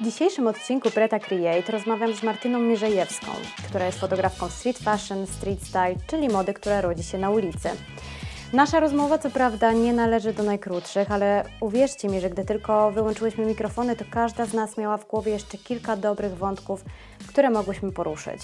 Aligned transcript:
W 0.00 0.04
dzisiejszym 0.04 0.46
odcinku 0.46 0.90
Preta 0.90 1.18
Create 1.18 1.72
rozmawiam 1.72 2.14
z 2.14 2.22
Martyną 2.22 2.58
Mierzejewską, 2.58 3.26
która 3.68 3.86
jest 3.86 3.98
fotografką 3.98 4.48
street 4.48 4.78
fashion, 4.78 5.26
street 5.26 5.62
style, 5.62 5.94
czyli 6.06 6.28
mody, 6.28 6.54
która 6.54 6.80
rodzi 6.80 7.02
się 7.02 7.18
na 7.18 7.30
ulicy. 7.30 7.68
Nasza 8.52 8.80
rozmowa 8.80 9.18
co 9.18 9.30
prawda 9.30 9.72
nie 9.72 9.92
należy 9.92 10.32
do 10.32 10.42
najkrótszych, 10.42 11.10
ale 11.10 11.44
uwierzcie 11.60 12.08
mi, 12.08 12.20
że 12.20 12.30
gdy 12.30 12.44
tylko 12.44 12.90
wyłączyłyśmy 12.90 13.46
mikrofony, 13.46 13.96
to 13.96 14.04
każda 14.10 14.46
z 14.46 14.54
nas 14.54 14.76
miała 14.76 14.96
w 14.96 15.06
głowie 15.06 15.32
jeszcze 15.32 15.58
kilka 15.58 15.96
dobrych 15.96 16.36
wątków, 16.36 16.84
które 17.26 17.50
mogłyśmy 17.50 17.92
poruszyć. 17.92 18.42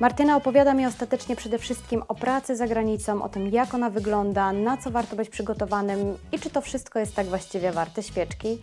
Martyna 0.00 0.36
opowiada 0.36 0.74
mi 0.74 0.86
ostatecznie 0.86 1.36
przede 1.36 1.58
wszystkim 1.58 2.02
o 2.08 2.14
pracy 2.14 2.56
za 2.56 2.66
granicą, 2.66 3.22
o 3.22 3.28
tym 3.28 3.48
jak 3.48 3.74
ona 3.74 3.90
wygląda, 3.90 4.52
na 4.52 4.76
co 4.76 4.90
warto 4.90 5.16
być 5.16 5.28
przygotowanym 5.28 6.18
i 6.32 6.38
czy 6.38 6.50
to 6.50 6.60
wszystko 6.60 6.98
jest 6.98 7.14
tak 7.14 7.26
właściwie 7.26 7.72
warte 7.72 8.02
świeczki. 8.02 8.58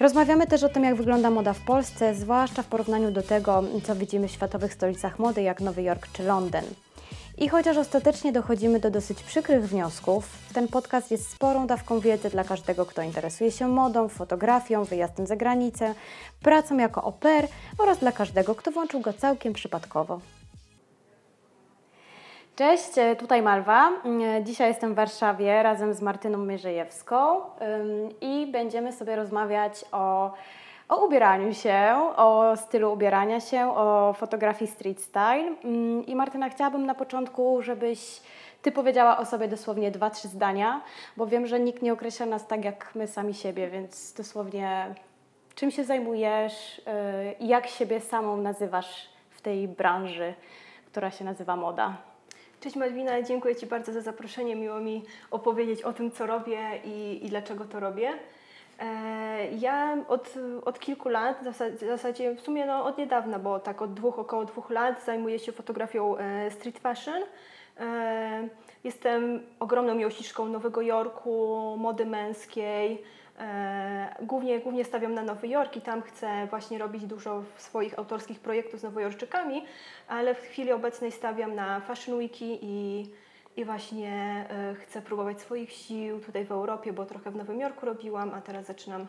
Rozmawiamy 0.00 0.46
też 0.46 0.62
o 0.62 0.68
tym, 0.68 0.84
jak 0.84 0.94
wygląda 0.94 1.30
moda 1.30 1.52
w 1.52 1.60
Polsce, 1.60 2.14
zwłaszcza 2.14 2.62
w 2.62 2.66
porównaniu 2.66 3.10
do 3.10 3.22
tego, 3.22 3.62
co 3.84 3.96
widzimy 3.96 4.28
w 4.28 4.30
światowych 4.30 4.74
stolicach 4.74 5.18
mody, 5.18 5.42
jak 5.42 5.60
Nowy 5.60 5.82
Jork 5.82 6.08
czy 6.12 6.22
Londyn. 6.22 6.64
I 7.38 7.48
chociaż 7.48 7.76
ostatecznie 7.76 8.32
dochodzimy 8.32 8.80
do 8.80 8.90
dosyć 8.90 9.22
przykrych 9.22 9.68
wniosków, 9.68 10.28
ten 10.54 10.68
podcast 10.68 11.10
jest 11.10 11.30
sporą 11.30 11.66
dawką 11.66 12.00
wiedzy 12.00 12.30
dla 12.30 12.44
każdego, 12.44 12.86
kto 12.86 13.02
interesuje 13.02 13.50
się 13.50 13.68
modą, 13.68 14.08
fotografią, 14.08 14.84
wyjazdem 14.84 15.26
za 15.26 15.36
granicę, 15.36 15.94
pracą 16.42 16.78
jako 16.78 17.12
pair 17.12 17.48
oraz 17.78 17.98
dla 17.98 18.12
każdego, 18.12 18.54
kto 18.54 18.70
włączył 18.70 19.00
go 19.00 19.12
całkiem 19.12 19.52
przypadkowo. 19.52 20.20
Cześć, 22.58 22.90
tutaj 23.18 23.42
Malwa. 23.42 23.92
Dzisiaj 24.42 24.68
jestem 24.68 24.92
w 24.92 24.96
Warszawie 24.96 25.62
razem 25.62 25.94
z 25.94 26.02
Martyną 26.02 26.38
Mierzejewską 26.38 27.40
i 28.20 28.46
będziemy 28.46 28.92
sobie 28.92 29.16
rozmawiać 29.16 29.84
o 29.92 30.32
o 30.88 31.06
ubieraniu 31.06 31.54
się, 31.54 32.10
o 32.16 32.56
stylu 32.56 32.92
ubierania 32.92 33.40
się, 33.40 33.74
o 33.76 34.12
fotografii 34.12 34.70
street 34.70 35.00
style. 35.00 35.54
Mm, 35.64 36.06
I 36.06 36.16
Martyna, 36.16 36.48
chciałabym 36.48 36.86
na 36.86 36.94
początku, 36.94 37.62
żebyś 37.62 38.20
Ty 38.62 38.72
powiedziała 38.72 39.18
o 39.18 39.24
sobie 39.24 39.48
dosłownie 39.48 39.90
dwa, 39.90 40.10
trzy 40.10 40.28
zdania, 40.28 40.80
bo 41.16 41.26
wiem, 41.26 41.46
że 41.46 41.60
nikt 41.60 41.82
nie 41.82 41.92
określa 41.92 42.26
nas 42.26 42.46
tak 42.46 42.64
jak 42.64 42.94
my 42.94 43.06
sami 43.06 43.34
siebie, 43.34 43.68
więc 43.68 44.14
dosłownie 44.14 44.94
czym 45.54 45.70
się 45.70 45.84
zajmujesz 45.84 46.78
y, 46.78 46.82
i 47.40 47.48
jak 47.48 47.66
siebie 47.66 48.00
samą 48.00 48.36
nazywasz 48.36 49.08
w 49.30 49.40
tej 49.40 49.68
branży, 49.68 50.34
która 50.86 51.10
się 51.10 51.24
nazywa 51.24 51.56
moda. 51.56 52.07
Cześć 52.60 52.76
Malwina, 52.76 53.22
dziękuję 53.22 53.56
Ci 53.56 53.66
bardzo 53.66 53.92
za 53.92 54.00
zaproszenie. 54.00 54.56
Miło 54.56 54.80
mi 54.80 55.04
opowiedzieć 55.30 55.82
o 55.82 55.92
tym, 55.92 56.10
co 56.10 56.26
robię 56.26 56.58
i, 56.84 57.26
i 57.26 57.28
dlaczego 57.28 57.64
to 57.64 57.80
robię. 57.80 58.12
E, 58.78 59.50
ja 59.50 59.96
od, 60.08 60.34
od 60.64 60.80
kilku 60.80 61.08
lat, 61.08 61.40
w 61.76 61.78
zasadzie 61.86 62.34
w 62.34 62.40
sumie 62.40 62.66
no 62.66 62.84
od 62.84 62.98
niedawna, 62.98 63.38
bo 63.38 63.60
tak 63.60 63.82
od 63.82 63.94
dwóch, 63.94 64.18
około 64.18 64.44
dwóch 64.44 64.70
lat 64.70 65.04
zajmuję 65.04 65.38
się 65.38 65.52
fotografią 65.52 66.16
e, 66.16 66.50
street 66.50 66.78
fashion. 66.78 67.22
E, 67.80 68.48
jestem 68.84 69.42
ogromną 69.60 69.94
miłośniczką 69.94 70.48
Nowego 70.48 70.82
Jorku, 70.82 71.76
mody 71.78 72.06
męskiej. 72.06 73.02
Głównie, 74.22 74.60
głównie 74.60 74.84
stawiam 74.84 75.14
na 75.14 75.22
Nowy 75.22 75.48
Jork 75.48 75.76
i 75.76 75.80
tam 75.80 76.02
chcę 76.02 76.46
właśnie 76.46 76.78
robić 76.78 77.06
dużo 77.06 77.42
swoich 77.56 77.98
autorskich 77.98 78.40
projektów 78.40 78.80
z 78.80 78.82
nowojorczykami, 78.82 79.64
ale 80.08 80.34
w 80.34 80.40
chwili 80.40 80.72
obecnej 80.72 81.12
stawiam 81.12 81.54
na 81.54 81.80
Fashion 81.80 82.18
Weeki 82.18 82.58
i 82.62 83.06
i 83.58 83.64
właśnie 83.64 84.46
e, 84.50 84.74
chcę 84.74 85.02
próbować 85.02 85.40
swoich 85.40 85.72
sił 85.72 86.20
tutaj 86.20 86.44
w 86.44 86.52
Europie, 86.52 86.92
bo 86.92 87.06
trochę 87.06 87.30
w 87.30 87.36
Nowym 87.36 87.60
Jorku 87.60 87.86
robiłam, 87.86 88.34
a 88.34 88.40
teraz 88.40 88.66
zaczynam 88.66 89.06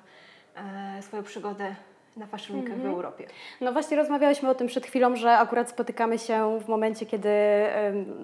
e, 0.55 1.01
swoją 1.01 1.23
przygodę 1.23 1.75
na 2.17 2.27
Fashion 2.27 2.57
Weekach 2.57 2.73
mm 2.73 2.79
-hmm. 2.79 2.83
w 2.83 2.85
mhm. 2.85 2.95
Europie. 2.95 3.27
No 3.61 3.71
właśnie 3.73 3.97
rozmawiałyśmy 3.97 4.49
o 4.49 4.55
tym 4.55 4.67
przed 4.67 4.85
chwilą, 4.85 5.15
że 5.15 5.37
akurat 5.37 5.69
spotykamy 5.69 6.19
się 6.19 6.59
w 6.59 6.67
momencie, 6.67 7.05
kiedy 7.05 7.29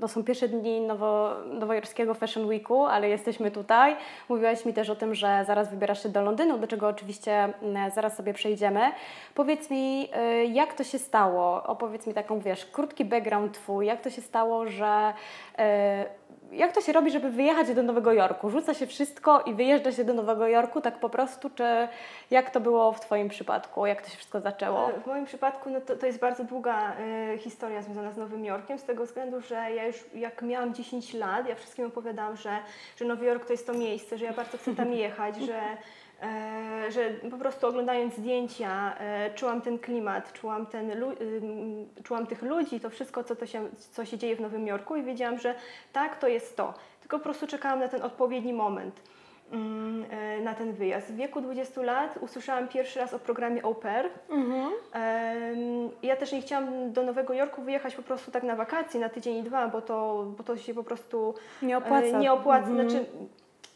no, 0.02 0.08
są 0.08 0.24
pierwsze 0.24 0.48
dni 0.48 0.82
nowo, 0.82 1.32
nowojorskiego 1.54 2.14
Fashion 2.14 2.46
Weeku, 2.46 2.86
ale 2.86 3.10
jesteśmy 3.10 3.52
tutaj. 3.52 3.96
Mówiłaś 4.30 4.66
mi 4.66 4.74
też 4.74 4.90
o 4.90 4.96
tym, 4.96 5.16
że 5.16 5.44
zaraz 5.48 5.70
wybierasz 5.70 6.04
się 6.04 6.10
do 6.10 6.22
Londynu, 6.22 6.58
do 6.58 6.68
czego 6.68 6.88
oczywiście 6.88 7.54
zaraz 7.96 8.16
sobie 8.16 8.34
przejdziemy. 8.34 8.92
Powiedz 9.36 9.70
mi, 9.70 10.10
y, 10.42 10.46
jak 10.46 10.74
to 10.74 10.84
się 10.84 11.00
stało? 11.00 11.64
Opowiedz 11.64 12.08
mi 12.08 12.14
taką, 12.14 12.40
wiesz, 12.40 12.66
krótki 12.66 13.06
background 13.06 13.54
twój. 13.54 13.86
Jak 13.86 14.02
to 14.02 14.10
się 14.10 14.22
stało, 14.22 14.68
że 14.68 15.14
y, 15.54 16.25
jak 16.56 16.72
to 16.72 16.82
się 16.82 16.94
robi, 16.94 17.12
żeby 17.12 17.30
wyjechać 17.30 17.74
do 17.74 17.84
Nowego 17.84 18.14
Jorku? 18.14 18.50
Rzuca 18.50 18.74
się 18.74 18.88
wszystko 18.88 19.42
i 19.42 19.54
wyjeżdża 19.54 19.92
się 19.92 20.04
do 20.04 20.14
Nowego 20.14 20.48
Jorku 20.48 20.82
tak 20.82 21.00
po 21.00 21.10
prostu, 21.10 21.50
czy 21.50 21.88
jak 22.32 22.50
to 22.50 22.60
było 22.60 22.92
w 22.92 23.00
Twoim 23.00 23.30
przypadku? 23.30 23.86
Jak 23.86 24.02
to 24.02 24.10
się 24.10 24.18
wszystko 24.18 24.40
zaczęło? 24.40 24.90
E, 24.90 25.02
w 25.02 25.08
moim 25.08 25.26
przypadku 25.26 25.70
no 25.70 25.82
to, 25.82 25.96
to 25.96 26.06
jest 26.06 26.20
bardzo 26.20 26.44
długa 26.44 26.94
y, 27.34 27.38
historia 27.38 27.82
związana 27.82 28.12
z 28.12 28.18
Nowym 28.18 28.46
Jorkiem, 28.46 28.80
z 28.80 28.84
tego 28.84 29.06
względu, 29.06 29.42
że 29.42 29.56
ja 29.56 29.88
już 29.88 29.96
jak 30.14 30.42
miałam 30.42 30.74
10 30.74 31.14
lat, 31.14 31.48
ja 31.48 31.56
wszystkim 31.56 31.86
opowiadałam, 31.86 32.38
że, 32.38 32.58
że 32.98 33.06
Nowy 33.06 33.26
Jork 33.26 33.46
to 33.46 33.54
jest 33.54 33.68
to 33.68 33.74
miejsce, 33.74 34.18
że 34.18 34.26
ja 34.26 34.34
bardzo 34.34 34.58
chcę 34.58 34.76
tam 34.76 34.94
jechać, 34.94 35.36
że 35.36 35.62
że 36.90 37.10
po 37.32 37.38
prostu 37.38 37.68
oglądając 37.68 38.14
zdjęcia 38.14 38.96
e, 39.00 39.34
czułam 39.34 39.62
ten 39.62 39.80
klimat, 39.80 40.34
czułam, 40.34 40.66
ten, 40.66 40.92
czułam 42.04 42.28
tych 42.28 42.42
ludzi, 42.42 42.80
to 42.80 42.90
wszystko, 42.90 43.24
co, 43.24 43.36
to 43.36 43.46
się, 43.46 43.70
co 43.78 44.06
się 44.06 44.18
dzieje 44.18 44.36
w 44.36 44.42
Nowym 44.42 44.68
Jorku 44.68 44.96
i 44.96 45.04
wiedziałam, 45.04 45.40
że 45.40 45.56
tak, 45.94 46.20
to 46.20 46.28
jest 46.28 46.58
to. 46.58 46.74
Tylko 47.02 47.18
po 47.18 47.24
prostu 47.24 47.48
czekałam 47.48 47.80
na 47.80 47.88
ten 47.88 48.02
odpowiedni 48.02 48.54
moment 48.54 49.02
mm, 49.52 50.06
e, 50.10 50.42
na 50.42 50.54
ten 50.54 50.74
wyjazd. 50.74 51.08
W 51.08 51.16
wieku 51.16 51.42
20 51.42 51.82
lat 51.82 52.18
usłyszałam 52.22 52.68
pierwszy 52.68 53.00
raz 53.00 53.14
o 53.14 53.20
programie 53.20 53.64
Au 53.66 53.76
Pair. 53.76 54.10
Mhm. 54.30 54.72
Ja 56.04 56.16
też 56.16 56.32
nie 56.32 56.42
chciałam 56.42 56.92
do 56.92 57.04
Nowego 57.04 57.34
Jorku 57.34 57.62
wyjechać 57.62 57.96
po 57.96 58.04
prostu 58.04 58.32
tak 58.32 58.44
na 58.44 58.56
wakacje, 58.56 59.00
na 59.00 59.10
tydzień 59.10 59.38
i 59.38 59.44
dwa, 59.44 59.68
bo 59.68 59.82
to, 59.82 60.26
bo 60.38 60.44
to 60.44 60.58
się 60.58 60.74
po 60.74 60.84
prostu 60.84 61.34
nie 61.62 61.78
opłaca. 61.78 62.20
Nie 62.20 62.34
opłaca. 62.34 62.68
Mhm. 62.68 62.90
Znaczy, 62.90 63.06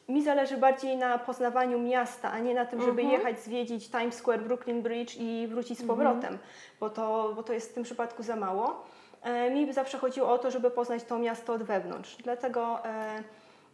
mi 0.09 0.23
zależy 0.23 0.57
bardziej 0.57 0.97
na 0.97 1.17
poznawaniu 1.17 1.79
miasta, 1.79 2.31
a 2.31 2.39
nie 2.39 2.53
na 2.53 2.65
tym, 2.65 2.81
żeby 2.81 3.01
mhm. 3.01 3.11
jechać, 3.11 3.39
zwiedzić 3.39 3.89
Times 3.89 4.15
Square, 4.15 4.41
Brooklyn 4.41 4.81
Bridge 4.81 5.15
i 5.19 5.47
wrócić 5.47 5.77
z 5.77 5.81
mhm. 5.81 5.97
powrotem, 5.97 6.37
bo, 6.79 6.89
to, 6.89 7.33
bo 7.35 7.43
to 7.43 7.53
jest 7.53 7.71
w 7.71 7.73
tym 7.73 7.83
przypadku 7.83 8.23
za 8.23 8.35
mało. 8.35 8.83
E, 9.23 9.51
mi 9.51 9.73
zawsze 9.73 9.97
chodziło 9.97 10.31
o 10.31 10.37
to, 10.37 10.51
żeby 10.51 10.71
poznać 10.71 11.03
to 11.03 11.19
miasto 11.19 11.53
od 11.53 11.63
wewnątrz. 11.63 12.15
Dlatego, 12.23 12.85
e, 12.85 13.23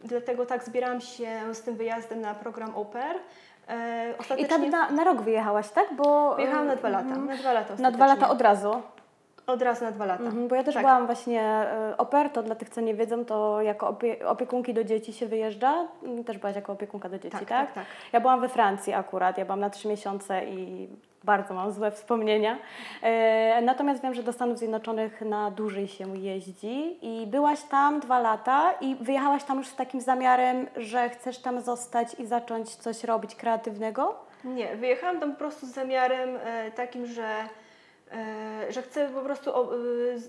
dlatego 0.04 0.46
tak 0.46 0.64
zbieram 0.64 1.00
się 1.00 1.54
z 1.54 1.62
tym 1.62 1.76
wyjazdem 1.76 2.20
na 2.20 2.34
program 2.34 2.72
Au 2.74 2.84
Pair. 2.84 3.16
E, 3.68 4.14
ostatecznie... 4.18 4.46
I 4.46 4.48
tam 4.48 4.70
na, 4.70 4.90
na 4.90 5.04
rok 5.04 5.22
wyjechałaś, 5.22 5.68
tak? 5.68 5.94
Bo... 5.94 6.34
Wyjechałam 6.34 6.66
na 6.66 6.76
dwa 6.76 6.88
lata. 6.88 7.08
Mhm. 7.08 7.26
Na 7.26 7.36
dwa 7.36 7.52
lata, 7.52 7.74
na 7.78 7.90
dwa 7.90 8.06
lata 8.06 8.28
od 8.28 8.40
razu. 8.40 8.82
Od 9.46 9.62
razu 9.62 9.84
na 9.84 9.90
dwa 9.90 10.06
lata. 10.06 10.24
Mhm, 10.24 10.48
bo 10.48 10.56
ja 10.56 10.64
też 10.64 10.74
tak. 10.74 10.82
byłam 10.82 11.06
właśnie 11.06 11.42
e, 11.42 11.94
operto, 11.98 12.42
dla 12.42 12.54
tych, 12.54 12.70
co 12.70 12.80
nie 12.80 12.94
wiedzą, 12.94 13.24
to 13.24 13.62
jako 13.62 13.88
opie 13.88 14.28
opiekunki 14.28 14.74
do 14.74 14.84
dzieci 14.84 15.12
się 15.12 15.26
wyjeżdża. 15.26 15.88
Mm, 16.02 16.24
też 16.24 16.38
byłaś 16.38 16.56
jako 16.56 16.72
opiekunka 16.72 17.08
do 17.08 17.18
dzieci, 17.18 17.38
tak, 17.38 17.48
tak? 17.48 17.66
tak, 17.66 17.74
tak. 17.74 17.84
Ja 18.12 18.20
byłam 18.20 18.40
we 18.40 18.48
Francji 18.48 18.92
akurat, 18.92 19.38
ja 19.38 19.44
byłam 19.44 19.60
na 19.60 19.70
trzy 19.70 19.88
miesiące 19.88 20.44
i 20.44 20.88
bardzo 21.24 21.54
mam 21.54 21.72
złe 21.72 21.90
wspomnienia. 21.90 22.58
E, 23.02 23.62
natomiast 23.62 24.02
wiem, 24.02 24.14
że 24.14 24.22
do 24.22 24.32
Stanów 24.32 24.58
Zjednoczonych 24.58 25.20
na 25.20 25.50
dłużej 25.50 25.88
się 25.88 26.18
jeździ 26.18 26.98
i 27.02 27.26
byłaś 27.26 27.62
tam 27.62 28.00
dwa 28.00 28.18
lata 28.18 28.72
i 28.80 28.96
wyjechałaś 29.00 29.44
tam 29.44 29.58
już 29.58 29.66
z 29.66 29.76
takim 29.76 30.00
zamiarem, 30.00 30.66
że 30.76 31.08
chcesz 31.08 31.38
tam 31.38 31.60
zostać 31.60 32.14
i 32.14 32.26
zacząć 32.26 32.76
coś 32.76 33.04
robić 33.04 33.34
kreatywnego? 33.34 34.14
Nie, 34.44 34.76
wyjechałam 34.76 35.20
tam 35.20 35.32
po 35.32 35.38
prostu 35.38 35.66
z 35.66 35.70
zamiarem 35.70 36.38
e, 36.44 36.70
takim, 36.70 37.06
że 37.06 37.26
że 38.68 38.82
chcę 38.82 39.08
po 39.08 39.20
prostu 39.20 39.50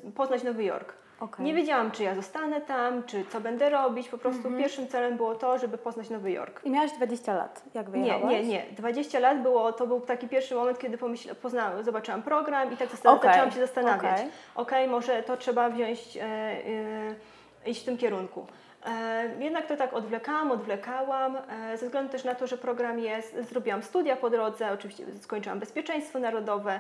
y, 0.08 0.12
poznać 0.16 0.44
Nowy 0.44 0.64
Jork. 0.64 0.94
Okay. 1.20 1.46
Nie 1.46 1.54
wiedziałam, 1.54 1.92
czy 1.92 2.04
ja 2.04 2.16
zostanę 2.16 2.62
tam, 2.62 3.04
czy 3.04 3.26
co 3.26 3.42
będę 3.42 3.70
robić. 3.70 4.10
Po 4.10 4.18
prostu 4.18 4.48
mm 4.48 4.54
-hmm. 4.54 4.62
pierwszym 4.64 4.88
celem 4.88 5.18
było 5.18 5.36
to, 5.36 5.58
żeby 5.58 5.78
poznać 5.78 6.10
Nowy 6.10 6.32
Jork. 6.32 6.62
I 6.64 6.70
miałaś 6.70 6.92
20 6.92 7.34
lat, 7.34 7.64
jak 7.74 7.90
wyjechałaś? 7.90 8.32
Nie, 8.32 8.44
nie, 8.44 8.48
nie. 8.48 8.66
20 8.72 9.20
lat 9.20 9.42
było, 9.42 9.74
to 9.74 9.88
był 9.88 10.02
taki 10.02 10.28
pierwszy 10.28 10.56
moment, 10.56 10.80
kiedy 10.80 10.98
pomyśl, 10.98 11.36
poznałam, 11.36 11.84
zobaczyłam 11.84 12.24
program 12.24 12.74
i 12.74 12.78
tak 12.78 12.90
okay. 13.04 13.30
zaczęłam 13.30 13.52
się 13.52 13.60
zastanawiać. 13.60 14.20
Okej, 14.22 14.32
okay, 14.56 14.88
może 14.88 15.24
to 15.24 15.38
trzeba 15.38 15.70
wziąć, 15.70 16.18
e, 16.18 16.22
e, 16.24 17.70
iść 17.70 17.82
w 17.82 17.86
tym 17.86 17.98
kierunku. 17.98 18.48
E, 18.88 19.30
jednak 19.40 19.68
to 19.68 19.78
tak 19.78 19.94
odwlekałam, 19.94 20.52
odwlekałam, 20.52 21.36
e, 21.36 21.78
ze 21.78 21.86
względu 21.86 22.12
też 22.12 22.24
na 22.24 22.36
to, 22.36 22.48
że 22.48 22.58
program 22.58 23.00
jest, 23.00 23.36
zrobiłam 23.50 23.84
studia 23.84 24.16
po 24.16 24.30
drodze, 24.30 24.72
oczywiście 24.72 25.06
skończyłam 25.22 25.60
bezpieczeństwo 25.60 26.20
narodowe, 26.20 26.80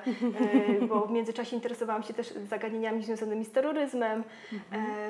e, 0.81 0.85
bo 0.87 1.05
w 1.05 1.11
międzyczasie 1.11 1.55
interesowałam 1.55 2.03
się 2.03 2.13
też 2.13 2.27
zagadnieniami 2.49 3.03
związanymi 3.03 3.45
z 3.45 3.51
terroryzmem, 3.51 4.23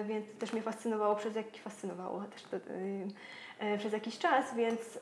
więc 0.06 0.26
też 0.40 0.54
mnie 0.54 0.62
fascynowało 0.62 1.16
przez 1.16 1.36
jakiś, 1.36 1.62
fascynowało 1.62 2.22
też 2.22 2.44
to, 2.44 2.58
przez 3.78 3.94
jakiś 3.94 4.18
czas, 4.18 4.56
więc 4.56 5.00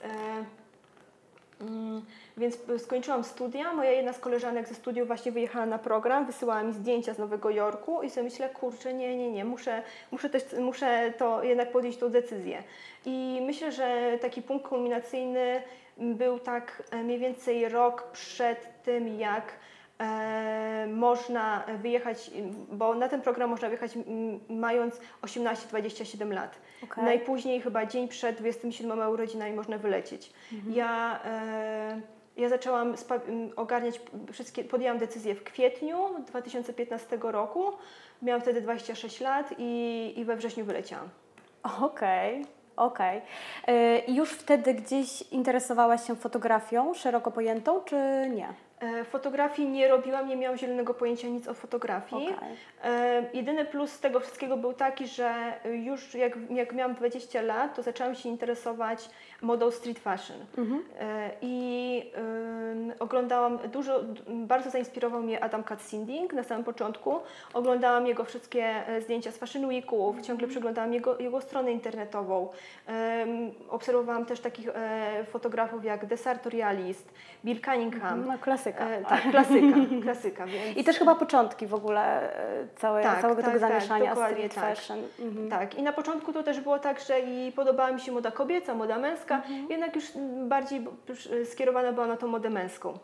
więc 2.37 2.57
skończyłam 2.77 3.23
studia. 3.23 3.73
Moja 3.73 3.91
jedna 3.91 4.13
z 4.13 4.19
koleżanek 4.19 4.67
ze 4.67 4.75
studiów 4.75 5.07
właśnie 5.07 5.31
wyjechała 5.31 5.65
na 5.65 5.79
program, 5.79 6.25
wysyłała 6.25 6.63
mi 6.63 6.73
zdjęcia 6.73 7.13
z 7.13 7.17
Nowego 7.17 7.49
Jorku 7.49 8.03
i 8.03 8.09
sobie 8.09 8.23
myślę, 8.23 8.49
kurczę, 8.49 8.93
nie, 8.93 9.17
nie, 9.17 9.31
nie, 9.31 9.45
muszę, 9.45 9.83
muszę, 10.11 10.29
też, 10.29 10.43
muszę 10.59 11.13
to 11.17 11.43
jednak 11.43 11.71
podjąć 11.71 11.97
tą 11.97 12.09
decyzję. 12.09 12.63
I 13.05 13.39
myślę, 13.45 13.71
że 13.71 14.17
taki 14.21 14.41
punkt 14.41 14.67
kulminacyjny 14.67 15.61
był 15.97 16.39
tak 16.39 16.83
e, 16.91 17.03
mniej 17.03 17.19
więcej 17.19 17.69
rok 17.69 18.03
przed 18.11 18.83
tym, 18.83 19.19
jak 19.19 19.43
e, 19.47 19.74
można 20.87 21.65
wyjechać, 21.81 22.31
bo 22.71 22.95
na 22.95 23.07
ten 23.07 23.21
program 23.21 23.49
można 23.49 23.67
wyjechać 23.67 23.91
mając 24.49 24.99
18-27 25.21 26.33
lat. 26.33 26.59
Okay. 26.83 27.05
Najpóźniej 27.05 27.61
chyba 27.61 27.85
dzień 27.85 28.07
przed 28.07 28.37
27 28.37 29.09
urodzinami 29.09 29.53
można 29.53 29.77
wylecieć. 29.77 30.33
Mhm. 30.53 30.75
Ja, 30.75 31.19
e, 31.25 32.01
ja 32.37 32.49
zaczęłam 32.49 32.95
ogarniać 33.55 34.01
wszystkie, 34.31 34.63
podjęłam 34.63 34.97
decyzję 34.97 35.35
w 35.35 35.43
kwietniu 35.43 35.97
2015 36.27 37.17
roku. 37.21 37.63
Miałam 38.21 38.41
wtedy 38.41 38.61
26 38.61 39.19
lat 39.21 39.53
i, 39.57 40.13
i 40.17 40.25
we 40.25 40.35
wrześniu 40.35 40.65
wyleciałam. 40.65 41.09
Okej. 41.81 42.41
Okay. 42.41 42.55
Okej. 42.75 43.21
Okay. 43.63 44.15
Już 44.15 44.31
wtedy 44.31 44.73
gdzieś 44.73 45.21
interesowałaś 45.21 46.07
się 46.07 46.15
fotografią 46.15 46.93
szeroko 46.93 47.31
pojętą, 47.31 47.81
czy 47.81 47.95
nie? 48.35 48.53
E, 48.79 49.03
fotografii 49.03 49.69
nie 49.69 49.87
robiłam, 49.87 50.27
nie 50.27 50.37
miałam 50.37 50.57
zielonego 50.57 50.93
pojęcia 50.93 51.27
nic 51.27 51.47
o 51.47 51.53
fotografii. 51.53 52.29
Okay. 52.29 53.29
Jedyny 53.33 53.65
plus 53.65 53.99
tego 53.99 54.19
wszystkiego 54.19 54.57
był 54.57 54.73
taki, 54.73 55.07
że 55.07 55.33
już 55.65 56.15
jak, 56.15 56.33
jak 56.49 56.73
miałam 56.73 56.95
20 56.95 57.41
lat, 57.41 57.75
to 57.75 57.83
zaczęłam 57.83 58.15
się 58.15 58.29
interesować 58.29 59.09
modą 59.41 59.71
street 59.71 59.99
fashion. 59.99 60.37
Mhm. 60.57 60.83
E, 60.99 61.31
I 61.41 62.11
oglądałam 62.99 63.57
dużo, 63.57 64.03
bardzo 64.29 64.69
zainspirował 64.69 65.21
mnie 65.21 65.43
Adam 65.43 65.63
Katzinding 65.63 66.33
na 66.33 66.43
samym 66.43 66.63
początku. 66.63 67.19
Oglądałam 67.53 68.07
jego 68.07 68.25
wszystkie 68.25 68.87
e, 68.87 69.01
zdjęcia 69.01 69.31
z 69.31 69.37
Fashion 69.37 69.65
Weeków, 69.65 70.07
mhm. 70.07 70.23
ciągle 70.23 70.47
przeglądałam 70.47 70.93
jego, 70.93 71.19
jego 71.19 71.41
stronę 71.41 71.71
internetową. 71.71 72.49
obserwowałam 73.69 74.25
też 74.25 74.39
takich 74.39 74.69
fotografów 75.29 75.85
jak 75.85 76.05
Desartorialist, 76.05 77.13
Bill 77.45 77.61
Cunningham. 77.61 78.19
Mhm. 78.19 78.27
No, 78.27 78.37
klasyka. 78.73 78.89
E, 78.89 79.05
tak, 79.05 79.31
klasyka. 79.31 79.77
klasyka 80.03 80.45
więc... 80.45 80.77
I 80.77 80.83
też 80.83 80.97
chyba 80.99 81.15
początki 81.15 81.67
w 81.67 81.73
ogóle 81.73 82.33
e, 82.37 82.67
całe, 82.75 83.03
tak, 83.03 83.21
całego 83.21 83.41
tak, 83.41 83.51
tego 83.51 83.61
tak, 83.61 83.69
zamieszania 83.69 84.15
tak, 84.15 84.31
street 84.31 84.55
tak. 84.55 84.63
fashion. 84.63 84.99
Mhm. 85.19 85.49
Tak, 85.49 85.75
i 85.75 85.83
na 85.83 85.93
początku 85.93 86.33
to 86.33 86.43
też 86.43 86.59
było 86.59 86.79
tak, 86.79 86.99
że 86.99 87.19
i 87.19 87.51
podobała 87.51 87.91
mi 87.91 87.99
się 87.99 88.11
moda 88.11 88.31
kobieca, 88.31 88.73
moda 88.73 88.97
męska, 88.97 89.35
mhm. 89.35 89.67
jednak 89.69 89.95
już 89.95 90.05
bardziej 90.47 90.87
skierowana 91.51 91.91
była 91.91 92.07
na 92.07 92.17
tą 92.17 92.27
modę 92.27 92.49
męską. 92.49 92.97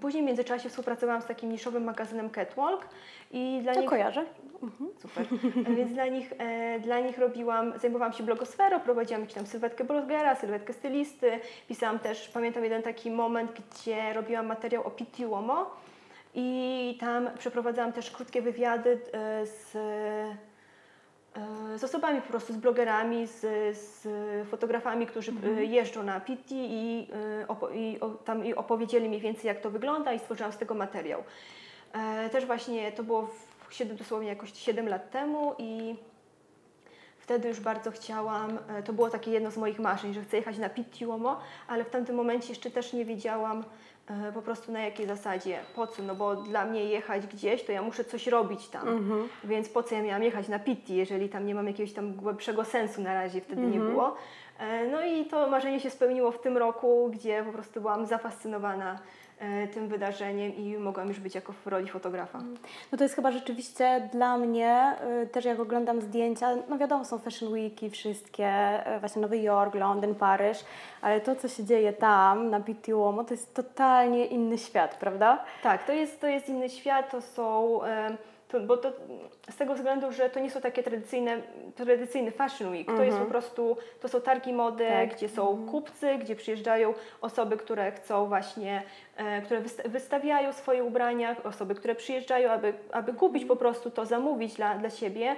Później 0.00 0.22
w 0.22 0.26
międzyczasie 0.26 0.68
współpracowałam 0.68 1.22
z 1.22 1.26
takim 1.26 1.52
niszowym 1.52 1.84
magazynem 1.84 2.30
Catwalk 2.30 2.88
i 3.30 3.60
dla 3.62 3.74
to 3.74 3.80
nich... 3.80 3.90
kojarzę. 3.90 4.24
Mhm. 4.62 4.90
Super. 4.98 5.26
Więc 5.76 5.92
dla 5.92 6.06
nich, 6.06 6.32
e, 6.38 6.80
dla 6.80 7.00
nich 7.00 7.18
robiłam, 7.18 7.78
zajmowałam 7.78 8.12
się 8.12 8.24
blogosferą, 8.24 8.80
prowadziłam 8.80 9.20
jakąś 9.20 9.34
tam 9.34 9.46
sylwetkę 9.46 9.84
blogera, 9.84 10.34
sylwetkę 10.34 10.72
stylisty. 10.72 11.30
Pisałam 11.68 11.98
też, 11.98 12.28
pamiętam 12.28 12.64
jeden 12.64 12.82
taki 12.82 13.10
moment, 13.10 13.52
gdzie 13.52 14.12
robiłam 14.12 14.46
materiał 14.46 14.86
o 14.86 14.90
Pitti 14.90 15.26
Uomo 15.26 15.70
i 16.34 16.96
tam 17.00 17.30
przeprowadzałam 17.38 17.92
też 17.92 18.10
krótkie 18.10 18.42
wywiady 18.42 19.00
e, 19.12 19.46
z 19.46 19.76
z 21.76 21.84
osobami 21.84 22.20
po 22.20 22.28
prostu, 22.28 22.52
z 22.52 22.56
blogerami, 22.56 23.26
z, 23.26 23.40
z 23.76 24.08
fotografami, 24.48 25.06
którzy 25.06 25.32
e, 25.32 25.34
mhm. 25.34 25.72
jeżdżą 25.72 26.02
na 26.02 26.20
Pitti 26.20 26.66
i, 26.70 27.08
e, 27.40 27.48
opo 27.48 27.70
i, 27.70 28.00
o, 28.00 28.08
tam, 28.08 28.44
i 28.44 28.54
opowiedzieli 28.54 29.08
mniej 29.08 29.20
więcej 29.20 29.46
jak 29.48 29.60
to 29.60 29.70
wygląda 29.70 30.12
i 30.12 30.18
stworzyłam 30.18 30.52
z 30.52 30.58
tego 30.58 30.74
materiał. 30.74 31.22
Też 32.32 32.46
właśnie 32.46 32.92
to 32.92 33.02
było 33.02 33.30
w 33.68 33.74
7, 33.74 33.96
dosłownie 33.96 34.28
jakoś 34.28 34.52
7 34.52 34.88
lat 34.88 35.10
temu 35.10 35.54
i 35.58 35.96
wtedy 37.18 37.48
już 37.48 37.60
bardzo 37.60 37.90
chciałam, 37.90 38.58
to 38.84 38.92
było 38.92 39.10
takie 39.10 39.30
jedno 39.30 39.50
z 39.50 39.56
moich 39.56 39.78
marzeń, 39.78 40.14
że 40.14 40.22
chcę 40.22 40.36
jechać 40.36 40.58
na 40.58 40.68
Pitti 40.68 41.06
Uomo, 41.06 41.40
ale 41.68 41.84
w 41.84 41.90
tamtym 41.90 42.16
momencie 42.16 42.48
jeszcze 42.48 42.70
też 42.70 42.92
nie 42.92 43.04
wiedziałam, 43.04 43.64
E, 43.64 43.91
po 44.34 44.42
prostu 44.42 44.72
na 44.72 44.80
jakiej 44.80 45.06
zasadzie, 45.06 45.58
po 45.74 45.86
co, 45.86 46.02
no 46.02 46.14
bo 46.14 46.36
dla 46.36 46.64
mnie 46.64 46.84
jechać 46.84 47.26
gdzieś, 47.26 47.64
to 47.64 47.72
ja 47.72 47.82
muszę 47.82 48.04
coś 48.04 48.26
robić 48.26 48.68
tam, 48.68 48.88
mhm. 48.88 49.28
więc 49.44 49.68
po 49.68 49.82
co 49.82 49.94
ja 49.94 50.02
miałam 50.02 50.22
jechać 50.22 50.48
na 50.48 50.58
Pitti, 50.58 50.96
jeżeli 50.96 51.28
tam 51.28 51.46
nie 51.46 51.54
mam 51.54 51.66
jakiegoś 51.66 51.92
tam 51.92 52.14
głębszego 52.14 52.64
sensu 52.64 53.02
na 53.02 53.14
razie 53.14 53.40
wtedy 53.40 53.62
mhm. 53.62 53.72
nie 53.72 53.90
było. 53.90 54.16
E, 54.58 54.86
no 54.86 55.04
i 55.04 55.26
to 55.26 55.50
marzenie 55.50 55.80
się 55.80 55.90
spełniło 55.90 56.32
w 56.32 56.40
tym 56.40 56.56
roku, 56.56 57.10
gdzie 57.12 57.42
po 57.46 57.52
prostu 57.52 57.80
byłam 57.80 58.06
zafascynowana 58.06 58.98
E, 58.98 58.98
tym 59.74 59.88
wydarzeniem 59.88 60.56
i 60.56 60.76
mogłam 60.78 61.08
już 61.08 61.20
być 61.20 61.34
jako 61.34 61.52
w 61.52 61.66
roli 61.66 61.88
fotografa. 61.88 62.38
Mm. 62.38 62.56
No 62.92 62.98
to 62.98 63.04
jest 63.04 63.14
chyba 63.14 63.32
rzeczywiście 63.32 64.08
dla 64.12 64.38
mnie, 64.38 64.96
y, 65.22 65.26
też 65.26 65.44
jak 65.44 65.60
oglądam 65.60 66.00
zdjęcia, 66.00 66.56
no 66.68 66.78
wiadomo 66.78 67.04
są 67.04 67.18
Fashion 67.18 67.52
Weeki 67.52 67.90
wszystkie, 67.90 68.48
y, 68.96 69.00
właśnie 69.00 69.22
Nowy 69.22 69.38
Jork, 69.38 69.74
Londyn, 69.74 70.14
Paryż, 70.14 70.58
ale 71.00 71.20
to 71.20 71.36
co 71.36 71.48
się 71.48 71.64
dzieje 71.64 71.92
tam 71.92 72.50
na 72.50 72.60
Pitti 72.60 72.94
Uomo 72.94 73.24
to 73.24 73.34
jest 73.34 73.54
totalnie 73.54 74.26
inny 74.26 74.58
świat, 74.58 74.94
prawda? 74.94 75.44
Tak, 75.62 75.86
to 75.86 75.92
jest, 75.92 76.20
to 76.20 76.26
jest 76.26 76.48
inny 76.48 76.70
świat, 76.70 77.10
to 77.10 77.20
są... 77.20 77.80
To, 78.52 78.60
bo 78.60 78.76
to 78.76 78.92
z 79.50 79.56
tego 79.56 79.74
względu, 79.74 80.12
że 80.12 80.30
to 80.30 80.40
nie 80.40 80.50
są 80.50 80.60
takie 80.60 80.82
tradycyjne, 80.82 81.36
tradycyjny 81.74 82.30
fashion 82.30 82.70
week, 82.70 82.86
to 82.86 83.02
jest 83.02 83.16
po 83.16 83.24
mhm. 83.24 83.30
prostu, 83.30 83.76
to 84.00 84.08
są 84.08 84.20
targi 84.20 84.52
mody, 84.52 84.88
tak. 84.88 85.16
gdzie 85.16 85.28
są 85.28 85.50
mhm. 85.50 85.68
kupcy, 85.68 86.18
gdzie 86.18 86.36
przyjeżdżają 86.36 86.94
osoby, 87.20 87.56
które 87.56 87.92
chcą 87.92 88.26
właśnie, 88.26 88.82
e, 89.16 89.42
które 89.42 89.60
wystawiają 89.84 90.52
swoje 90.52 90.84
ubrania, 90.84 91.36
osoby, 91.44 91.74
które 91.74 91.94
przyjeżdżają, 91.94 92.50
aby, 92.50 92.74
aby 92.92 93.12
kupić 93.12 93.44
po 93.44 93.56
prostu 93.56 93.90
to, 93.90 94.06
zamówić 94.06 94.54
dla, 94.54 94.74
dla 94.78 94.90
siebie 94.90 95.36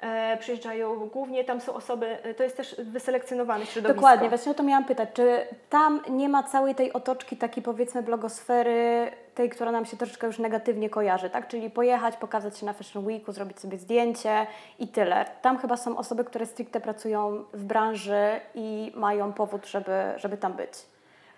e, 0.00 0.36
przyjeżdżają 0.36 1.08
głównie, 1.08 1.44
tam 1.44 1.60
są 1.60 1.74
osoby, 1.74 2.22
e, 2.22 2.34
to 2.34 2.42
jest 2.42 2.56
też 2.56 2.76
wyselekcjonowane 2.78 3.66
środowisko. 3.66 3.94
Dokładnie, 3.94 4.28
właśnie 4.28 4.52
o 4.52 4.54
to 4.54 4.62
miałam 4.62 4.84
pytać, 4.84 5.08
czy 5.14 5.46
tam 5.70 6.02
nie 6.08 6.28
ma 6.28 6.42
całej 6.42 6.74
tej 6.74 6.92
otoczki 6.92 7.36
takiej 7.36 7.62
powiedzmy 7.62 8.02
blogosfery, 8.02 9.10
tej, 9.34 9.50
która 9.50 9.72
nam 9.72 9.86
się 9.86 9.96
troszeczkę 9.96 10.26
już 10.26 10.38
negatywnie 10.38 10.90
kojarzy, 10.90 11.30
tak? 11.30 11.48
Czyli 11.48 11.70
pojechać, 11.70 12.16
pokazać 12.16 12.58
się 12.58 12.66
na 12.66 12.72
Fashion 12.72 13.04
Weeku, 13.04 13.32
zrobić 13.32 13.60
sobie 13.60 13.78
zdjęcie 13.78 14.46
i 14.78 14.88
tyle. 14.88 15.24
Tam 15.42 15.58
chyba 15.58 15.76
są 15.76 15.96
osoby, 15.96 16.24
które 16.24 16.46
stricte 16.46 16.80
pracują 16.80 17.44
w 17.52 17.64
branży 17.64 18.40
i 18.54 18.92
mają 18.94 19.32
powód, 19.32 19.66
żeby, 19.66 19.92
żeby 20.16 20.36
tam 20.36 20.52
być. 20.52 20.72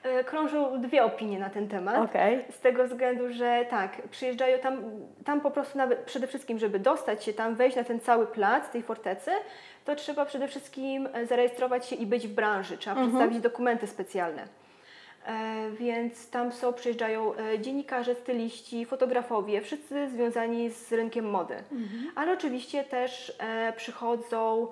E, 0.02 0.24
krążą 0.24 0.80
dwie 0.80 1.04
opinie 1.04 1.38
na 1.38 1.50
ten 1.50 1.68
temat. 1.68 2.10
Okay. 2.10 2.44
Z 2.50 2.60
tego 2.60 2.84
względu, 2.84 3.32
że 3.32 3.66
tak, 3.70 4.08
przyjeżdżają 4.10 4.58
tam, 4.58 4.82
tam 5.24 5.40
po 5.40 5.50
prostu 5.50 5.78
nawet 5.78 5.98
przede 5.98 6.26
wszystkim, 6.26 6.58
żeby 6.58 6.78
dostać 6.78 7.24
się 7.24 7.32
tam, 7.32 7.54
wejść 7.54 7.76
na 7.76 7.84
ten 7.84 8.00
cały 8.00 8.26
plac 8.26 8.70
tej 8.70 8.82
fortecy, 8.82 9.30
to 9.84 9.94
trzeba 9.94 10.24
przede 10.24 10.48
wszystkim 10.48 11.08
e, 11.12 11.26
zarejestrować 11.26 11.86
się 11.86 11.96
i 11.96 12.06
być 12.06 12.28
w 12.28 12.34
branży. 12.34 12.78
Trzeba 12.78 12.96
mhm. 12.96 13.10
przedstawić 13.10 13.40
dokumenty 13.40 13.86
specjalne. 13.86 14.48
E, 15.26 15.70
więc 15.70 16.30
tam 16.30 16.52
są, 16.52 16.72
przyjeżdżają 16.72 17.32
dziennikarze, 17.60 18.14
styliści, 18.14 18.86
fotografowie, 18.86 19.60
wszyscy 19.60 20.08
związani 20.08 20.70
z 20.70 20.92
rynkiem 20.92 21.30
mody. 21.30 21.54
Mhm. 21.54 22.12
Ale 22.14 22.32
oczywiście 22.32 22.84
też 22.84 23.38
przychodzą 23.76 24.68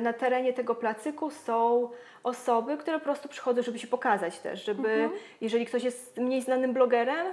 na 0.00 0.12
terenie 0.12 0.52
tego 0.52 0.74
placyku 0.74 1.30
są 1.30 1.90
osoby, 2.22 2.76
które 2.76 2.98
po 2.98 3.04
prostu 3.04 3.28
przychodzą, 3.28 3.62
żeby 3.62 3.78
się 3.78 3.86
pokazać 3.86 4.38
też, 4.38 4.64
żeby 4.64 4.88
mhm. 4.90 5.20
jeżeli 5.40 5.66
ktoś 5.66 5.84
jest 5.84 6.18
mniej 6.18 6.42
znanym 6.42 6.72
blogerem, 6.72 7.26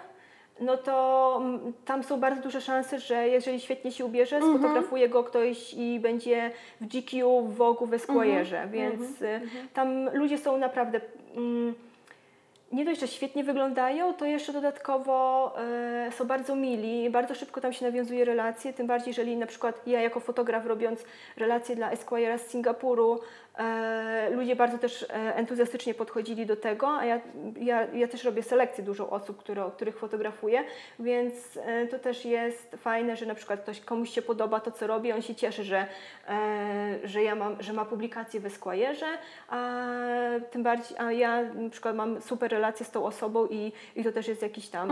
no 0.59 0.77
to 0.77 1.41
tam 1.85 2.03
są 2.03 2.19
bardzo 2.19 2.41
duże 2.41 2.61
szanse, 2.61 2.99
że 2.99 3.27
jeżeli 3.27 3.59
świetnie 3.59 3.91
się 3.91 4.05
ubierze, 4.05 4.35
mhm. 4.35 4.53
sfotografuje 4.53 5.09
go 5.09 5.23
ktoś 5.23 5.73
i 5.73 5.99
będzie 5.99 6.51
w 6.81 6.87
GQ, 6.87 7.41
w 7.41 7.55
Vogue, 7.55 7.85
w 7.85 7.91
Esquire'ze, 7.91 8.63
mhm. 8.63 8.71
więc 8.71 9.01
mhm. 9.21 9.43
Y, 9.43 9.67
tam 9.73 10.09
ludzie 10.13 10.37
są 10.37 10.57
naprawdę... 10.57 11.01
Mm, 11.35 11.73
nie 12.71 12.85
dość, 12.85 12.99
że 12.99 13.07
świetnie 13.07 13.43
wyglądają, 13.43 14.13
to 14.13 14.25
jeszcze 14.25 14.53
dodatkowo 14.53 15.53
e, 15.57 16.11
są 16.11 16.27
bardzo 16.27 16.55
mili, 16.55 17.09
bardzo 17.09 17.35
szybko 17.35 17.61
tam 17.61 17.73
się 17.73 17.85
nawiązuje 17.85 18.25
relacje, 18.25 18.73
tym 18.73 18.87
bardziej, 18.87 19.09
jeżeli 19.09 19.37
na 19.37 19.45
przykład 19.45 19.87
ja 19.87 20.01
jako 20.01 20.19
fotograf 20.19 20.65
robiąc 20.65 21.05
relacje 21.37 21.75
dla 21.75 21.91
Esquire'a 21.91 22.37
z 22.37 22.47
Singapuru, 22.47 23.19
e, 23.57 24.29
ludzie 24.29 24.55
bardzo 24.55 24.77
też 24.77 25.03
e, 25.03 25.35
entuzjastycznie 25.35 25.93
podchodzili 25.93 26.45
do 26.45 26.55
tego, 26.55 26.87
a 26.97 27.05
ja, 27.05 27.21
ja, 27.59 27.87
ja 27.93 28.07
też 28.07 28.23
robię 28.23 28.43
selekcję 28.43 28.83
dużo 28.83 29.09
osób, 29.09 29.37
które, 29.37 29.69
których 29.75 29.97
fotografuję, 29.97 30.63
więc 30.99 31.33
e, 31.65 31.87
to 31.87 31.99
też 31.99 32.25
jest 32.25 32.75
fajne, 32.77 33.15
że 33.15 33.25
na 33.25 33.35
przykład 33.35 33.61
ktoś 33.61 33.81
komuś 33.81 34.09
się 34.09 34.21
podoba 34.21 34.59
to, 34.59 34.71
co 34.71 34.87
robię, 34.87 35.15
on 35.15 35.21
się 35.21 35.35
cieszy, 35.35 35.63
że, 35.63 35.85
że 37.03 37.23
ja 37.23 37.35
mam, 37.35 37.63
że 37.63 37.73
ma 37.73 37.85
publikację 37.85 38.39
w 38.39 38.43
Esquire'ze, 38.43 39.05
a 39.49 39.77
tym 40.51 40.63
bardziej, 40.63 40.97
a 40.97 41.11
ja 41.11 41.43
na 41.43 41.69
przykład 41.69 41.95
mam 41.95 42.21
super 42.21 42.60
relację 42.61 42.85
z 42.85 42.91
tą 42.91 43.05
osobą 43.05 43.45
i, 43.47 43.71
i 43.95 44.03
to 44.03 44.11
też 44.11 44.27
jest 44.27 44.41
jakiś 44.41 44.69
tam 44.69 44.91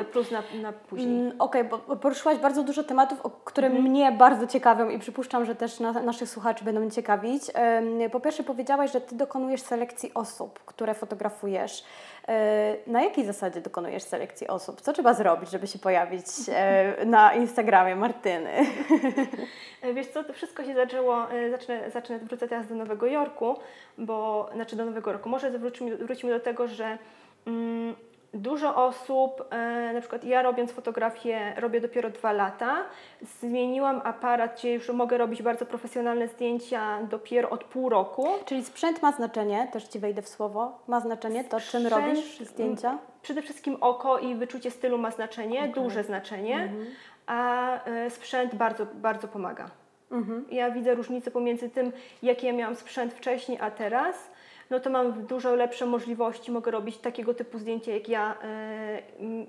e, 0.00 0.04
plus 0.04 0.30
na, 0.30 0.42
na 0.62 0.72
później. 0.72 1.20
Mm, 1.20 1.40
Okej, 1.40 1.64
bo 1.64 1.78
bo 1.88 1.96
poruszyłaś 1.96 2.38
bardzo 2.38 2.62
dużo 2.62 2.84
tematów, 2.84 3.20
o 3.20 3.30
które 3.30 3.70
mnie 3.70 4.12
bardzo 4.12 4.46
ciekawią 4.46 4.88
i 4.88 4.98
przypuszczam, 4.98 5.44
że 5.44 5.54
też 5.54 5.80
na, 5.80 5.92
naszych 5.92 6.28
słuchaczy 6.28 6.64
będą 6.64 6.90
ciekawić. 6.90 7.42
Em, 7.54 8.10
Po 8.10 8.20
pierwsze 8.20 8.42
powiedziałaś, 8.42 8.92
że 8.92 9.00
Ty 9.00 9.14
dokonujesz 9.14 9.60
selekcji 9.60 10.10
osób, 10.14 10.60
które 10.66 10.94
fotografujesz. 10.94 11.84
E, 12.28 12.76
Na 12.86 13.02
jakiej 13.02 13.24
zasadzie 13.24 13.60
dokonujesz 13.60 14.02
selekcji 14.02 14.46
osób? 14.48 14.80
Co 14.80 14.92
trzeba 14.92 15.14
zrobić, 15.14 15.50
żeby 15.50 15.66
się 15.66 15.78
pojawić 15.78 16.24
e, 16.48 16.94
na 17.06 17.34
Instagramie 17.34 17.96
Martyny? 17.96 18.50
E, 19.82 19.94
Wiesz 19.94 20.06
co, 20.06 20.24
to 20.24 20.32
wszystko 20.32 20.64
się 20.64 20.74
zaczęło, 20.74 21.26
zacznę, 21.50 21.90
zacznę 21.90 22.18
wrócę 22.18 22.48
teraz 22.48 22.66
do 22.68 22.74
Nowego 22.74 23.06
Jorku, 23.06 23.56
bo, 23.98 24.48
znaczy 24.54 24.76
do 24.76 24.84
Nowego 24.84 25.12
Roku, 25.12 25.28
może 25.28 25.50
wrócimy, 25.50 25.96
wrócimy 25.96 26.32
do 26.32 26.40
tego, 26.40 26.68
że 26.68 26.98
mm, 27.46 27.94
dużo 28.34 28.86
osób, 28.86 29.44
e, 29.50 29.92
na 29.92 30.00
przykład 30.00 30.24
ja 30.24 30.42
robiąc 30.42 30.72
fotografię, 30.72 31.54
robię 31.56 31.80
dopiero 31.80 32.10
dwa 32.10 32.32
lata, 32.32 32.84
zmieniłam 33.22 34.00
aparat, 34.04 34.54
gdzie 34.58 34.74
już 34.74 34.88
mogę 34.88 35.18
robić 35.18 35.42
bardzo 35.42 35.66
profesjonalne 35.66 36.28
zdjęcia 36.28 37.02
dopiero 37.02 37.50
od 37.50 37.64
pół 37.64 37.88
roku. 37.88 38.28
Czyli 38.44 38.64
sprzęt 38.64 39.02
ma 39.02 39.12
znaczenie, 39.12 39.68
też 39.72 39.84
Ci 39.84 39.98
wejdę 39.98 40.22
w 40.22 40.28
słowo, 40.28 40.78
ma 40.88 41.00
znaczenie 41.00 41.44
to, 41.44 41.60
czym 41.60 41.82
Sprzęt, 41.82 41.88
robisz 41.90 42.38
zdjęcia? 42.40 42.98
Przede 43.22 43.42
wszystkim 43.42 43.76
oko 43.80 44.18
i 44.18 44.34
wyczucie 44.34 44.70
stylu 44.70 44.98
ma 44.98 45.10
znaczenie, 45.10 45.68
duże 45.68 46.04
znaczenie, 46.04 46.72
a 47.26 47.84
e, 47.84 48.10
sprzęt 48.10 48.54
bardzo, 48.54 48.86
bardzo 48.94 49.28
pomaga. 49.28 49.70
Ja 50.50 50.70
widzę 50.70 50.94
różnicę 50.94 51.30
pomiędzy 51.30 51.70
tym, 51.70 51.92
jaki 52.22 52.46
ja 52.46 52.52
miałam 52.52 52.76
sprzęt 52.76 53.14
wcześniej, 53.14 53.58
a 53.60 53.70
teraz. 53.70 54.30
No 54.70 54.80
to 54.80 54.90
mam 54.90 55.26
dużo 55.26 55.54
lepsze 55.54 55.86
możliwości, 55.86 56.50
mogę 56.52 56.70
robić 56.70 56.98
takiego 56.98 57.34
typu 57.34 57.58
zdjęcia, 57.58 57.92
jak 57.92 58.08
ja, 58.08 58.34
e, 58.44 58.98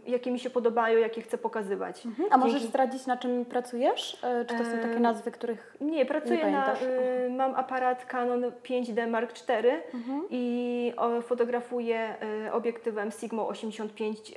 jakie 0.07 0.31
mi 0.31 0.39
się 0.39 0.49
podobają, 0.49 0.99
jakie 0.99 1.21
chcę 1.21 1.37
pokazywać. 1.37 2.03
A 2.31 2.37
możesz 2.37 2.53
Dzięki- 2.53 2.67
zdradzić, 2.67 3.05
na 3.05 3.17
czym 3.17 3.45
pracujesz? 3.45 4.23
E, 4.23 4.45
Czy 4.45 4.55
to 4.57 4.63
są 4.65 4.71
takie 4.71 4.95
Em, 4.95 5.01
nazwy, 5.01 5.31
których... 5.31 5.77
Nie, 5.81 6.05
pracuję 6.05 6.37
Nie 6.45 6.51
na. 6.51 6.75
Y, 6.75 7.29
mam 7.29 7.55
aparat 7.55 8.05
Canon 8.05 8.43
5D 8.63 9.07
Mark 9.07 9.31
IV 9.49 9.81
Mhm. 9.93 10.23
i 10.29 10.93
fotografuję 11.21 12.15
obiektywem 12.51 13.11
Sigma 13.11 13.43
85 13.47 14.31
y, 14.31 14.33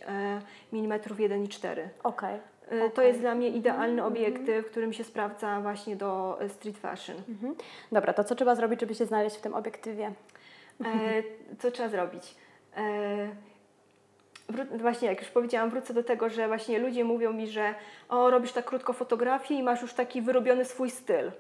mm 0.72 1.00
1.4. 1.00 1.88
Okej. 2.04 2.34
Y, 2.36 2.40
To 2.80 2.86
Okej. 2.86 3.06
jest 3.08 3.20
dla 3.20 3.34
mnie 3.34 3.48
idealny 3.48 4.04
obiektyw, 4.04 4.66
którym 4.70 4.92
się 4.92 5.04
sprawdza 5.04 5.60
właśnie 5.60 5.96
do 5.96 6.38
street 6.48 6.78
fashion. 6.78 7.16
Mhm. 7.28 7.54
Dobra, 7.92 8.12
to 8.12 8.24
co 8.24 8.34
trzeba 8.34 8.54
zrobić, 8.54 8.80
żeby 8.80 8.94
się 8.94 9.06
znaleźć 9.06 9.36
w 9.36 9.40
tym 9.40 9.54
obiektywie? 9.54 10.12
E, 10.84 11.22
co 11.58 11.70
trzeba 11.70 11.88
zrobić? 11.88 12.34
E, 12.76 13.28
właśnie, 14.78 15.08
jak 15.08 15.20
już 15.20 15.30
powiedziałam, 15.30 15.70
wrócę 15.70 15.94
do 15.94 16.04
tego, 16.04 16.28
że 16.28 16.48
właśnie 16.48 16.78
ludzie 16.78 17.04
mówią 17.04 17.32
mi, 17.32 17.46
że 17.48 17.74
o, 18.08 18.30
robisz 18.30 18.52
tak 18.52 18.64
krótko 18.64 18.92
fotografię 18.92 19.54
i 19.54 19.62
masz 19.62 19.82
już 19.82 19.92
taki 19.94 20.22
wyrobiony 20.22 20.64
swój 20.64 20.90
styl. 20.90 21.30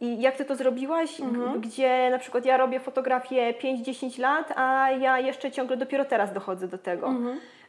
I 0.00 0.20
jak 0.20 0.36
ty 0.36 0.44
to 0.44 0.56
zrobiłaś? 0.56 1.20
G- 1.20 1.60
Gdzie 1.60 2.08
na 2.10 2.18
przykład 2.18 2.44
ja 2.44 2.56
robię 2.56 2.80
fotografię 2.80 3.54
5-10 3.62 4.20
lat, 4.20 4.52
a 4.56 4.90
ja 4.90 5.18
jeszcze 5.18 5.50
ciągle 5.50 5.76
dopiero 5.76 6.04
teraz 6.04 6.32
dochodzę 6.32 6.68
do 6.68 6.78
tego. 6.78 7.08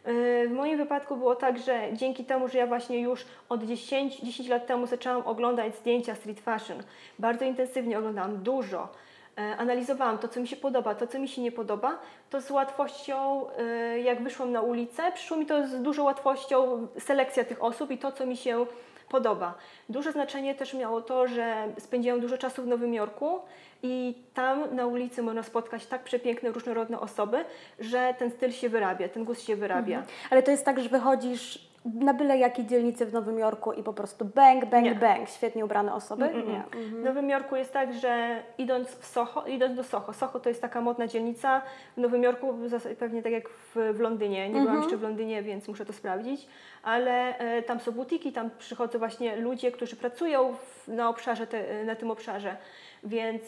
Y, 0.07 0.47
W 0.47 0.51
moim 0.51 0.77
wypadku 0.77 1.15
było 1.17 1.35
tak, 1.35 1.57
że 1.57 1.81
dzięki 1.93 2.25
temu, 2.25 2.47
że 2.47 2.57
ja 2.57 2.67
właśnie 2.67 2.99
już 3.01 3.25
od 3.49 3.63
10, 3.63 4.19
10 4.19 4.49
lat 4.49 4.67
temu 4.67 4.85
zaczęłam 4.87 5.21
oglądać 5.27 5.75
zdjęcia 5.75 6.15
street 6.15 6.39
fashion, 6.39 6.83
bardzo 7.19 7.45
intensywnie 7.45 7.97
oglądałam 7.99 8.37
dużo, 8.37 8.83
e, 8.83 8.87
analizowałam 9.35 10.17
to, 10.17 10.27
co 10.27 10.39
mi 10.39 10.47
się 10.47 10.55
podoba, 10.55 10.95
to, 10.95 11.07
co 11.07 11.19
mi 11.19 11.27
się 11.27 11.41
nie 11.41 11.51
podoba, 11.51 11.99
to 12.29 12.41
z 12.41 12.51
łatwością, 12.51 13.45
e, 13.57 13.99
jak 13.99 14.23
wyszłam 14.23 14.51
na 14.51 14.61
ulicę, 14.61 15.11
przyszło 15.11 15.37
mi 15.37 15.45
to 15.45 15.67
z 15.67 15.81
dużą 15.81 16.03
łatwością 16.03 16.87
selekcja 16.99 17.43
tych 17.43 17.63
osób 17.63 17.91
i 17.91 17.97
to, 17.97 18.11
co 18.11 18.25
mi 18.25 18.37
się 18.37 18.65
podoba. 19.09 19.53
Duże 19.89 20.11
znaczenie 20.11 20.55
też 20.55 20.73
miało 20.73 21.01
to, 21.01 21.27
że 21.27 21.67
spędziłam 21.79 22.19
dużo 22.19 22.37
czasu 22.37 22.63
w 22.63 22.67
Nowym 22.67 22.93
Jorku 22.93 23.39
i 23.83 24.15
tam 24.33 24.75
na 24.75 24.85
ulicy 24.87 25.23
można 25.23 25.43
spotkać 25.43 25.85
tak 25.85 26.03
przepiękne, 26.03 26.51
różnorodne 26.51 26.99
osoby, 26.99 27.45
że 27.79 28.15
ten 28.17 28.31
styl 28.31 28.51
się 28.51 28.69
wyrabia, 28.69 29.09
ten 29.09 29.23
gust 29.23 29.45
się 29.47 29.55
wyrabia. 29.55 30.03
Ale 30.29 30.43
to 30.43 30.51
jest 30.51 30.65
tak, 30.65 30.79
że 30.79 30.89
wychodzisz 30.89 31.68
na 31.85 32.13
byle 32.13 32.37
jakiej 32.37 32.65
dzielnicy 32.65 33.05
w 33.05 33.13
Nowym 33.13 33.39
Jorku 33.39 33.73
i 33.73 33.83
po 33.83 33.93
prostu 33.93 34.25
bang, 34.25 34.65
bang, 34.65 34.85
Nie. 34.85 34.95
bang, 34.95 35.29
świetnie 35.29 35.65
ubrane 35.65 35.93
osoby? 35.93 36.25
Mm, 36.25 36.41
mm, 36.41 36.49
Nie. 36.51 36.63
mm. 36.73 37.01
W 37.01 37.03
Nowym 37.03 37.29
Jorku 37.29 37.55
jest 37.55 37.73
tak, 37.73 37.93
że 37.93 38.43
idąc 38.57 38.89
w 38.89 39.05
Soho, 39.05 39.45
idąc 39.47 39.75
do 39.75 39.83
Soho, 39.83 40.13
Soho 40.13 40.39
to 40.39 40.49
jest 40.49 40.61
taka 40.61 40.81
modna 40.81 41.07
dzielnica, 41.07 41.61
w 41.97 41.99
Nowym 41.99 42.23
Jorku 42.23 42.53
pewnie 42.99 43.23
tak 43.23 43.31
jak 43.31 43.49
w, 43.49 43.75
w 43.93 43.99
Londynie, 43.99 44.49
nie 44.49 44.61
byłam 44.61 44.77
jeszcze 44.77 44.97
w 44.97 45.01
Londynie, 45.01 45.43
więc 45.43 45.67
muszę 45.67 45.85
to 45.85 45.93
sprawdzić, 45.93 46.47
ale 46.83 47.37
e, 47.37 47.61
tam 47.63 47.79
są 47.79 47.91
butiki, 47.91 48.31
tam 48.31 48.49
przychodzą 48.59 48.99
właśnie 48.99 49.35
ludzie, 49.35 49.71
którzy 49.71 49.95
pracują 49.95 50.53
w, 50.53 50.87
na 50.87 51.09
obszarze, 51.09 51.47
te, 51.47 51.83
na 51.83 51.95
tym 51.95 52.11
obszarze, 52.11 52.57
więc 53.03 53.43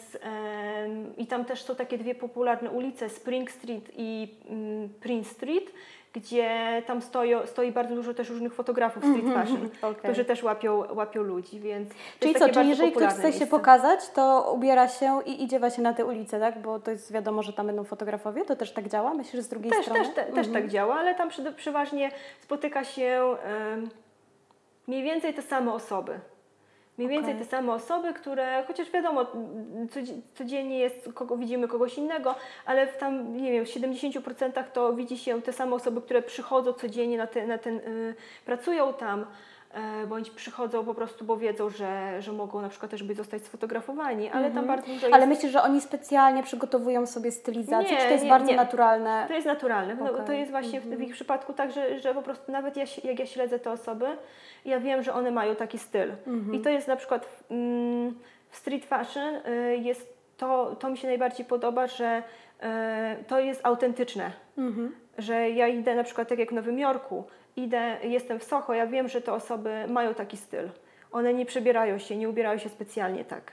i 1.16 1.26
tam 1.26 1.44
też 1.44 1.62
są 1.62 1.74
takie 1.74 1.98
dwie 1.98 2.14
popularne 2.14 2.70
ulice, 2.70 3.08
Spring 3.08 3.50
Street 3.50 3.90
i 3.96 4.34
mm, 4.48 4.88
Prince 5.00 5.30
Street, 5.30 5.72
gdzie 6.14 6.82
tam 6.86 7.02
stoją, 7.02 7.46
stoi 7.46 7.72
bardzo 7.72 7.94
dużo 7.94 8.14
też 8.14 8.30
różnych 8.30 8.54
fotografów 8.54 9.04
street 9.04 9.34
fashion, 9.34 9.68
okej. 9.82 9.94
którzy 10.02 10.24
też 10.24 10.42
łapią, 10.42 10.94
łapią 10.94 11.22
ludzi, 11.22 11.60
więc 11.60 11.88
Czyli 12.20 12.34
co, 12.34 12.48
czyli 12.48 12.68
jeżeli 12.68 12.92
ktoś 12.92 13.12
chce 13.12 13.22
się 13.22 13.28
miejsce. 13.28 13.46
pokazać, 13.46 14.08
to 14.10 14.52
ubiera 14.54 14.88
się 14.88 15.20
i 15.26 15.42
idzie 15.44 15.58
właśnie 15.58 15.84
na 15.84 15.92
te 15.92 16.06
ulice, 16.06 16.40
tak? 16.40 16.62
Bo 16.62 16.78
to 16.80 16.90
jest 16.90 17.12
wiadomo, 17.12 17.42
że 17.42 17.52
tam 17.52 17.66
będą 17.66 17.84
fotografowie, 17.84 18.44
to 18.44 18.56
też 18.56 18.72
tak 18.72 18.88
działa? 18.88 19.14
Myślisz, 19.14 19.34
że 19.34 19.42
z 19.42 19.48
drugiej 19.48 19.72
Też, 19.72 19.84
strony? 19.84 20.04
też, 20.04 20.14
te, 20.14 20.24
też 20.24 20.48
tak 20.48 20.68
działa, 20.68 20.94
ale 20.94 21.14
tam 21.14 21.28
przy, 21.28 21.52
przeważnie 21.52 22.10
spotyka 22.40 22.84
się 22.84 23.36
mniej 24.86 25.02
więcej 25.02 25.34
te 25.34 25.42
same 25.42 25.72
osoby. 25.72 26.20
Mniej 27.06 27.08
więcej 27.18 27.34
Okej. 27.34 27.46
te 27.46 27.50
same 27.50 27.72
osoby, 27.72 28.12
które, 28.14 28.64
chociaż 28.66 28.90
wiadomo, 28.90 29.26
codzi- 29.90 30.20
codziennie 30.34 30.78
jest, 30.78 31.08
kogo 31.14 31.36
widzimy 31.36 31.68
kogoś 31.68 31.98
innego, 31.98 32.34
ale 32.66 32.86
w 32.86 32.96
tam, 32.96 33.36
nie 33.36 33.52
wiem, 33.52 33.64
w 33.64 33.68
70% 33.68 34.64
to 34.72 34.92
widzi 34.94 35.18
się 35.18 35.42
te 35.42 35.52
same 35.52 35.74
osoby, 35.74 36.02
które 36.02 36.22
przychodzą 36.22 36.72
codziennie 36.72 37.18
na, 37.18 37.26
te, 37.26 37.46
na 37.46 37.58
ten, 37.58 37.76
y, 37.76 38.14
pracują 38.44 38.92
tam, 38.94 39.26
bądź 40.08 40.30
przychodzą 40.30 40.84
po 40.84 40.94
prostu, 40.94 41.24
bo 41.24 41.36
wiedzą, 41.36 41.70
że, 41.70 42.22
że 42.22 42.32
mogą 42.32 42.60
na 42.60 42.68
przykład 42.68 42.90
też 42.90 43.02
być 43.02 43.16
zostać 43.16 43.44
sfotografowani, 43.44 44.30
ale 44.30 44.50
tam 44.50 44.66
bardzo 44.66 44.86
dużo 44.86 45.06
jest... 45.06 45.14
Ale 45.14 45.26
myślisz, 45.26 45.52
że 45.52 45.62
oni 45.62 45.80
specjalnie 45.80 46.42
przygotowują 46.42 47.06
sobie 47.06 47.32
stylizację, 47.32 47.90
Nie, 47.90 47.98
czy 47.98 48.06
to 48.06 48.12
jest 48.12 48.24
nie, 48.24 48.30
bardzo 48.30 48.50
nie. 48.50 48.56
naturalne? 48.56 49.24
To 49.28 49.34
jest 49.34 49.46
naturalne. 49.46 49.94
No, 49.94 50.12
Okej. 50.12 50.26
To 50.26 50.32
jest 50.32 50.50
właśnie 50.50 50.80
w, 50.80 50.84
w 50.84 51.00
ich 51.00 51.12
przypadku 51.14 51.52
tak, 51.52 51.72
że, 51.72 52.00
że 52.00 52.14
po 52.14 52.22
prostu 52.22 52.52
nawet 52.52 52.76
ja, 52.76 52.84
jak 53.04 53.18
ja 53.18 53.26
śledzę 53.26 53.58
te 53.58 53.70
osoby, 53.70 54.06
ja 54.64 54.80
wiem, 54.80 55.02
że 55.02 55.14
one 55.14 55.30
mają 55.30 55.56
taki 55.56 55.78
styl. 55.78 56.12
I 56.52 56.60
to 56.60 56.70
jest 56.70 56.88
na 56.88 56.96
przykład 56.96 57.26
w, 57.26 57.52
mm, 57.52 58.14
w 58.50 58.56
street 58.56 58.84
fashion 58.84 59.34
y, 59.34 59.76
jest 59.76 60.16
to, 60.36 60.76
to 60.78 60.90
mi 60.90 60.96
się 60.96 61.08
najbardziej 61.08 61.46
podoba, 61.46 61.86
że 61.86 62.22
y, 63.22 63.24
to 63.24 63.40
jest 63.40 63.66
autentyczne. 63.66 64.32
Że 65.18 65.50
ja 65.50 65.68
idę 65.68 65.94
na 65.94 66.04
przykład 66.04 66.28
tak 66.28 66.38
jak 66.38 66.50
w 66.50 66.52
Nowym 66.52 66.78
Jorku, 66.78 67.24
idę, 67.56 67.96
jestem 68.02 68.38
w 68.38 68.44
Soho, 68.44 68.74
ja 68.74 68.86
wiem, 68.86 69.08
że 69.08 69.20
te 69.20 69.32
osoby 69.32 69.84
mają 69.88 70.14
taki 70.14 70.36
styl. 70.36 70.68
One 71.12 71.34
nie 71.34 71.46
przebierają 71.46 71.98
się, 71.98 72.16
nie 72.16 72.28
ubierają 72.28 72.58
się 72.58 72.68
specjalnie 72.68 73.24
tak. 73.24 73.52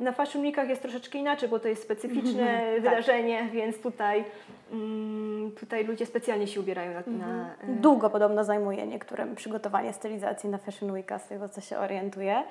Na 0.00 0.12
Fashion 0.12 0.42
Weekach 0.42 0.68
jest 0.68 0.82
troszeczkę 0.82 1.18
inaczej, 1.18 1.48
bo 1.48 1.58
to 1.58 1.68
jest 1.68 1.82
specyficzne 1.82 2.62
wydarzenie, 2.80 3.48
więc 3.52 3.78
tutaj, 3.80 4.24
mm, 4.72 5.52
tutaj 5.60 5.84
ludzie 5.84 6.06
specjalnie 6.06 6.46
się 6.46 6.60
ubierają 6.60 6.92
na, 6.92 7.26
na 7.26 7.54
e, 7.54 7.66
Długo 7.80 8.10
podobno 8.10 8.44
zajmuje 8.44 8.86
niektórym 8.86 9.34
przygotowanie 9.34 9.92
stylizacji 9.92 10.50
na 10.50 10.58
Fashion 10.58 10.92
Weeka, 10.92 11.18
z 11.18 11.28
tego 11.28 11.48
co 11.48 11.60
się 11.60 11.78
orientuję. 11.78 12.42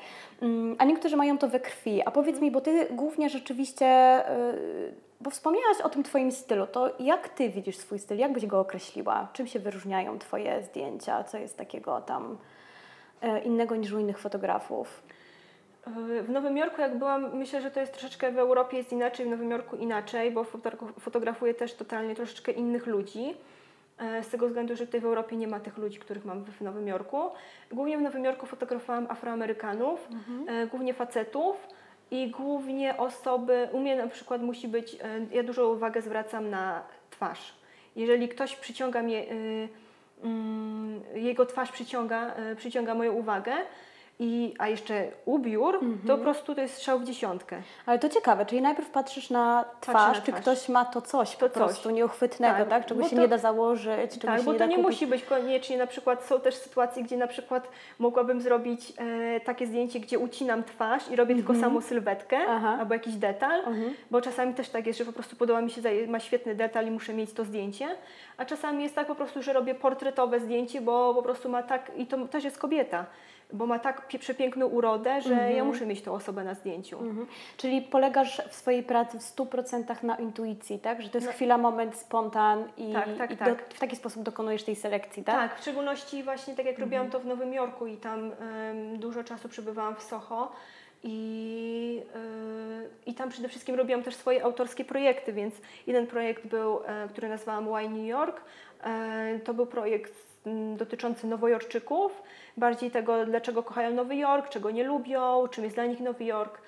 Mm, 0.41 0.75
A 0.79 0.83
niektórzy 0.85 1.17
mają 1.17 1.37
to 1.37 1.47
we 1.47 1.59
krwi. 1.59 2.01
A 2.05 2.11
powiedz 2.11 2.41
mi, 2.41 2.51
bo 2.51 2.61
ty 2.61 2.87
głównie 2.91 3.29
rzeczywiście, 3.29 3.85
yy, 3.85 5.04
bo 5.21 5.29
wspomniałaś 5.29 5.81
o 5.81 5.89
tym 5.89 6.03
twoim 6.03 6.31
stylu, 6.31 6.67
to 6.67 6.91
jak 6.99 7.29
ty 7.29 7.49
widzisz 7.49 7.77
swój 7.77 7.99
styl? 7.99 8.17
Jak 8.17 8.33
byś 8.33 8.45
go 8.45 8.59
określiła? 8.59 9.27
Czym 9.33 9.47
się 9.47 9.59
wyróżniają 9.59 10.19
twoje 10.19 10.63
zdjęcia? 10.63 11.23
Co 11.23 11.37
jest 11.37 11.57
takiego 11.57 12.01
tam 12.01 12.37
yy, 13.21 13.39
innego 13.39 13.75
niż 13.75 13.91
u 13.91 13.99
innych 13.99 14.19
fotografów? 14.19 15.03
W 16.23 16.29
Nowym 16.29 16.57
Jorku, 16.57 16.81
jak 16.81 16.97
byłam, 16.97 17.37
myślę, 17.37 17.61
że 17.61 17.71
to 17.71 17.79
jest 17.79 17.91
troszeczkę 17.93 18.31
w 18.31 18.37
Europie 18.37 18.77
jest 18.77 18.91
inaczej, 18.91 19.25
w 19.25 19.29
Nowym 19.29 19.51
Jorku 19.51 19.75
inaczej, 19.75 20.31
bo 20.31 20.43
fotogra- 20.43 20.99
fotografuję 20.99 21.53
też 21.53 21.73
totalnie 21.73 22.15
troszeczkę 22.15 22.51
innych 22.51 22.87
ludzi. 22.87 23.33
e, 23.99 24.23
Z 24.23 24.29
tego 24.29 24.47
względu, 24.47 24.75
że 24.75 24.85
tutaj 24.85 25.01
w 25.01 25.05
Europie 25.05 25.35
nie 25.35 25.47
ma 25.47 25.59
tych 25.59 25.77
ludzi, 25.77 25.99
których 25.99 26.25
mam 26.25 26.43
w 26.45 26.61
Nowym 26.61 26.87
Jorku. 26.87 27.21
Głównie 27.71 27.97
w 27.97 28.01
Nowym 28.01 28.23
Jorku 28.25 28.45
fotografowałam 28.45 29.07
Afroamerykanów, 29.09 30.07
e, 30.47 30.67
głównie 30.67 30.93
facetów 30.93 31.67
i 32.11 32.29
głównie 32.31 32.97
osoby, 32.97 33.69
u 33.71 33.79
mnie 33.79 33.95
na 33.95 34.07
przykład 34.07 34.41
musi 34.41 34.67
być, 34.67 34.93
e, 34.93 34.97
ja 35.31 35.43
dużą 35.43 35.63
uwagę 35.73 36.01
zwracam 36.01 36.49
na 36.49 36.83
twarz. 37.09 37.53
Jeżeli 37.95 38.29
ktoś 38.29 38.55
przyciąga 38.55 39.01
mnie, 39.01 39.31
y, 39.31 39.69
mm, 40.23 41.01
jego 41.15 41.45
twarz 41.45 41.71
przyciąga, 41.71 42.35
y, 42.51 42.55
przyciąga 42.55 42.95
moją 42.95 43.13
uwagę, 43.13 43.53
I, 44.19 44.53
a 44.59 44.67
jeszcze 44.67 45.07
ubiór, 45.25 45.79
to 46.07 46.17
po 46.17 46.23
prostu 46.23 46.55
to 46.55 46.61
jest 46.61 46.73
strzał 46.75 46.99
w 46.99 47.03
dziesiątkę. 47.03 47.61
Ale 47.85 47.99
to 47.99 48.09
ciekawe, 48.09 48.45
czyli 48.45 48.61
najpierw 48.61 48.89
patrzysz 48.89 49.29
na 49.29 49.65
twarz, 49.81 50.17
na 50.17 50.21
czy 50.23 50.31
twarz. 50.31 50.41
ktoś 50.41 50.69
ma 50.69 50.85
to 50.85 51.01
coś 51.01 51.35
To 51.35 51.49
po 51.49 51.53
prostu 51.55 51.83
coś. 51.83 51.93
nieuchwytnego, 51.93 52.57
tak? 52.57 52.69
Tak, 52.69 52.85
Czego 52.85 53.03
się 53.09 53.15
nie 53.15 53.27
da 53.27 53.37
założyć, 53.37 54.11
czego 54.11 54.27
Tak, 54.27 54.39
się 54.39 54.45
bo 54.45 54.53
nie 54.53 54.59
to 54.59 54.65
nie 54.65 54.75
kupić. 54.75 54.91
musi 54.91 55.07
być 55.07 55.23
koniecznie, 55.23 55.77
na 55.77 55.87
przykład 55.87 56.23
są 56.23 56.39
też 56.39 56.55
sytuacje, 56.55 57.03
gdzie 57.03 57.17
na 57.17 57.27
przykład 57.27 57.67
mogłabym 57.99 58.41
zrobić 58.41 58.93
e, 58.97 59.39
takie 59.39 59.67
zdjęcie, 59.67 59.99
gdzie 59.99 60.19
ucinam 60.19 60.63
twarz 60.63 61.11
i 61.11 61.15
robię 61.15 61.35
tylko 61.35 61.55
samą 61.55 61.81
sylwetkę 61.81 62.37
Mhm. 62.37 62.57
Aha. 62.57 62.77
albo 62.79 62.93
jakiś 62.93 63.15
detal, 63.15 63.59
Mhm. 63.59 63.93
bo 64.11 64.21
czasami 64.21 64.53
też 64.53 64.69
tak 64.69 64.87
jest, 64.87 64.99
że 64.99 65.05
po 65.05 65.13
prostu 65.13 65.35
podoba 65.35 65.61
mi 65.61 65.69
się, 65.71 65.81
ma 66.07 66.19
świetny 66.19 66.55
detal 66.55 66.87
i 66.87 66.91
muszę 66.91 67.13
mieć 67.13 67.33
to 67.33 67.45
zdjęcie, 67.45 67.87
a 68.37 68.45
czasami 68.45 68.83
jest 68.83 68.95
tak 68.95 69.07
po 69.07 69.15
prostu, 69.15 69.41
że 69.41 69.53
robię 69.53 69.75
portretowe 69.75 70.39
zdjęcie, 70.39 70.81
bo 70.81 71.13
po 71.13 71.23
prostu 71.23 71.49
ma 71.49 71.63
tak, 71.63 71.91
i 71.97 72.05
to 72.07 72.27
też 72.27 72.43
jest 72.43 72.57
kobieta, 72.57 73.05
bo 73.53 73.65
ma 73.65 73.79
tak 73.79 74.07
przepiękną 74.19 74.65
urodę, 74.65 75.21
że 75.21 75.51
ja 75.51 75.63
muszę 75.63 75.85
mieć 75.85 76.01
tą 76.01 76.13
osobę 76.13 76.43
na 76.43 76.53
zdjęciu. 76.53 76.99
Mhm. 76.99 77.27
Czyli 77.57 77.81
polegasz 77.81 78.41
w 78.49 78.55
swojej 78.55 78.83
pracy 78.83 79.19
w 79.19 79.21
100% 79.21 80.03
na 80.03 80.15
intuicji, 80.15 80.79
tak? 80.79 81.01
Że 81.01 81.09
to 81.09 81.17
jest 81.17 81.27
No. 81.27 81.33
chwila, 81.33 81.57
moment, 81.57 81.95
spontan 81.95 82.67
i, 82.77 82.93
Tak, 82.93 83.17
tak, 83.17 83.31
i 83.31 83.37
tak. 83.37 83.49
Do, 83.49 83.75
w 83.75 83.79
taki 83.79 83.95
sposób 83.95 84.23
dokonujesz 84.23 84.63
tej 84.63 84.75
selekcji, 84.75 85.23
tak? 85.23 85.35
Tak, 85.35 85.59
w 85.59 85.61
szczególności 85.61 86.23
właśnie 86.23 86.55
tak 86.55 86.65
jak 86.65 86.79
robiłam 86.79 87.09
to 87.09 87.19
w 87.19 87.25
Nowym 87.25 87.53
Jorku 87.53 87.87
i 87.87 87.97
tam 87.97 88.31
em, 88.31 88.99
dużo 88.99 89.23
czasu 89.23 89.49
przebywałam 89.49 89.95
w 89.95 90.03
Soho 90.03 90.51
i, 91.03 92.01
y, 92.15 93.09
i 93.09 93.13
tam 93.13 93.29
przede 93.29 93.49
wszystkim 93.49 93.75
robiłam 93.75 94.03
też 94.03 94.15
swoje 94.15 94.43
autorskie 94.43 94.85
projekty, 94.85 95.33
więc 95.33 95.55
jeden 95.87 96.07
projekt 96.07 96.47
był, 96.47 96.79
e, 96.85 97.07
który 97.09 97.29
nazwałam 97.29 97.67
Why 97.67 97.89
New 97.89 98.07
York. 98.07 98.41
E, 98.83 99.39
to 99.39 99.53
był 99.53 99.65
projekt 99.65 100.13
dotyczący 100.77 101.27
nowojorczyków, 101.27 102.23
bardziej 102.57 102.91
tego, 102.91 103.25
dlaczego 103.25 103.63
kochają 103.63 103.93
Nowy 103.93 104.15
Jork, 104.15 104.49
czego 104.49 104.71
nie 104.71 104.83
lubią, 104.83 105.47
czym 105.47 105.63
jest 105.63 105.75
dla 105.75 105.85
nich 105.85 105.99
Nowy 105.99 106.23
Jork. 106.23 106.61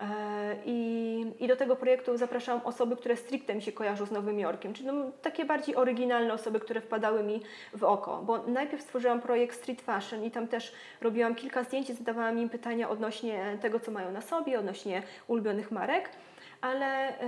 E, 0.00 0.56
I, 0.64 1.26
I 1.40 1.48
do 1.48 1.56
tego 1.56 1.76
projektu 1.76 2.16
zapraszałam 2.16 2.60
osoby, 2.64 2.96
które 2.96 3.16
stricte 3.16 3.54
mi 3.54 3.62
się 3.62 3.72
kojarzą 3.72 4.06
z 4.06 4.10
Nowym 4.10 4.38
Jorkiem, 4.38 4.72
czyli 4.72 4.86
no, 4.86 4.94
takie 5.22 5.44
bardziej 5.44 5.76
oryginalne 5.76 6.34
osoby, 6.34 6.60
które 6.60 6.80
wpadały 6.80 7.22
mi 7.22 7.42
w 7.74 7.84
oko. 7.84 8.22
Bo 8.22 8.38
najpierw 8.46 8.82
stworzyłam 8.82 9.20
projekt 9.20 9.56
Street 9.56 9.82
Fashion 9.82 10.24
i 10.24 10.30
tam 10.30 10.48
też 10.48 10.72
robiłam 11.00 11.34
kilka 11.34 11.64
zdjęć, 11.64 11.90
i 11.90 11.94
zadawałam 11.94 12.38
im 12.38 12.48
pytania 12.48 12.90
odnośnie 12.90 13.58
tego, 13.62 13.80
co 13.80 13.90
mają 13.90 14.12
na 14.12 14.20
sobie, 14.20 14.58
odnośnie 14.58 15.02
ulubionych 15.26 15.70
marek. 15.70 16.10
Ale 16.60 17.20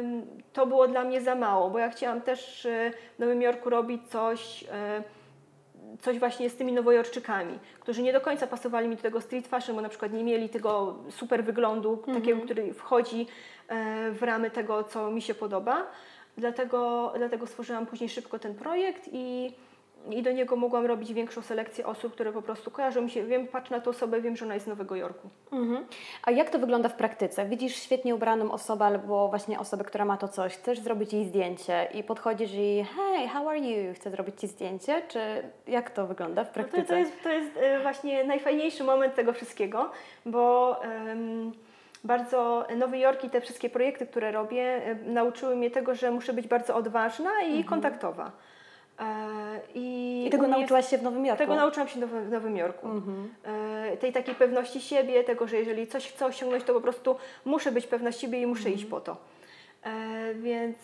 ym, 0.00 0.26
to 0.52 0.66
było 0.66 0.88
dla 0.88 1.04
mnie 1.04 1.20
za 1.20 1.34
mało, 1.34 1.70
bo 1.70 1.78
ja 1.78 1.90
chciałam 1.90 2.20
też 2.20 2.64
y, 2.64 2.92
w 3.16 3.18
Nowym 3.18 3.42
Jorku 3.42 3.70
robić 3.70 4.08
coś, 4.08 4.62
y, 4.62 4.66
coś 6.00 6.18
właśnie 6.18 6.50
z 6.50 6.56
tymi 6.56 6.72
nowojorczykami, 6.72 7.58
którzy 7.80 8.02
nie 8.02 8.12
do 8.12 8.20
końca 8.20 8.46
pasowali 8.46 8.88
mi 8.88 8.96
do 8.96 9.02
tego 9.02 9.20
street 9.20 9.46
fashion, 9.46 9.76
bo 9.76 9.82
na 9.82 9.88
przykład 9.88 10.12
nie 10.12 10.24
mieli 10.24 10.48
tego 10.48 10.98
super 11.10 11.44
wyglądu, 11.44 11.96
takiego, 12.14 12.40
który 12.40 12.74
wchodzi 12.74 13.26
e, 13.68 14.10
w 14.10 14.22
ramy 14.22 14.50
tego, 14.50 14.84
co 14.84 15.10
mi 15.10 15.22
się 15.22 15.34
podoba. 15.34 15.86
Dlatego, 16.36 17.12
dlatego 17.16 17.46
stworzyłam 17.46 17.86
później 17.86 18.08
szybko 18.08 18.38
ten 18.38 18.54
projekt 18.54 19.08
i, 19.12 19.52
i 20.10 20.22
do 20.22 20.32
niego 20.32 20.56
mogłam 20.56 20.86
robić 20.86 21.12
większą 21.12 21.42
selekcję 21.42 21.86
osób, 21.86 22.12
które 22.12 22.32
po 22.32 22.42
prostu 22.42 22.70
kojarzą 22.70 23.02
mi 23.02 23.10
się. 23.10 23.24
Wiem, 23.24 23.46
patrzę 23.48 23.74
na 23.74 23.80
tę 23.80 23.90
osobę, 23.90 24.20
wiem, 24.20 24.36
że 24.36 24.44
ona 24.44 24.54
jest 24.54 24.66
z 24.66 24.68
Nowego 24.68 24.96
Jorku. 24.96 25.28
Mhm. 25.52 25.86
A 26.24 26.30
jak 26.30 26.50
to 26.50 26.58
wygląda 26.58 26.88
w 26.88 26.94
praktyce? 26.96 27.44
Widzisz 27.46 27.76
świetnie 27.76 28.14
ubraną 28.14 28.52
osobę 28.52 28.84
albo 28.84 29.28
właśnie 29.28 29.58
osobę, 29.60 29.84
która 29.84 30.04
ma 30.04 30.16
to 30.16 30.28
coś, 30.28 30.56
chcesz 30.56 30.78
zrobić 30.80 31.12
jej 31.12 31.24
zdjęcie 31.24 31.88
i 31.94 32.04
podchodzisz 32.04 32.50
i 32.54 32.84
hej, 32.96 33.28
how 33.28 33.48
are 33.48 33.58
you? 33.58 33.94
Chcę 33.94 34.10
zrobić 34.10 34.40
Ci 34.40 34.46
zdjęcie? 34.48 35.02
Czy 35.08 35.20
jak 35.66 35.90
to 35.90 36.06
wygląda 36.06 36.44
w 36.44 36.48
No 36.48 36.52
praktyce? 36.54 36.82
to, 36.82 36.88
to, 36.88 36.94
jest, 36.98 37.22
to 37.22 37.28
jest 37.32 37.56
e, 37.56 37.80
właśnie 37.82 38.24
najfajniejszy 38.24 38.84
moment 38.84 39.14
tego 39.14 39.32
wszystkiego, 39.32 39.90
bo 40.26 40.76
em, 40.84 41.52
bardzo 42.04 42.66
Nowy 42.76 42.98
Jork 42.98 43.24
i 43.24 43.30
te 43.30 43.40
wszystkie 43.40 43.70
projekty, 43.70 44.06
które 44.06 44.32
robię, 44.32 44.86
e, 44.86 44.94
nauczyły 44.94 45.56
mnie 45.56 45.70
tego, 45.70 45.94
że 45.94 46.10
muszę 46.10 46.32
być 46.32 46.46
bardzo 46.48 46.76
odważna 46.76 47.30
i 47.42 47.64
kontaktowa. 47.64 48.30
E, 49.02 49.60
I. 49.74 50.24
I 50.26 50.30
tego 50.30 50.48
nauczyłaś 50.48 50.88
się 50.88 50.98
w 50.98 51.02
Nowym 51.02 51.26
Jorku? 51.26 51.38
Tego 51.38 51.56
nauczyłam 51.56 51.88
się 51.88 52.06
w 52.06 52.30
Nowym, 52.30 52.56
Jorku. 52.56 52.86
Mhm. 52.88 53.34
E, 53.92 53.96
tej 53.96 54.12
takiej 54.12 54.34
pewności 54.34 54.80
siebie, 54.80 55.24
tego, 55.24 55.46
że 55.46 55.56
jeżeli 55.56 55.86
coś 55.86 56.08
chcę 56.08 56.26
osiągnąć, 56.26 56.64
to 56.64 56.74
po 56.74 56.80
prostu 56.80 57.16
muszę 57.44 57.72
być 57.72 57.86
pewna 57.86 58.12
siebie 58.12 58.42
i 58.42 58.46
muszę 58.46 58.58
Mhm. 58.60 58.74
iść 58.76 58.84
po 58.84 59.00
to. 59.00 59.16
E, 59.84 60.34
więc 60.34 60.76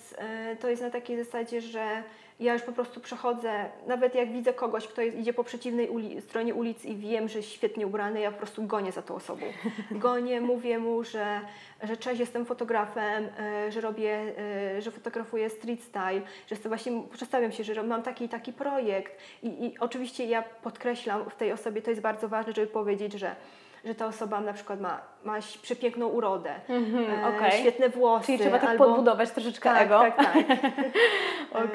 to 0.61 0.69
jest 0.69 0.83
na 0.83 0.91
takiej 0.91 1.25
zasadzie, 1.25 1.61
że 1.61 2.03
ja 2.41 2.53
już 2.53 2.63
po 2.63 2.73
prostu 2.73 3.01
przechodzę, 3.01 3.71
nawet 3.87 4.15
jak 4.15 4.33
widzę 4.33 4.53
kogoś, 4.53 4.87
kto 4.87 5.03
jest, 5.03 5.17
idzie 5.17 5.33
po 5.33 5.45
przeciwnej 5.45 5.89
uli, 5.89 6.23
stronie 6.23 6.55
ulicy 6.55 6.89
i 6.89 6.97
wiem, 6.97 7.29
że 7.29 7.39
jest 7.39 7.51
świetnie 7.51 7.87
ubrany, 7.87 8.21
ja 8.21 8.33
po 8.33 8.39
prostu 8.39 8.63
gonię 8.63 8.93
za 8.93 9.03
tą 9.03 9.15
osobą. 9.15 9.47
Gonię, 9.91 10.41
mówię 10.41 10.79
mu, 10.79 11.05
że, 11.05 11.41
że 11.83 11.97
cześć, 11.97 12.21
jestem 12.21 12.45
fotografem, 12.45 13.29
e, 13.39 13.73
że 13.73 13.81
robię, 13.81 14.35
e, 14.77 14.83
że 14.83 14.91
fotografuję 14.91 15.51
street 15.51 15.83
style, 15.83 16.21
że 16.21 16.51
jestem 16.51 16.71
właśnie, 16.71 17.03
przedstawiam 17.13 17.53
się, 17.53 17.65
że 17.65 17.83
mam 17.83 18.03
taki 18.03 18.25
i 18.25 18.29
taki 18.29 18.53
projekt 18.53 19.19
i, 19.43 19.67
i 19.67 19.79
oczywiście 19.79 20.25
ja 20.25 20.43
podkreślam 20.43 21.31
w 21.31 21.37
tej 21.37 21.53
osobie, 21.53 21.83
to 21.83 21.91
jest 21.91 22.03
bardzo 22.03 22.29
ważne, 22.29 22.53
żeby 22.53 22.67
powiedzieć, 22.67 23.13
że 23.13 23.37
że 23.85 23.95
ta 23.95 24.07
osoba 24.07 24.41
na 24.41 24.53
przykład 24.53 24.81
ma, 24.81 25.01
ma 25.25 25.35
przepiękną 25.63 26.07
urodę, 26.07 26.55
Mhm, 26.69 27.25
e, 27.25 27.37
okej. 27.37 27.53
świetne 27.61 27.89
włosy. 27.89 28.27
Czyli 28.27 28.39
trzeba 28.39 28.59
tak 28.59 28.71
albo... 28.71 28.85
podbudować 28.85 29.31
troszeczkę 29.31 29.71
tak, 29.71 29.83
ego. 29.83 29.99
Tak, 29.99 30.17
tak. 30.17 30.37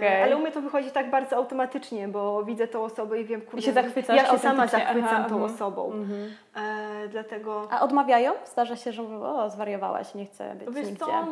E, 0.01 0.23
Ale 0.23 0.37
u 0.37 0.39
mnie 0.39 0.51
to 0.51 0.61
wychodzi 0.61 0.91
tak 0.91 1.09
bardzo 1.09 1.35
automatycznie, 1.35 2.07
bo 2.07 2.43
widzę 2.43 2.67
tą 2.67 2.83
osobę 2.83 3.19
i 3.21 3.25
wiem, 3.25 3.41
kurde, 3.41 3.61
się 3.61 3.73
zachwycasz 3.73 4.17
ja 4.17 4.25
się 4.31 4.39
sama 4.39 4.67
zachwycam 4.67 5.09
Aha, 5.09 5.29
tą 5.29 5.43
osobą. 5.43 5.91
Mhm. 5.91 6.31
E, 6.55 7.07
dlatego 7.07 7.67
A 7.71 7.81
odmawiają? 7.81 8.31
Zdarza 8.45 8.75
się, 8.75 8.91
że 8.91 9.01
mówią, 9.03 9.21
o 9.23 9.49
zwariowałaś, 9.49 10.15
nie 10.15 10.25
chcę 10.25 10.55
być 10.55 10.75
wiesz 10.75 10.85
nigdzie. 10.87 11.05
co, 11.05 11.25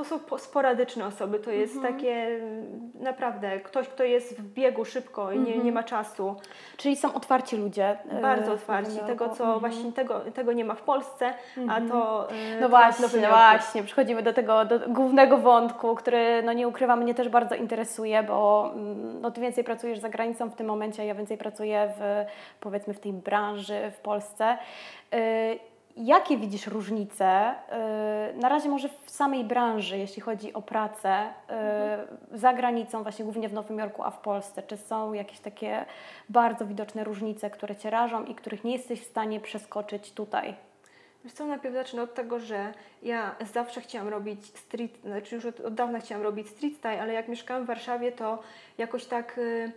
to 0.00 0.04
są 0.04 0.18
po- 0.18 0.38
sporadyczne 0.38 1.06
osoby, 1.06 1.38
to 1.38 1.50
jest 1.50 1.76
Mhm. 1.76 1.94
takie 1.94 2.12
mm, 2.26 2.90
naprawdę 2.94 3.60
ktoś, 3.60 3.88
kto 3.88 4.04
jest 4.04 4.38
w 4.40 4.42
biegu 4.54 4.84
szybko 4.84 5.32
i 5.32 5.38
nie, 5.38 5.46
Mhm. 5.48 5.64
nie 5.66 5.72
ma 5.72 5.82
czasu. 5.82 6.36
Czyli 6.76 6.96
są 6.96 7.14
otwarci 7.14 7.56
ludzie. 7.56 7.98
e, 8.10 8.20
Bardzo 8.22 8.52
otwarci. 8.52 8.98
Tego, 9.06 9.28
co 9.28 9.44
Mhm. 9.44 9.60
właśnie 9.60 9.92
tego, 9.92 10.20
tego 10.20 10.52
nie 10.52 10.64
ma 10.64 10.74
w 10.74 10.82
Polsce, 10.82 11.34
a 11.70 11.80
to 11.80 12.28
e, 12.30 12.54
No 12.60 12.60
to 12.60 12.68
właśnie, 12.68 13.28
właśnie, 13.28 13.82
przechodzimy 13.82 14.22
do 14.22 14.32
tego 14.32 14.64
do 14.64 14.78
głównego 14.88 15.38
wątku, 15.38 15.94
który, 15.94 16.42
no 16.42 16.52
nie 16.52 16.68
ukrywam, 16.68 17.00
mnie 17.02 17.14
też 17.14 17.28
bardzo 17.28 17.54
interesuje, 17.54 18.22
bo 18.22 18.70
mm, 18.74 19.20
no, 19.20 19.30
ty 19.30 19.40
więcej 19.40 19.64
pracujesz 19.64 19.98
za 19.98 20.08
granicą 20.08 20.50
w 20.50 20.54
tym 20.54 20.66
momencie, 20.66 21.06
ja 21.06 21.14
więcej 21.14 21.38
pracuję 21.38 21.92
w, 21.98 22.24
powiedzmy, 22.60 22.94
w 22.94 23.00
tej 23.00 23.12
branży 23.12 23.90
w 23.90 24.00
Polsce. 24.00 24.58
Y, 25.14 25.69
Jakie 26.04 26.36
widzisz 26.36 26.66
różnice, 26.66 27.54
y, 28.34 28.36
na 28.36 28.48
razie 28.48 28.68
może 28.68 28.88
w 28.88 29.10
samej 29.10 29.44
branży, 29.44 29.98
jeśli 29.98 30.22
chodzi 30.22 30.52
o 30.52 30.62
pracę, 30.62 31.28
y, 32.32 32.38
za 32.38 32.52
granicą, 32.52 33.02
właśnie 33.02 33.24
głównie 33.24 33.48
w 33.48 33.52
Nowym 33.52 33.78
Jorku, 33.78 34.02
a 34.02 34.10
w 34.10 34.20
Polsce? 34.20 34.62
Czy 34.62 34.76
są 34.76 35.12
jakieś 35.12 35.40
takie 35.40 35.84
bardzo 36.28 36.66
widoczne 36.66 37.04
różnice, 37.04 37.50
które 37.50 37.76
Cię 37.76 37.90
rażą 37.90 38.24
i 38.24 38.34
których 38.34 38.64
nie 38.64 38.72
jesteś 38.72 39.00
w 39.00 39.10
stanie 39.10 39.40
przeskoczyć 39.40 40.12
tutaj? 40.12 40.54
Wiesz 41.24 41.32
co, 41.32 41.46
najpierw 41.46 41.74
zacznę 41.74 42.02
od 42.02 42.14
tego, 42.14 42.38
że 42.38 42.72
ja 43.02 43.34
zawsze 43.52 43.80
chciałam 43.80 44.08
robić 44.08 44.58
street, 44.58 44.98
znaczy 45.04 45.34
już 45.34 45.44
od, 45.44 45.60
od 45.60 45.74
dawna 45.74 46.00
chciałam 46.00 46.24
robić 46.24 46.48
street 46.48 46.76
style, 46.76 47.02
ale 47.02 47.12
jak 47.12 47.28
mieszkałam 47.28 47.64
w 47.64 47.66
Warszawie, 47.66 48.12
to 48.12 48.38
jakoś 48.78 49.04
tak 49.04 49.38
y, 49.38 49.72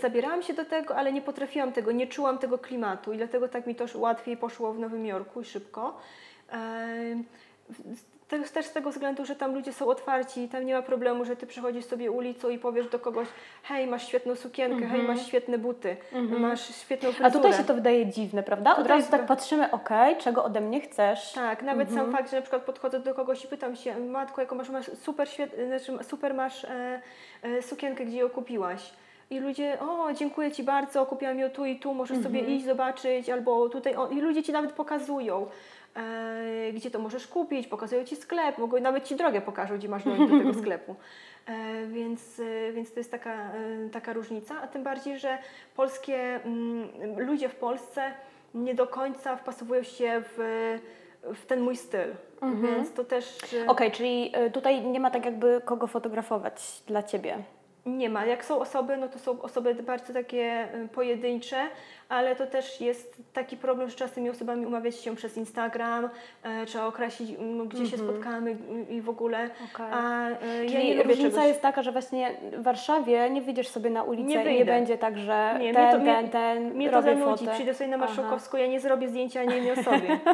zabierałam 0.00 0.42
się 0.42 0.54
do 0.54 0.64
tego, 0.64 0.96
ale 0.96 1.12
nie 1.12 1.22
potrafiłam 1.22 1.72
tego, 1.72 1.92
nie 1.92 2.06
czułam 2.06 2.38
tego 2.38 2.58
klimatu 2.58 3.12
i 3.12 3.16
dlatego 3.16 3.48
tak 3.48 3.66
mi 3.66 3.74
to 3.74 3.84
łatwiej 3.94 4.36
poszło 4.36 4.72
w 4.72 4.78
Nowym 4.78 5.06
Jorku 5.06 5.40
i 5.40 5.44
szybko. 5.44 5.96
Też, 8.28 8.50
też 8.50 8.66
z 8.66 8.72
tego 8.72 8.90
względu, 8.90 9.24
że 9.24 9.36
tam 9.36 9.54
ludzie 9.54 9.72
są 9.72 9.86
otwarci, 9.86 10.48
tam 10.48 10.66
nie 10.66 10.74
ma 10.74 10.82
problemu, 10.82 11.24
że 11.24 11.36
ty 11.36 11.46
przechodzisz 11.46 11.84
sobie 11.84 12.10
ulicą 12.10 12.48
i 12.48 12.58
powiesz 12.58 12.88
do 12.88 12.98
kogoś, 12.98 13.28
hej, 13.62 13.86
masz 13.86 14.08
świetną 14.08 14.34
sukienkę, 14.34 14.86
hej, 14.86 15.02
masz 15.02 15.26
świetne 15.26 15.58
buty, 15.58 15.96
masz 16.38 16.76
świetną 16.76 17.08
fryzurę. 17.08 17.28
A 17.28 17.30
tutaj 17.30 17.52
się 17.52 17.64
to 17.64 17.74
wydaje 17.74 18.06
dziwne, 18.06 18.42
prawda? 18.42 18.70
Od 18.70 18.76
Tutaj 18.76 18.98
razu 18.98 19.10
tak 19.10 19.26
patrzymy, 19.26 19.70
okej, 19.70 20.16
czego 20.16 20.44
ode 20.44 20.60
mnie 20.60 20.80
chcesz? 20.80 21.32
Tak, 21.32 21.62
nawet 21.62 21.92
sam 21.92 22.12
fakt, 22.12 22.30
że 22.30 22.36
na 22.36 22.42
przykład 22.42 22.62
podchodzę 22.62 23.00
do 23.00 23.14
kogoś 23.14 23.44
i 23.44 23.48
pytam 23.48 23.76
się, 23.76 23.98
matko, 23.98 24.40
jaką 24.40 24.56
masz, 24.56 24.70
masz 24.70 24.90
super, 24.94 25.28
świet, 25.28 25.56
znaczy 25.66 26.04
super 26.04 26.34
masz 26.34 26.64
e, 26.64 27.00
e, 27.42 27.62
sukienkę, 27.62 28.04
gdzie 28.04 28.18
ją 28.18 28.28
kupiłaś. 28.28 28.92
I 29.30 29.40
ludzie, 29.40 29.80
o, 29.80 30.12
dziękuję 30.12 30.52
Ci 30.52 30.62
bardzo, 30.62 31.06
kupiłam 31.06 31.38
ją 31.38 31.50
tu 31.50 31.64
i 31.64 31.78
tu, 31.78 31.94
możesz 31.94 32.22
sobie 32.22 32.40
iść 32.40 32.64
zobaczyć, 32.64 33.30
albo 33.30 33.68
tutaj, 33.68 33.94
o, 33.96 34.08
i 34.08 34.20
ludzie 34.20 34.42
Ci 34.42 34.52
nawet 34.52 34.72
pokazują, 34.72 35.46
e, 35.96 36.72
gdzie 36.72 36.90
to 36.90 36.98
możesz 36.98 37.26
kupić, 37.26 37.66
pokazują 37.66 38.04
Ci 38.04 38.16
sklep, 38.16 38.58
mogą, 38.58 38.80
nawet 38.80 39.04
Ci 39.04 39.16
drogę 39.16 39.40
pokażą, 39.40 39.76
gdzie 39.78 39.88
masz 39.88 40.04
dojść 40.04 40.22
do 40.30 40.38
tego 40.38 40.54
sklepu. 40.62 40.94
E, 41.46 41.86
więc, 41.86 42.40
e, 42.40 42.72
więc 42.72 42.92
to 42.92 43.00
jest 43.00 43.10
taka, 43.10 43.34
e, 43.34 43.90
taka 43.92 44.12
różnica, 44.12 44.54
a 44.62 44.66
tym 44.66 44.82
bardziej, 44.82 45.18
że 45.18 45.38
polskie, 45.76 46.40
mm, 46.44 46.88
ludzie 47.16 47.48
w 47.48 47.54
Polsce 47.54 48.02
nie 48.54 48.74
do 48.74 48.86
końca 48.86 49.36
wpasowują 49.36 49.82
się 49.82 50.22
w, 50.36 50.38
w 51.34 51.46
ten 51.46 51.60
mój 51.60 51.76
styl, 51.76 52.08
więc 52.62 52.92
to 52.92 53.04
też... 53.04 53.38
e, 53.54 53.66
Okej, 53.66 53.90
czyli 53.90 54.32
y, 54.46 54.50
tutaj 54.50 54.82
nie 54.82 55.00
ma 55.00 55.10
tak 55.10 55.24
jakby 55.24 55.60
kogo 55.64 55.86
fotografować 55.86 56.82
dla 56.86 57.02
Ciebie. 57.02 57.38
Nie 57.86 58.10
ma. 58.10 58.24
Jak 58.24 58.44
są 58.44 58.60
osoby, 58.60 58.96
no 58.96 59.08
to 59.08 59.18
są 59.18 59.42
osoby 59.42 59.74
bardzo 59.74 60.12
takie 60.12 60.68
y, 60.84 60.88
pojedyncze, 60.88 61.68
ale 62.08 62.36
to 62.36 62.46
też 62.46 62.80
jest 62.80 63.22
taki 63.32 63.56
problem, 63.56 63.88
że 63.88 63.94
czasem 63.96 64.08
z 64.08 64.14
tymi 64.14 64.30
osobami 64.30 64.66
umawiać 64.66 64.96
się 64.96 65.16
przez 65.16 65.36
Instagram, 65.36 66.08
e, 66.42 66.66
trzeba 66.66 66.86
określić, 66.86 67.30
m, 67.38 67.68
gdzie 67.68 67.86
się 67.86 67.96
Mhm. 67.96 68.10
spotkamy 68.12 68.56
i- 68.90 69.00
w 69.00 69.08
ogóle. 69.08 69.50
Okej. 69.74 69.86
A 69.92 70.28
e, 70.30 70.36
Czyli 70.66 70.88
ja 70.88 70.94
nie 70.94 71.02
różnica 71.02 71.30
czegoś. 71.30 71.46
jest 71.48 71.60
taka, 71.62 71.82
że 71.82 71.92
właśnie 71.92 72.34
w 72.52 72.62
Warszawie 72.62 73.30
nie 73.30 73.42
wyjdziesz 73.42 73.68
sobie 73.68 73.90
na 73.90 74.02
ulicę 74.02 74.44
Nie 74.44 74.54
i 74.54 74.58
nie 74.58 74.64
będzie 74.64 74.98
tak, 74.98 75.18
że 75.18 75.50
Nie, 75.52 75.58
mnie 75.58 75.74
ten, 75.74 75.92
to- 75.92 75.98
mnie- 75.98 76.14
ten, 76.14 76.28
ten 76.30 76.74
Mnie 76.74 76.90
to 76.90 76.96
robi 77.00 77.20
zanudzi. 77.20 77.44
fotę. 77.44 77.54
Przyjdę 77.54 77.74
sobie 77.74 77.90
na. 77.90 77.96
Marszałkowską, 77.96 78.56
ja 78.58 78.66
nie 78.66 78.80
zrobię 78.80 79.08
zdjęcia 79.08 79.42
imię 79.42 79.72
o 79.72 79.82
sobie. 79.82 80.18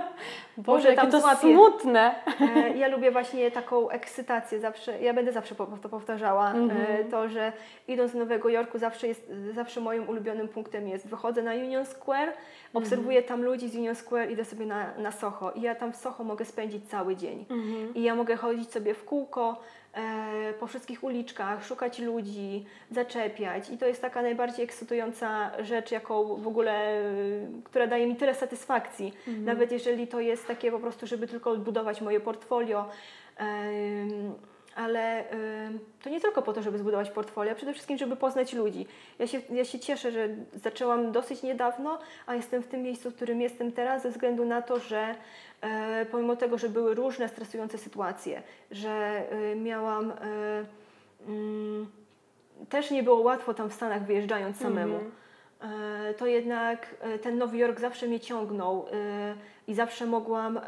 Boże, 0.57 0.89
Może 0.89 0.93
tam 0.93 1.11
to 1.11 1.21
złapię. 1.21 1.39
smutne. 1.41 2.15
E, 2.41 2.77
Ja 2.79 2.89
lubię 2.89 3.11
właśnie 3.11 3.51
taką 3.51 3.91
ekscytację 3.91 4.61
zawsze, 4.61 5.01
ja 5.03 5.15
będę 5.15 5.33
zawsze 5.33 5.55
po- 5.55 5.67
to 5.67 5.89
powtarzała, 5.89 6.53
Mhm. 6.53 6.81
e, 7.01 7.05
to, 7.05 7.29
że 7.29 7.53
idąc 7.89 8.13
do 8.13 8.19
Nowego 8.19 8.49
Jorku 8.49 8.79
zawsze 8.79 9.09
jest, 9.09 9.33
zawsze 9.55 9.81
moim 9.81 10.09
ulubionym 10.09 10.49
punktem 10.49 10.89
jest, 10.89 11.07
wychodzę 11.09 11.43
na 11.43 11.55
Union 11.65 11.87
Square, 11.87 12.29
Mhm. 12.29 12.85
obserwuję 12.85 13.23
tam 13.23 13.43
ludzi 13.43 13.69
z 13.69 13.75
Union 13.77 13.95
Square, 13.95 14.31
idę 14.31 14.45
sobie 14.45 14.67
na, 14.67 14.95
na 14.99 15.13
Soho 15.13 15.53
i 15.53 15.61
ja 15.61 15.75
tam 15.75 15.93
w 15.93 15.97
Soho 15.97 16.25
mogę 16.25 16.45
spędzić 16.45 16.85
cały 16.89 17.17
dzień. 17.17 17.45
Mhm. 17.51 17.95
I 17.95 18.03
ja 18.03 18.15
mogę 18.15 18.37
chodzić 18.37 18.71
sobie 18.73 18.95
w 18.95 19.05
kółko 19.05 19.61
e, 19.95 20.53
po 20.61 20.67
wszystkich 20.67 21.05
uliczkach, 21.05 21.65
szukać 21.67 21.99
ludzi, 21.99 22.65
zaczepiać. 22.91 23.71
I 23.71 23.79
to 23.79 23.87
jest 23.87 24.03
taka 24.03 24.23
najbardziej 24.23 24.65
ekscytująca 24.65 25.51
rzecz, 25.65 25.91
jaką 25.91 26.37
w 26.37 26.47
ogóle, 26.49 26.73
e, 26.73 27.03
która 27.65 27.87
daje 27.87 28.07
mi 28.07 28.17
tyle 28.17 28.35
satysfakcji. 28.35 29.13
Mhm. 29.29 29.45
Nawet 29.45 29.73
jeżeli 29.73 30.07
to 30.07 30.21
jest 30.21 30.47
takie 30.47 30.71
po 30.71 30.79
prostu, 30.79 31.07
żeby 31.07 31.27
tylko 31.29 31.51
odbudować 31.51 32.01
moje 32.01 32.21
portfolio. 32.21 32.85
Ale 34.81 35.25
to 36.03 36.11
nie 36.11 36.21
tylko 36.21 36.43
po 36.43 36.53
to, 36.53 36.63
żeby 36.63 36.79
zbudować 36.79 37.11
portfolio, 37.11 37.53
a 37.53 37.55
przede 37.55 37.73
wszystkim, 37.73 37.99
żeby 37.99 38.17
poznać 38.17 38.53
ludzi. 38.53 38.87
Ja 39.19 39.27
się, 39.27 39.41
ja 39.51 39.65
się 39.65 39.79
cieszę, 39.79 40.13
że 40.13 40.29
zaczęłam 40.55 41.13
dosyć 41.13 41.43
niedawno, 41.43 41.99
a 42.27 42.35
jestem 42.35 42.63
w 42.63 42.67
tym 42.67 42.83
miejscu, 42.83 43.11
w 43.11 43.15
którym 43.15 43.41
jestem 43.41 43.73
teraz, 43.73 44.03
ze 44.03 44.11
względu 44.11 44.45
na 44.45 44.63
to, 44.63 44.79
że 44.79 45.15
e, 45.61 46.07
pomimo 46.07 46.37
tego, 46.37 46.59
że 46.59 46.69
były 46.69 46.95
różne 46.95 47.29
stresujące 47.29 47.79
sytuacje, 47.79 48.43
że 48.71 48.91
e, 48.91 49.57
miałam. 49.57 50.11
E, 50.11 50.15
mm, 51.29 51.91
też 52.69 52.91
nie 52.91 53.03
było 53.03 53.21
łatwo 53.21 53.55
tam 53.55 53.71
w 53.71 53.75
Stanach 53.75 54.07
wyjeżdżając 54.07 54.57
samemu. 54.57 54.95
Mhm. 54.95 55.13
E, 55.13 55.20
to 56.19 56.27
jednak 56.27 56.87
e, 57.01 57.19
ten 57.19 57.39
Nowy 57.39 57.59
Jork 57.59 57.81
zawsze 57.81 58.07
mnie 58.07 58.21
ciągnął 58.21 58.87
e, 58.93 59.35
i 59.69 59.75
zawsze 59.75 60.07
mogłam, 60.07 60.57
e, 60.59 60.63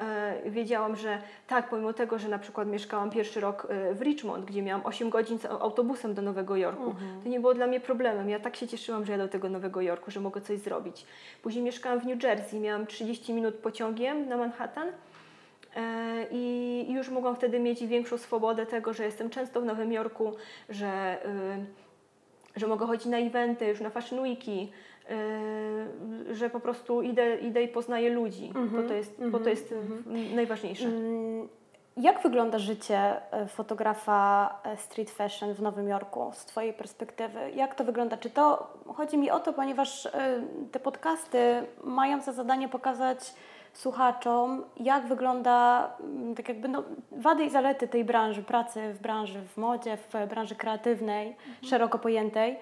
wiedziałam, 0.50 0.96
że 0.96 1.18
tak, 1.46 1.68
pomimo 1.68 1.92
tego, 1.92 2.18
że 2.18 2.28
na 2.28 2.38
przykład 2.38 2.68
mieszkałam 2.68 3.10
pierwszy 3.10 3.40
rok 3.40 3.66
e, 3.70 3.94
w 3.94 4.02
Richmond, 4.02 4.44
gdzie 4.44 4.62
miałam 4.62 4.86
8 4.86 5.10
godzin 5.10 5.38
z 5.38 5.44
autobusem 5.44 6.14
do 6.14 6.22
Nowego 6.22 6.56
Jorku, 6.56 6.90
Mhm. 6.90 7.22
to 7.22 7.28
nie 7.28 7.40
było 7.40 7.54
dla 7.54 7.66
mnie 7.66 7.80
problemem. 7.80 8.30
Ja 8.30 8.40
tak 8.40 8.56
się 8.56 8.68
cieszyłam, 8.68 9.04
że 9.04 9.12
jadę 9.12 9.24
do 9.24 9.30
tego 9.32 9.48
Nowego 9.48 9.80
Jorku, 9.80 10.10
że 10.10 10.20
mogę 10.20 10.40
coś 10.40 10.58
zrobić. 10.58 11.06
Później 11.42 11.64
mieszkałam 11.64 12.00
w 12.00 12.06
New 12.06 12.22
Jersey, 12.22 12.60
miałam 12.60 12.86
30 12.86 13.32
minut 13.34 13.54
pociągiem 13.54 14.28
na 14.28 14.36
Manhattan. 14.36 14.88
E, 15.76 16.26
I 16.30 16.62
i 16.88 16.92
już 16.92 17.08
mogłam 17.08 17.36
wtedy 17.36 17.60
mieć 17.60 17.86
większą 17.86 18.18
swobodę 18.18 18.66
tego, 18.66 18.92
że 18.92 19.04
jestem 19.04 19.30
często 19.30 19.60
w 19.60 19.64
Nowym 19.64 19.92
Jorku, 19.92 20.32
że, 20.68 21.16
y, 21.26 21.81
że 22.56 22.66
mogę 22.66 22.86
chodzić 22.86 23.06
na 23.06 23.18
eventy, 23.18 23.66
już 23.66 23.80
na 23.80 23.90
Fashion 23.90 24.22
Weeki, 24.22 24.72
y, 26.30 26.34
że 26.34 26.50
po 26.50 26.60
prostu 26.60 27.02
idę, 27.02 27.36
idę 27.36 27.62
i 27.62 27.68
poznaję 27.68 28.10
ludzi, 28.10 28.52
bo 28.76 28.82
to 28.88 28.94
jest, 28.94 29.24
bo 29.30 29.38
to 29.38 29.48
jest 29.48 29.72
y, 29.72 30.34
najważniejsze. 30.34 30.86
Mm, 30.86 31.48
Jak 31.96 32.22
wygląda 32.22 32.58
życie 32.58 32.98
e, 33.32 33.46
fotografa 33.48 34.58
e, 34.64 34.76
street 34.76 35.10
fashion 35.10 35.54
w 35.54 35.62
Nowym 35.62 35.88
Jorku 35.88 36.30
z 36.34 36.44
Twojej 36.44 36.72
perspektywy? 36.72 37.40
Jak 37.54 37.74
to 37.74 37.84
wygląda? 37.84 38.16
Czy 38.16 38.30
to 38.30 38.72
chodzi 38.94 39.18
mi 39.18 39.30
o 39.30 39.40
to, 39.40 39.52
ponieważ 39.52 40.06
e, 40.06 40.10
te 40.72 40.80
podcasty 40.80 41.62
mają 41.84 42.20
za 42.20 42.32
zadanie 42.32 42.68
pokazać 42.68 43.34
słuchaczom, 43.72 44.64
jak 44.80 45.06
wygląda 45.06 45.90
mm, 46.00 46.34
tak 46.34 46.48
jakby 46.48 46.68
no, 46.68 46.82
wady 47.12 47.44
i 47.44 47.50
zalety 47.50 47.88
tej 47.88 48.04
branży, 48.04 48.42
pracy 48.42 48.92
w 48.92 48.98
branży 48.98 49.42
w 49.54 49.56
modzie, 49.56 49.96
w 49.96 50.26
branży 50.28 50.54
kreatywnej, 50.54 51.36
szeroko 51.62 51.98
pojętej. 51.98 52.58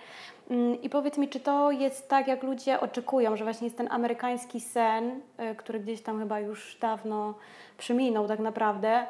Mm, 0.51 0.83
I 0.83 0.91
powiedz 0.91 1.19
mi, 1.19 1.29
czy 1.29 1.41
to 1.41 1.71
jest 1.71 2.09
tak, 2.09 2.29
jak 2.29 2.43
ludzie 2.43 2.81
oczekują, 2.81 3.37
że 3.37 3.45
właśnie 3.45 3.67
jest 3.67 3.77
ten 3.77 3.89
amerykański 3.91 4.61
sen, 4.61 5.11
y, 5.11 5.55
który 5.57 5.81
gdzieś 5.81 6.03
tam 6.03 6.19
chyba 6.19 6.41
już 6.41 6.79
dawno 6.81 7.35
przeminął 7.79 8.29
tak 8.29 8.39
naprawdę, 8.39 9.07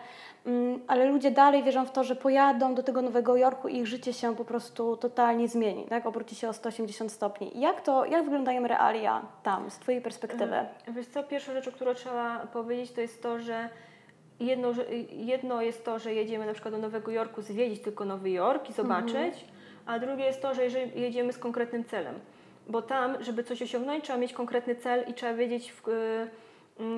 Mm, 0.47 0.81
ale 0.87 1.07
ludzie 1.07 1.31
dalej 1.31 1.63
wierzą 1.63 1.87
w 1.87 1.91
to, 1.91 2.05
że 2.05 2.17
pojadą 2.17 2.75
do 2.75 2.83
tego 2.83 3.03
Nowego 3.03 3.37
Jorku 3.37 3.69
i 3.69 3.77
ich 3.77 3.87
życie 3.87 4.13
się 4.13 4.37
po 4.37 4.45
prostu 4.45 4.97
totalnie 4.97 5.49
zmieni, 5.49 5.85
tak? 5.85 6.07
obróci 6.07 6.35
się 6.35 6.49
o 6.49 6.53
180 6.53 7.13
stopni. 7.13 7.61
Jak 7.61 7.81
to, 7.81 8.05
jak 8.05 8.25
wyglądają 8.25 8.67
realia 8.67 9.23
tam, 9.43 9.71
z 9.71 9.79
Twojej 9.79 10.01
perspektywy? 10.01 10.57
Wiesz 10.89 11.07
co, 11.07 11.23
pierwszą 11.23 11.53
rzeczą, 11.53 11.71
którą 11.71 11.95
trzeba 11.95 12.39
powiedzieć, 12.53 12.93
to 12.93 13.01
jest 13.01 13.23
to, 13.23 13.41
że 13.41 13.69
jedno, 14.41 14.73
że 14.73 14.85
jedno 15.11 15.63
jest 15.63 15.85
to, 15.85 15.99
że 15.99 16.15
jedziemy 16.15 16.47
na 16.47 16.53
przykład 16.53 16.75
do 16.75 16.81
Nowego 16.81 17.11
Jorku 17.11 17.43
zwiedzić 17.43 17.83
tylko 17.83 18.05
Nowy 18.05 18.31
Jork 18.31 18.71
i 18.71 18.73
zobaczyć, 18.73 19.45
a 19.87 19.99
drugie 19.99 20.25
jest 20.25 20.43
to, 20.43 20.55
że 20.55 20.65
jeżeli 20.65 21.01
jedziemy 21.01 21.33
z 21.33 21.39
konkretnym 21.39 21.85
celem. 21.85 22.15
Bo 22.69 22.83
tam, 22.83 23.25
żeby 23.25 23.45
coś 23.45 23.63
osiągnąć, 23.63 24.05
trzeba 24.05 24.19
mieć 24.19 24.33
konkretny 24.33 24.77
cel 24.77 25.05
i 25.09 25.15
trzeba 25.15 25.35
wiedzieć, 25.35 25.73
w, 25.73 25.83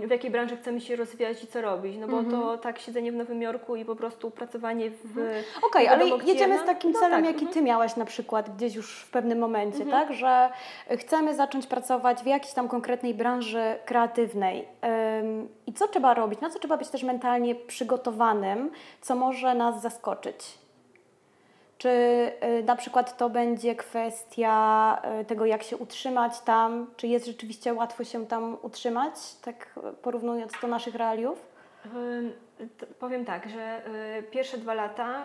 w 0.07 0.11
jakiej 0.11 0.31
branży 0.31 0.57
chcemy 0.57 0.81
się 0.81 0.97
rozwijać 0.97 1.45
i 1.45 1.47
co 1.47 1.61
robić. 1.61 1.97
No 1.97 2.09
bo 2.09 2.25
to 2.25 2.59
tak 2.59 2.79
siedzenie 2.79 3.12
w 3.12 3.14
Nowym 3.14 3.42
Jorku 3.42 3.77
i 3.77 3.85
po 3.85 3.97
prostu 3.97 4.31
pracowanie 4.31 4.90
w. 4.90 5.42
Okej, 5.62 5.85
nie 5.85 5.90
ale 5.90 6.05
jedziemy 6.25 6.57
no, 6.57 6.62
z 6.62 6.66
takim 6.66 6.92
no 6.92 7.01
celem, 7.01 7.25
tak, 7.25 7.25
jaki 7.25 7.45
mhm. 7.45 7.55
Ty 7.55 7.62
miałaś 7.62 7.97
na 7.97 8.05
przykład 8.05 8.57
gdzieś 8.57 8.75
już 8.75 9.03
w 9.03 9.11
pewnym 9.11 9.38
momencie, 9.38 9.87
tak? 9.87 10.12
Że 10.12 10.51
chcemy 10.99 11.35
zacząć 11.35 11.66
pracować 11.66 12.23
w 12.23 12.27
jakiejś 12.27 12.55
tam 12.55 12.68
konkretnej 12.68 13.14
branży 13.14 13.62
kreatywnej. 13.85 14.68
Ym, 15.21 15.49
I 15.66 15.73
co 15.73 15.88
trzeba 15.88 16.14
robić? 16.14 16.40
Na 16.40 16.51
co 16.51 16.59
trzeba 16.59 16.77
być 16.77 16.88
też 16.88 17.03
mentalnie 17.03 17.55
przygotowanym, 17.55 18.71
co 19.01 19.14
może 19.14 19.55
nas 19.55 19.83
zaskoczyć? 19.83 20.62
Czy 21.83 21.88
y, 21.88 22.62
na 22.62 22.77
przykład 22.77 23.16
to 23.16 23.31
będzie 23.31 23.75
kwestia 23.75 25.03
y, 25.21 25.25
tego, 25.25 25.47
jak 25.47 25.62
się 25.62 25.77
utrzymać 25.77 26.40
tam? 26.40 26.87
Czy 26.97 27.07
jest 27.07 27.27
rzeczywiście 27.27 27.75
łatwo 27.75 28.05
się 28.05 28.27
tam 28.27 28.57
utrzymać, 28.62 29.14
tak 29.45 29.79
porównując 30.03 30.53
do 30.62 30.68
naszych 30.68 30.95
realiów? 30.95 31.47
To 32.79 32.87
Powiem 33.01 33.25
tak, 33.25 33.48
że 33.48 33.83
y, 34.18 34.22
pierwsze 34.22 34.59
dwa 34.59 34.75
lata, 34.75 35.25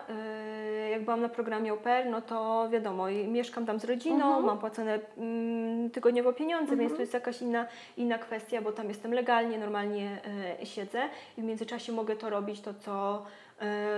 y, 0.86 0.88
jak 0.90 1.04
byłam 1.04 1.20
na 1.20 1.28
programie 1.28 1.72
pair, 1.76 2.06
no 2.06 2.22
to 2.22 2.68
wiadomo, 2.72 3.06
mieszkam 3.28 3.66
tam 3.66 3.80
z 3.80 3.84
rodziną, 3.84 4.26
Mhm. 4.26 4.44
mam 4.44 4.58
płacone 4.58 4.98
mm, 5.18 5.90
tygodniowo 5.90 6.32
pieniądze, 6.32 6.76
więc 6.76 6.94
to 6.94 7.00
jest 7.00 7.14
jakaś 7.14 7.42
inna, 7.42 7.66
inna 7.96 8.18
kwestia, 8.18 8.62
bo 8.62 8.72
tam 8.72 8.88
jestem 8.88 9.14
legalnie, 9.14 9.58
normalnie 9.58 10.20
y, 10.62 10.66
siedzę 10.66 11.02
i 11.38 11.42
w 11.42 11.44
międzyczasie 11.44 11.92
mogę 11.92 12.16
to 12.16 12.30
robić, 12.30 12.60
to 12.60 12.74
co, 12.74 13.24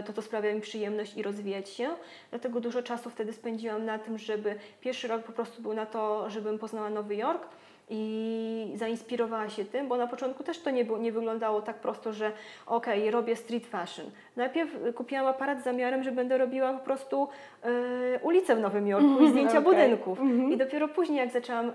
y, 0.01 0.03
to, 0.03 0.13
co 0.13 0.23
sprawia 0.23 0.55
mi 0.55 0.61
przyjemność 0.61 1.17
i 1.17 1.23
rozwijać 1.23 1.69
się. 1.69 1.89
Dlatego 2.31 2.61
dużo 2.61 2.83
czasu 2.83 3.11
wtedy 3.11 3.33
spędziłam 3.33 3.85
na 3.85 3.99
tym, 3.99 4.19
żeby 4.19 4.55
pierwszy 4.81 5.09
rok 5.09 5.23
po 5.23 5.33
prostu 5.33 5.63
był 5.63 5.75
na 5.75 5.87
to, 5.87 6.31
żebym 6.31 6.59
poznała 6.59 6.91
Nowy 6.91 7.17
Jork 7.17 7.47
i 7.91 8.73
zainspirowała 8.75 9.49
się 9.49 9.65
tym, 9.65 9.89
bo 9.89 9.97
na 9.97 10.07
początku 10.07 10.45
też 10.45 10.59
to 10.59 10.71
nie, 10.71 10.85
było, 10.85 10.99
nie 10.99 11.13
wyglądało 11.13 11.63
tak 11.63 11.77
prosto, 11.77 12.13
że 12.13 12.33
okej, 12.67 13.11
robię 13.11 13.37
street 13.37 13.67
fashion. 13.67 14.07
Najpierw 14.37 14.71
kupiłam 14.95 15.27
aparat 15.27 15.61
z 15.61 15.65
zamiarem, 15.65 16.03
że 16.03 16.13
będę 16.13 16.39
robiła 16.39 16.73
po 16.73 16.85
prostu 16.85 17.29
y, 17.65 18.19
ulicę 18.23 18.57
w 18.57 18.61
Nowym 18.61 18.87
Jorku 18.87 19.23
i 19.25 19.31
zdjęcia 19.31 19.59
okej. 19.59 19.65
budynków. 19.65 20.21
Mhm. 20.21 20.53
I 20.53 20.57
dopiero 20.57 20.89
później, 20.89 21.19
jak 21.19 21.31
zaczęłam 21.31 21.69
y, 21.69 21.73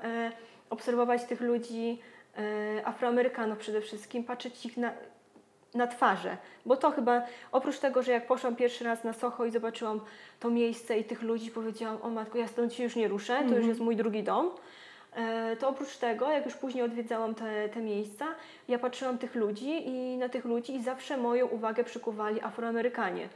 obserwować 0.70 1.24
tych 1.24 1.42
ludzi, 1.42 2.00
y, 2.78 2.86
Afroamerykanów 2.86 3.58
przede 3.58 3.82
wszystkim, 3.82 4.24
patrzeć 4.24 4.66
ich 4.66 4.78
na, 4.78 4.92
na 5.74 5.88
twarze, 5.88 6.38
bo 6.66 6.78
to 6.78 6.92
chyba 6.92 7.22
oprócz 7.52 7.80
tego, 7.80 8.04
że 8.04 8.12
jak 8.12 8.28
poszłam 8.28 8.56
pierwszy 8.56 8.84
raz 8.84 9.04
na 9.04 9.14
Soho 9.14 9.46
i 9.46 9.52
zobaczyłam 9.52 10.02
to 10.40 10.50
miejsce 10.50 11.00
i 11.00 11.04
tych 11.04 11.22
ludzi, 11.22 11.52
powiedziałam, 11.52 11.98
o 12.02 12.10
matko, 12.10 12.38
ja 12.38 12.48
stąd 12.48 12.74
się 12.74 12.84
już 12.84 12.96
nie 12.96 13.08
ruszę, 13.08 13.44
to 13.50 13.56
już 13.56 13.68
jest 13.68 13.80
mój 13.80 13.96
drugi 13.96 14.24
dom. 14.24 14.52
E, 15.16 15.56
To 15.56 15.70
oprócz 15.70 15.98
tego, 15.98 16.32
jak 16.32 16.46
już 16.46 16.56
później 16.56 16.84
odwiedzałam 16.84 17.36
te, 17.36 17.70
te 17.70 17.82
miejsca, 17.82 18.26
ja 18.68 18.80
patrzyłam 18.80 19.18
tych 19.18 19.36
ludzi 19.36 19.88
i 19.90 20.18
na 20.18 20.30
tych 20.30 20.46
ludzi 20.46 20.76
i 20.76 20.84
zawsze 20.84 21.18
moją 21.18 21.48
uwagę 21.48 21.84
przykuwali 21.84 22.42
Afroamerykanie. 22.42 23.30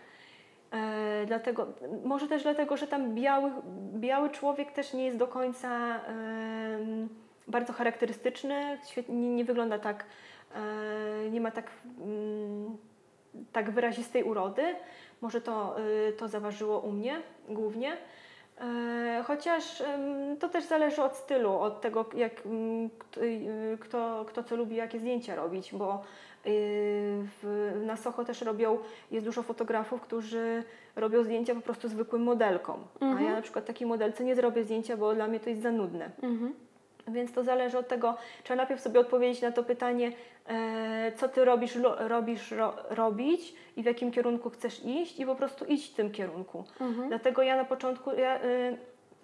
E, 0.72 1.24
dlatego, 1.26 1.68
może 2.06 2.28
też 2.28 2.44
dlatego, 2.44 2.78
że 2.78 2.88
tam 2.88 3.16
biały, 3.16 3.52
biały 3.94 4.30
człowiek 4.30 4.72
też 4.72 4.94
nie 4.94 5.06
jest 5.06 5.18
do 5.18 5.28
końca 5.28 6.00
em, 6.06 7.10
bardzo 7.48 7.74
charakterystyczny, 7.74 8.78
nie, 9.10 9.36
nie 9.36 9.46
wygląda 9.46 9.80
tak, 9.80 10.06
e, 10.56 11.30
nie 11.30 11.42
ma 11.42 11.52
tak, 11.52 11.72
mm, 12.02 12.78
tak 13.52 13.72
wyrazistej 13.72 14.24
urody. 14.24 14.76
Może 15.22 15.42
to, 15.42 15.76
y, 16.10 16.14
to 16.14 16.28
zaważyło 16.28 16.80
u 16.80 16.92
mnie 16.92 17.22
głównie. 17.50 17.98
E, 18.60 19.24
chociaż 19.28 19.84
to 20.40 20.50
też 20.50 20.66
zależy 20.66 21.04
od 21.04 21.16
stylu, 21.16 21.52
od 21.52 21.82
tego, 21.82 22.06
jak, 22.16 22.44
kto, 23.80 24.26
kto 24.28 24.44
co 24.44 24.56
lubi, 24.56 24.76
jakie 24.76 25.00
zdjęcia 25.00 25.36
robić, 25.36 25.74
bo 25.74 26.04
w, 27.42 27.72
na 27.86 27.98
Soho 27.98 28.26
też 28.26 28.42
robią, 28.42 28.78
jest 29.12 29.26
dużo 29.26 29.44
fotografów, 29.44 30.02
którzy 30.02 30.64
robią 30.96 31.24
zdjęcia 31.24 31.56
po 31.56 31.62
prostu 31.62 31.88
zwykłym 31.88 32.24
modelkom. 32.24 32.84
Mhm. 33.02 33.18
A 33.18 33.30
ja 33.30 33.36
na 33.36 33.42
przykład 33.42 33.66
takiej 33.66 33.88
modelce 33.88 34.24
nie 34.24 34.36
zrobię 34.36 34.64
zdjęcia, 34.64 34.98
bo 34.98 35.16
dla 35.16 35.28
mnie 35.28 35.40
to 35.40 35.50
jest 35.50 35.62
za 35.62 35.72
nudne. 35.72 36.12
Mhm. 36.22 36.54
Więc 37.12 37.34
to 37.34 37.44
zależy 37.44 37.78
od 37.78 37.88
tego, 37.88 38.18
trzeba 38.44 38.58
najpierw 38.58 38.82
sobie 38.82 39.00
odpowiedzieć 39.00 39.42
na 39.42 39.52
to 39.52 39.64
pytanie, 39.64 40.12
e, 40.48 41.12
co 41.16 41.28
ty 41.28 41.46
robisz, 41.46 41.78
robisz 41.98 42.52
ro, 42.52 42.74
robić 42.90 43.54
i 43.78 43.84
w 43.84 43.86
jakim 43.86 44.12
kierunku 44.12 44.50
chcesz 44.50 44.86
iść 44.86 45.20
i 45.20 45.26
po 45.26 45.36
prostu 45.36 45.66
iść 45.66 45.92
w 45.92 45.96
tym 45.96 46.12
kierunku. 46.12 46.64
Mhm. 46.82 47.08
Dlatego 47.08 47.44
ja 47.44 47.58
na 47.58 47.66
początku 47.66 48.12
ja, 48.12 48.36
e, 48.36 48.78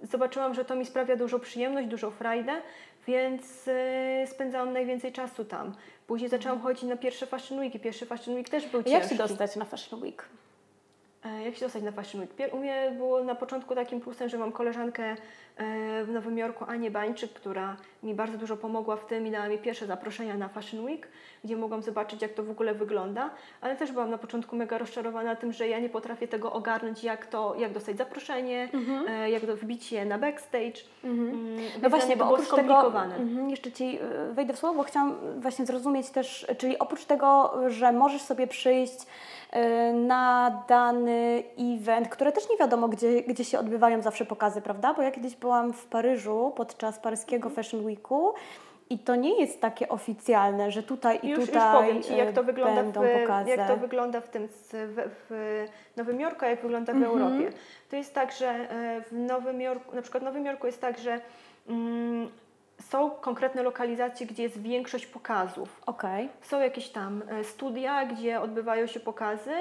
zobaczyłam, 0.03 0.53
że 0.53 0.65
to 0.65 0.75
mi 0.75 0.85
sprawia 0.85 1.15
dużo 1.15 1.39
przyjemność, 1.39 1.87
dużo 1.87 2.11
frajdę, 2.11 2.53
więc 3.07 3.67
e, 3.67 4.27
spędzałam 4.27 4.73
najwięcej 4.73 5.11
czasu 5.11 5.45
tam. 5.45 5.73
Później 6.07 6.29
zaczęłam 6.29 6.61
chodzić 6.61 6.83
na 6.83 6.97
pierwsze 6.97 7.25
Fashion 7.25 7.59
Week 7.59 7.75
i 7.75 7.79
pierwszy 7.79 8.05
Fashion 8.05 8.35
Week 8.35 8.49
też 8.49 8.67
był 8.67 8.83
ciężki. 8.83 8.93
Jak 8.93 9.09
się 9.09 9.15
dostać 9.15 9.55
na 9.55 9.65
Fashion 9.65 10.01
Week? 10.01 10.25
E, 11.25 11.43
jak 11.43 11.55
się 11.55 11.65
dostać 11.65 11.83
na 11.83 11.91
Fashion 11.91 12.21
Week? 12.21 12.53
U 12.53 12.57
mnie 12.57 12.93
było 12.97 13.23
na 13.23 13.35
początku 13.35 13.75
takim 13.75 14.01
plusem, 14.01 14.29
że 14.29 14.37
mam 14.37 14.51
koleżankę 14.51 15.15
E, 15.57 16.03
w 16.03 16.09
Nowym 16.09 16.37
Jorku 16.37 16.65
Anię 16.67 16.91
Bańczyk, 16.91 17.33
która 17.33 17.75
mi 18.03 18.13
bardzo 18.13 18.37
dużo 18.37 18.57
pomogła 18.57 18.95
w 18.95 19.05
tym 19.05 19.27
i 19.27 19.31
dała 19.31 19.47
mi 19.47 19.57
pierwsze 19.57 19.85
zaproszenia 19.85 20.37
na 20.37 20.47
Fashion 20.47 20.85
Week, 20.85 21.07
gdzie 21.43 21.57
mogłam 21.57 21.81
zobaczyć, 21.81 22.21
jak 22.21 22.33
to 22.33 22.43
w 22.43 22.49
ogóle 22.49 22.73
wygląda, 22.73 23.29
ale 23.61 23.75
też 23.75 23.91
byłam 23.91 24.11
na 24.11 24.17
początku 24.17 24.55
mega 24.55 24.77
rozczarowana 24.77 25.35
tym, 25.35 25.53
że 25.53 25.67
ja 25.67 25.79
nie 25.79 25.89
potrafię 25.89 26.27
tego 26.27 26.53
ogarnąć, 26.53 27.03
jak 27.03 27.25
to, 27.25 27.55
jak 27.57 27.73
dostać 27.73 27.97
zaproszenie, 27.97 28.69
mhm. 28.73 29.07
E, 29.07 29.29
jak 29.29 29.45
wbić 29.45 29.91
je 29.91 30.05
na 30.05 30.17
backstage. 30.17 30.81
Mhm. 31.03 31.29
Mm, 31.29 31.59
no 31.81 31.89
właśnie, 31.89 32.17
bo 32.17 32.29
oprócz 32.31 32.49
tego, 32.49 32.85
mhm, 32.85 33.49
jeszcze 33.49 33.71
Ci 33.71 33.99
wejdę 34.31 34.53
w 34.53 34.59
słowo, 34.59 34.83
chciałam 34.83 35.15
właśnie 35.37 35.65
zrozumieć 35.65 36.09
też, 36.09 36.47
czyli 36.57 36.79
oprócz 36.79 37.05
tego, 37.05 37.53
że 37.67 37.91
możesz 37.91 38.21
sobie 38.21 38.47
przyjść 38.47 38.97
na 39.93 40.63
dany 40.67 41.43
event, 41.59 42.09
które 42.09 42.31
też 42.31 42.49
nie 42.49 42.57
wiadomo, 42.57 42.87
gdzie, 42.87 43.21
gdzie 43.21 43.43
się 43.43 43.59
odbywają 43.59 44.01
zawsze 44.01 44.25
pokazy, 44.25 44.61
prawda? 44.61 44.93
Bo 44.93 45.01
ja 45.01 45.11
kiedyś 45.11 45.35
byłam 45.35 45.73
w 45.73 45.85
Paryżu 45.85 46.53
podczas 46.55 46.99
paryskiego 46.99 47.47
mhm. 47.47 47.55
Fashion 47.55 47.85
Weeku 47.85 48.33
i 48.89 48.99
to 48.99 49.15
nie 49.15 49.41
jest 49.41 49.61
takie 49.61 49.89
oficjalne, 49.89 50.71
że 50.71 50.83
tutaj 50.83 51.19
i 51.23 51.29
już, 51.29 51.45
tutaj 51.45 51.61
już 51.61 51.81
powiem 51.81 52.03
Ci, 52.03 52.17
jak 52.17 52.31
to 52.31 52.43
wygląda 52.43 52.83
w, 52.83 53.21
pokazy. 53.21 53.49
jak 53.49 53.67
to 53.67 53.77
wygląda 53.77 54.21
w 54.21 54.29
tym 54.29 54.47
w, 54.47 55.09
w 55.29 55.65
Nowym 55.95 56.19
Jorku, 56.19 56.45
a 56.45 56.47
jak 56.47 56.61
wygląda 56.61 56.93
w 56.93 56.95
mhm. 56.95 57.13
Europie. 57.13 57.57
To 57.89 57.95
jest 57.95 58.13
tak, 58.13 58.31
że 58.31 58.49
e, 58.49 59.01
w 59.01 59.13
Nowym 59.13 59.61
Jorku, 59.61 59.95
na 59.95 60.01
przykład 60.01 60.23
w 60.23 60.25
Nowym 60.25 60.45
Jorku 60.45 60.65
jest 60.65 60.81
tak, 60.81 60.99
że 60.99 61.21
mm, 61.67 62.29
są 62.81 63.09
konkretne 63.11 63.63
lokalizacje, 63.63 64.27
gdzie 64.27 64.43
jest 64.43 64.61
większość 64.61 65.05
pokazów. 65.05 65.81
Okay. 65.85 66.29
Są 66.41 66.59
jakieś 66.59 66.89
tam 66.89 67.23
e, 67.29 67.43
studia, 67.43 68.05
gdzie 68.05 68.41
odbywają 68.41 68.87
się 68.87 68.99
pokazy 68.99 69.53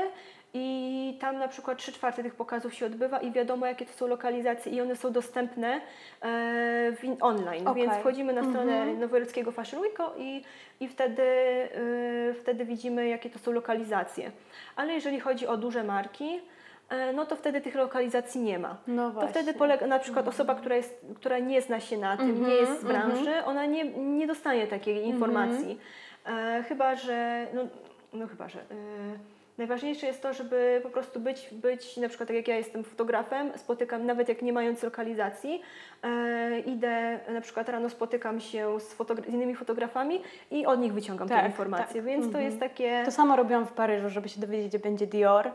i 0.57 1.17
tam 1.21 1.39
na 1.39 1.49
przykład 1.49 1.79
3 1.79 1.93
czwarte 1.93 2.23
tych 2.23 2.35
pokazów 2.35 2.75
się 2.75 2.87
odbywa 2.87 3.19
i 3.19 3.33
wiadomo 3.33 3.67
jakie 3.67 3.87
to 3.87 3.93
są 3.93 4.07
lokalizacje 4.07 4.73
i 4.73 4.81
one 4.81 4.97
są 4.97 5.13
dostępne 5.13 5.81
e, 6.23 6.93
online, 7.21 7.69
okay. 7.69 7.83
więc 7.83 7.95
wchodzimy 7.95 8.33
na 8.33 8.45
stronę 8.45 8.83
mm 8.83 8.97
-hmm. 8.97 9.01
Nowojorskiego 9.01 9.53
Fashion 9.53 9.81
Week 9.81 9.99
i, 10.19 10.43
i 10.81 10.89
wtedy, 10.89 11.23
e, 11.23 12.35
wtedy 12.35 12.65
widzimy 12.65 13.09
jakie 13.09 13.31
to 13.31 13.39
są 13.39 13.53
lokalizacje. 13.53 14.31
Ale 14.77 14.93
jeżeli 14.93 15.21
chodzi 15.21 15.47
o 15.47 15.57
duże 15.57 15.85
marki, 15.85 16.41
no 17.15 17.27
to 17.27 17.37
wtedy 17.37 17.61
tych 17.61 17.75
lokalizacji 17.75 18.41
nie 18.41 18.59
ma. 18.59 18.77
No 18.87 19.11
to 19.11 19.29
wtedy 19.29 19.55
polega, 19.55 19.87
na 19.87 19.99
przykład 19.99 20.29
osoba, 20.29 20.53
mhm. 20.53 20.59
która, 20.61 20.77
jest, 20.77 21.07
która 21.17 21.39
nie 21.39 21.63
zna 21.63 21.81
się 21.81 21.99
na 21.99 22.17
tym, 22.17 22.47
nie 22.47 22.55
jest 22.55 22.81
z 22.81 22.85
branży, 22.85 23.31
mm 23.31 23.43
-hmm. 23.43 23.49
ona 23.49 23.67
nie, 23.67 23.85
nie 23.95 24.27
dostanie 24.27 24.67
takiej 24.67 24.97
mhm. 24.97 25.15
informacji. 25.15 25.79
E, 26.27 26.65
chyba, 26.69 26.95
że, 26.97 27.47
no, 27.55 27.63
no 28.13 28.27
chyba, 28.27 28.49
że... 28.49 28.61
E, 28.61 28.65
Najważniejsze 29.59 30.07
jest 30.07 30.23
to, 30.23 30.33
żeby 30.33 30.81
po 30.83 30.91
prostu 30.91 31.21
być, 31.21 31.49
być 31.53 31.97
na 31.97 32.09
przykład 32.09 32.29
tak 32.29 32.37
jak 32.37 32.49
ja 32.49 32.57
jestem 32.57 32.85
fotografem, 32.85 33.53
spotykam 33.57 34.07
nawet 34.07 34.29
jak 34.29 34.43
nie 34.43 34.53
mając 34.53 34.83
lokalizacji, 34.83 35.63
e, 36.03 36.61
idę 36.61 37.21
na 37.29 37.41
przykład 37.41 37.69
rano 37.69 37.91
spotykam 37.91 38.41
się 38.41 38.81
z, 38.81 38.99
fotogra- 38.99 39.31
z 39.31 39.35
innymi 39.35 39.55
fotografami 39.55 40.23
i 40.51 40.67
od 40.67 40.81
nich 40.81 40.93
wyciągam 40.93 41.29
tak, 41.29 41.41
te 41.41 41.47
informacje, 41.47 41.95
tak. 41.95 42.05
więc 42.05 42.25
mhm. 42.25 42.33
to 42.33 42.41
jest 42.41 42.61
takie... 42.61 43.03
To 43.05 43.11
samo 43.11 43.37
robiłam 43.37 43.67
w 43.67 43.73
Paryżu, 43.73 44.09
żeby 44.09 44.29
się 44.29 44.41
dowiedzieć, 44.41 44.69
gdzie 44.69 44.79
będzie 44.79 45.07
Dior. 45.07 45.51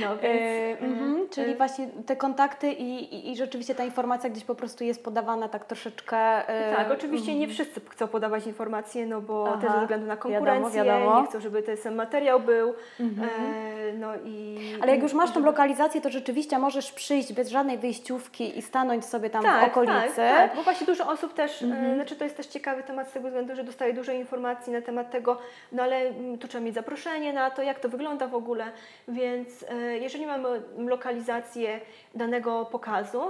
No, 0.00 0.08
więc... 0.16 0.42
E, 0.42 0.78
mhm, 0.80 1.28
czyli 1.28 1.52
e... 1.52 1.56
właśnie 1.56 1.88
te 2.06 2.16
kontakty 2.16 2.72
i, 2.72 3.14
i, 3.14 3.30
i, 3.30 3.36
rzeczywiście 3.36 3.74
ta 3.74 3.84
informacja 3.84 4.30
gdzieś 4.30 4.44
po 4.44 4.54
prostu 4.54 4.84
jest 4.84 5.04
podawana 5.04 5.48
tak 5.48 5.64
troszeczkę... 5.64 6.48
E... 6.48 6.76
Tak, 6.76 6.90
oczywiście 6.90 7.34
nie 7.34 7.46
mhm. 7.46 7.50
wszyscy 7.50 7.80
chcą 7.88 8.08
podawać 8.08 8.46
informacje, 8.46 9.06
no 9.06 9.20
bo 9.20 9.48
Aha, 9.48 9.60
też 9.60 9.72
ze 9.72 9.80
względu 9.80 10.06
na 10.06 10.16
konkurencję, 10.16 10.84
wiadomo, 10.84 10.98
wiadomo. 10.98 11.20
nie 11.20 11.26
chcą, 11.26 11.40
żeby 11.40 11.62
ten 11.62 11.76
sam 11.76 11.94
materiał 11.94 12.41
był. 12.42 12.74
Mhm. 13.00 13.28
E, 13.28 13.92
no 13.92 14.08
i, 14.24 14.58
Ale 14.82 14.92
jak 14.92 15.02
już 15.02 15.12
masz 15.12 15.30
tą 15.30 15.40
lokalizację, 15.40 16.00
to 16.00 16.10
rzeczywiście 16.10 16.58
możesz 16.58 16.92
przyjść 16.92 17.32
bez 17.32 17.48
żadnej 17.48 17.78
wyjściówki 17.78 18.58
i 18.58 18.62
stanąć 18.62 19.04
sobie 19.04 19.30
tam 19.30 19.42
tak, 19.42 19.64
w 19.64 19.72
okolicy. 19.72 20.16
Tak, 20.16 20.16
tak, 20.16 20.56
bo 20.56 20.62
właśnie 20.62 20.86
dużo 20.86 21.10
osób 21.10 21.34
też, 21.34 21.62
e, 21.62 21.64
mhm. 21.64 21.94
znaczy 21.94 22.16
to 22.16 22.24
jest 22.24 22.36
też 22.36 22.46
ciekawy 22.46 22.82
temat 22.82 23.08
z 23.08 23.12
tego 23.12 23.28
względu, 23.28 23.56
że 23.56 23.64
dostaje 23.64 23.92
dużo 23.94 24.12
informacji 24.12 24.72
na 24.72 24.82
temat 24.82 25.10
tego, 25.10 25.38
no 25.72 25.82
ale 25.82 25.96
mm, 25.96 26.38
tu 26.38 26.48
trzeba 26.48 26.64
mieć 26.64 26.74
zaproszenie 26.74 27.32
na 27.32 27.50
to, 27.50 27.62
jak 27.62 27.80
to 27.80 27.88
wygląda 27.88 28.26
w 28.26 28.34
ogóle, 28.34 28.64
więc 29.08 29.64
e, 29.70 29.98
jeżeli 29.98 30.26
mamy 30.26 30.62
lokalizację 30.76 31.80
danego 32.14 32.64
pokazu, 32.64 33.22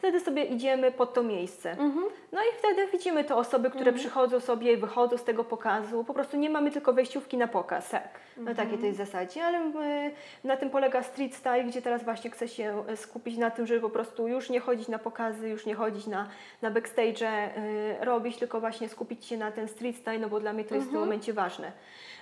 wtedy 0.00 0.20
sobie 0.20 0.44
idziemy 0.44 0.92
pod 0.92 1.14
to 1.14 1.22
miejsce. 1.22 1.70
Mhm. 1.70 2.04
No 2.32 2.40
i 2.40 2.58
wtedy 2.58 2.86
widzimy 2.86 3.24
te 3.24 3.36
osoby, 3.36 3.70
które 3.70 3.88
mhm. 3.90 3.98
przychodzą 3.98 4.40
sobie 4.40 4.72
i 4.72 4.76
wychodzą 4.76 5.16
z 5.16 5.24
tego 5.24 5.44
pokazu. 5.44 6.04
Po 6.04 6.14
prostu 6.14 6.36
nie 6.36 6.50
mamy 6.50 6.70
tylko 6.70 6.92
wejściówki 6.92 7.36
na 7.36 7.48
pokaz. 7.48 7.90
Tak. 7.90 8.20
No 8.36 8.54
takie 8.54 8.78
to 8.78 8.86
jest 8.86 8.98
zasadzie, 8.98 9.44
ale 9.44 9.58
y, 9.58 10.10
na 10.44 10.56
tym 10.56 10.70
polega 10.70 11.02
street 11.02 11.34
style, 11.34 11.64
gdzie 11.64 11.82
teraz 11.82 12.04
właśnie 12.04 12.30
chcę 12.30 12.48
się 12.48 12.84
e, 12.88 12.96
skupić 12.96 13.36
na 13.36 13.50
tym, 13.50 13.66
żeby 13.66 13.80
po 13.80 13.90
prostu 13.90 14.28
już 14.28 14.50
nie 14.50 14.60
chodzić 14.60 14.88
na 14.88 14.98
pokazy, 14.98 15.48
już 15.48 15.66
nie 15.66 15.74
chodzić 15.74 16.06
na, 16.06 16.28
na 16.62 16.70
backstage, 16.70 17.22
y, 17.22 18.04
robić, 18.04 18.36
tylko 18.36 18.60
właśnie 18.60 18.88
skupić 18.88 19.24
się 19.24 19.36
na 19.36 19.52
ten 19.52 19.68
street 19.68 19.96
style, 19.96 20.18
no 20.18 20.28
bo 20.28 20.40
dla 20.40 20.52
mnie 20.52 20.64
to 20.64 20.74
jest 20.74 20.86
w 20.86 20.90
tym 20.90 20.96
mhm. 20.96 21.08
momencie 21.08 21.32
ważne. 21.32 21.72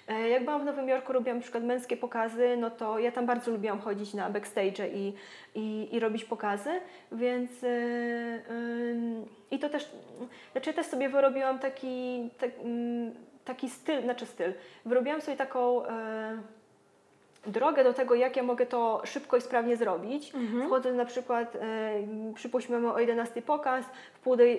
E, 0.08 0.28
jak 0.28 0.44
byłam 0.44 0.62
w 0.62 0.64
Nowym 0.64 0.88
Jorku, 0.88 1.12
robiłam 1.12 1.36
na 1.36 1.42
przykład 1.42 1.64
męskie 1.64 1.96
pokazy, 1.96 2.56
no 2.56 2.70
to 2.70 2.98
ja 2.98 3.12
tam 3.12 3.26
bardzo 3.26 3.50
lubiłam 3.50 3.80
chodzić 3.80 4.14
na 4.14 4.30
backstage 4.30 4.88
i, 4.88 5.14
i, 5.54 5.88
i 5.92 6.00
robić 6.00 6.24
pokazy, 6.24 6.70
więc 7.12 7.62
yy, 7.62 7.68
yy, 7.70 9.26
i 9.50 9.58
to 9.58 9.68
też, 9.68 9.90
znaczy 10.52 10.70
ja 10.70 10.76
też 10.76 10.86
sobie 10.86 11.08
wyrobiłam 11.08 11.58
taki, 11.58 12.30
tak, 12.38 12.50
yy, 12.64 13.12
taki 13.44 13.70
styl, 13.70 14.02
znaczy 14.02 14.26
styl, 14.26 14.52
wyrobiłam 14.84 15.20
sobie 15.20 15.36
taką 15.36 15.82
yy, 15.82 15.88
drogę 17.48 17.84
do 17.84 17.92
tego, 17.92 18.14
jak 18.14 18.36
ja 18.36 18.42
mogę 18.42 18.66
to 18.66 19.02
szybko 19.04 19.36
i 19.36 19.40
sprawnie 19.40 19.76
zrobić. 19.76 20.34
Mhm. 20.34 20.66
Wchodzę 20.66 20.92
na 20.92 21.04
przykład, 21.04 21.56
e, 21.56 21.60
przypuśćmy 22.34 22.80
mamy 22.80 22.94
o 22.94 23.00
11 23.00 23.42
pokaz, 23.42 23.84
w 24.14 24.18
pół 24.18 24.36
do, 24.36 24.44
e, 24.44 24.56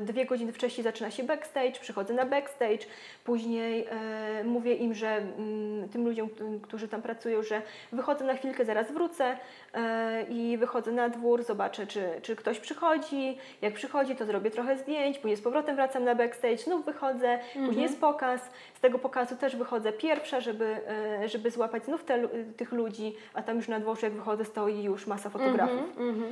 dwie 0.00 0.26
godziny 0.26 0.52
wcześniej 0.52 0.84
zaczyna 0.84 1.10
się 1.10 1.22
backstage, 1.22 1.80
przychodzę 1.80 2.14
na 2.14 2.24
backstage, 2.24 2.86
później 3.24 3.86
e, 3.90 4.44
mówię 4.44 4.74
im, 4.74 4.94
że 4.94 5.08
m, 5.08 5.32
mm, 5.38 5.88
tym 5.88 6.04
ludziom, 6.04 6.28
którzy 6.62 6.88
tam 6.88 7.02
pracują, 7.02 7.42
że 7.42 7.62
wychodzę 7.92 8.24
na 8.24 8.34
chwilkę, 8.34 8.64
zaraz 8.64 8.92
wrócę 8.92 9.36
e, 9.74 10.22
i 10.28 10.58
wychodzę 10.58 10.92
na 10.92 11.08
dwór, 11.08 11.42
zobaczę, 11.42 11.86
czy, 11.86 12.04
czy 12.22 12.36
ktoś 12.36 12.60
przychodzi. 12.60 13.38
Jak 13.62 13.74
przychodzi, 13.74 14.16
to 14.16 14.26
zrobię 14.26 14.50
trochę 14.50 14.78
zdjęć, 14.78 15.18
później 15.18 15.36
z 15.36 15.42
powrotem 15.42 15.76
wracam 15.76 16.04
na 16.04 16.14
backstage, 16.14 16.58
znów 16.58 16.84
wychodzę, 16.84 17.28
mhm. 17.28 17.66
później 17.66 17.82
jest 17.82 18.00
pokaz. 18.00 18.40
Z 18.74 18.80
tego 18.80 18.98
pokazu 18.98 19.36
też 19.36 19.56
wychodzę 19.56 19.92
pierwsza, 19.92 20.40
żeby, 20.40 20.76
e, 21.22 21.28
żeby 21.28 21.50
złapać 21.50 21.84
znów 21.84 22.01
te, 22.06 22.28
tych 22.56 22.72
ludzi, 22.72 23.14
a 23.34 23.42
tam 23.42 23.56
już 23.56 23.68
na 23.68 23.80
dworze 23.80 24.06
jak 24.06 24.16
wychodzę 24.16 24.44
stoi 24.44 24.82
już 24.82 25.06
masa 25.06 25.30
fotografów. 25.30 25.98
Mm 25.98 26.14
-hmm, 26.14 26.24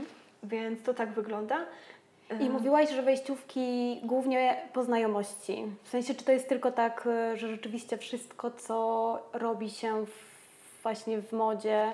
Więc 0.43 0.83
to 0.83 0.95
tak 0.95 1.13
wygląda. 1.13 1.67
I 2.41 2.51
mówiłaś, 2.51 2.91
że 2.91 3.03
wejściówki 3.03 4.01
głównie 4.03 4.57
po 4.73 4.85
znajomości. 4.85 5.65
W 5.83 5.89
sensie, 5.89 6.15
czy 6.15 6.25
to 6.25 6.33
jest 6.33 6.49
tylko 6.49 6.73
tak, 6.73 7.09
że 7.35 7.49
rzeczywiście 7.49 7.99
wszystko, 7.99 8.51
co 8.51 9.19
robi 9.33 9.71
się 9.71 10.07
w, 10.07 10.83
właśnie 10.83 11.23
w 11.23 11.33
modzie, 11.33 11.93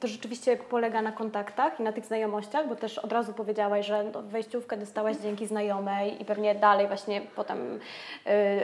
to 0.00 0.08
rzeczywiście 0.08 0.56
polega 0.56 1.02
na 1.02 1.12
kontaktach 1.12 1.80
i 1.80 1.82
na 1.82 1.92
tych 1.92 2.04
znajomościach, 2.04 2.68
bo 2.68 2.76
też 2.76 2.98
od 2.98 3.12
razu 3.12 3.32
powiedziałaś, 3.32 3.86
że 3.86 4.04
no, 4.04 4.22
wejściówkę 4.22 4.76
dostałaś 4.76 5.16
dzięki 5.16 5.46
znajomej 5.46 6.22
i 6.22 6.24
pewnie 6.24 6.54
dalej 6.54 6.86
właśnie 6.86 7.20
potem 7.36 7.58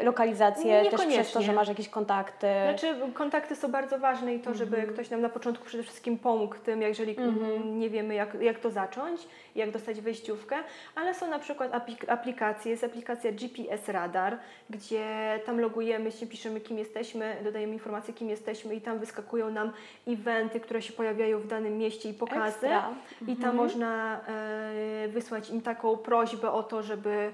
y, 0.01 0.05
lokalizację 0.05 0.91
też 0.91 1.07
przez 1.07 1.33
to, 1.33 1.43
że 1.43 1.53
masz 1.53 1.69
jakieś 1.69 1.89
kontakty. 1.89 2.47
Znaczy 2.63 2.95
kontakty 3.15 3.57
są 3.57 3.71
bardzo 3.71 3.99
ważne 3.99 4.35
i 4.35 4.41
to, 4.41 4.55
żeby 4.55 4.77
mm 4.77 4.89
-hmm. 4.89 4.93
ktoś 4.93 5.11
nam 5.11 5.21
na 5.21 5.29
początku 5.29 5.65
przede 5.65 5.83
wszystkim 5.83 6.19
pomógł 6.19 6.55
tym, 6.55 6.83
jeżeli 6.83 7.19
mm 7.19 7.35
-hmm. 7.35 7.65
nie 7.65 7.91
wiemy 7.91 8.15
jak, 8.15 8.35
jak 8.41 8.59
to 8.59 8.71
zacząć, 8.71 9.21
jak 9.55 9.71
dostać 9.71 10.01
wejściówkę, 10.01 10.57
ale 10.95 11.15
są 11.15 11.31
na 11.31 11.39
przykład 11.39 11.91
aplikacje, 12.09 12.71
jest 12.71 12.85
aplikacja 12.85 13.33
GPS 13.33 13.89
Radar, 13.89 14.39
gdzie 14.71 15.07
tam 15.47 15.61
logujemy 15.61 16.13
się, 16.13 16.27
piszemy 16.27 16.61
kim 16.61 16.79
jesteśmy, 16.79 17.37
dodajemy 17.45 17.73
informacje 17.73 18.15
kim 18.15 18.29
jesteśmy 18.29 18.75
i 18.75 18.81
tam 18.81 18.99
wyskakują 18.99 19.51
nam 19.51 19.73
eventy, 20.09 20.56
które 20.61 20.83
się 20.83 20.93
pojawiają 20.93 21.39
w 21.41 21.47
danym 21.47 21.79
mieście 21.79 22.09
i 22.11 22.15
pokazy. 22.15 22.47
Ekstra. 22.47 22.89
I 23.23 23.37
tam 23.37 23.51
Mhm. 23.51 23.57
można 23.57 24.21
e, 24.29 25.09
wysłać 25.09 25.51
im 25.51 25.61
taką 25.63 25.97
prośbę 25.97 26.51
o 26.53 26.63
to, 26.63 26.83
żeby, 26.83 27.33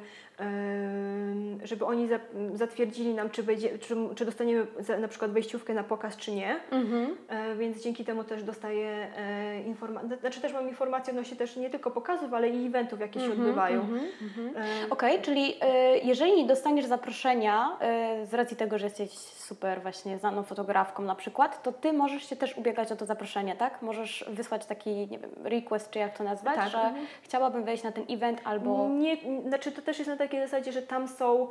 żeby 1.64 1.84
oni 1.84 2.08
za, 2.08 2.18
zatwierdzili 2.54 3.14
nam, 3.14 3.30
czy, 3.30 3.42
będzie, 3.42 3.78
czy, 3.78 3.96
czy 4.14 4.24
dostaniemy 4.24 4.66
na 5.00 5.08
przykład 5.08 5.30
wejściówkę 5.30 5.74
na 5.74 5.84
pokaz, 5.84 6.16
czy 6.16 6.32
nie. 6.32 6.60
Mhm. 6.70 7.16
E, 7.28 7.56
więc 7.56 7.82
dzięki 7.82 8.04
temu 8.04 8.24
też 8.24 8.42
dostaję 8.42 9.08
e, 9.18 9.62
informacje, 9.62 10.16
znaczy 10.16 10.40
też 10.40 10.52
mam 10.52 10.68
informacje 10.68 11.12
odnośnie 11.12 11.36
też 11.36 11.56
nie 11.56 11.70
tylko 11.70 11.90
pokazów, 11.90 12.34
ale 12.34 12.48
i 12.48 12.66
eventów, 12.66 13.00
jakie 13.00 13.20
się 13.20 13.32
odbywają. 13.32 13.80
Mhm, 13.80 14.00
mhm. 14.22 14.56
E, 14.56 14.90
Okej, 14.90 15.20
czyli 15.22 15.54
y, 15.54 15.58
jeżeli 16.04 16.36
nie 16.36 16.46
dostaniesz 16.46 16.86
zaproszenia 16.86 17.78
z 18.24 18.34
racji 18.34 18.56
tego, 18.56 18.78
że 18.78 18.86
jesteś 18.86 19.10
super 19.18 19.82
właśnie 19.82 20.18
znaną 20.18 20.42
fotografką 20.42 21.02
na 21.02 21.14
przykład, 21.14 21.62
to 21.62 21.72
ty 21.72 21.92
możesz 21.92 22.28
się 22.28 22.36
też 22.36 22.58
ubiegać 22.58 22.92
o 22.92 22.96
to 22.96 23.06
zaproszenie, 23.06 23.56
tak? 23.56 23.82
Możesz 23.82 24.24
wysłać 24.28 24.66
taki, 24.66 24.90
nie 24.90 25.18
wiem, 25.18 25.30
request, 25.44 25.90
czy 25.90 25.98
jak 25.98 26.18
to 26.18 26.24
nazwać, 26.24 26.54
Tak, 26.54 26.70
że 26.70 26.78
mhm. 26.78 27.06
chciałabym 27.22 27.64
wejść 27.64 27.84
na 27.84 27.92
ten 27.92 28.04
event 28.10 28.40
albo... 28.44 28.88
Nie, 28.88 29.16
znaczy 29.48 29.72
to 29.72 29.82
też 29.82 29.98
jest 29.98 30.10
na 30.10 30.16
takiej 30.16 30.31
zasadzie, 30.40 30.72
że 30.72 30.82
tam 30.82 31.08
są 31.08 31.48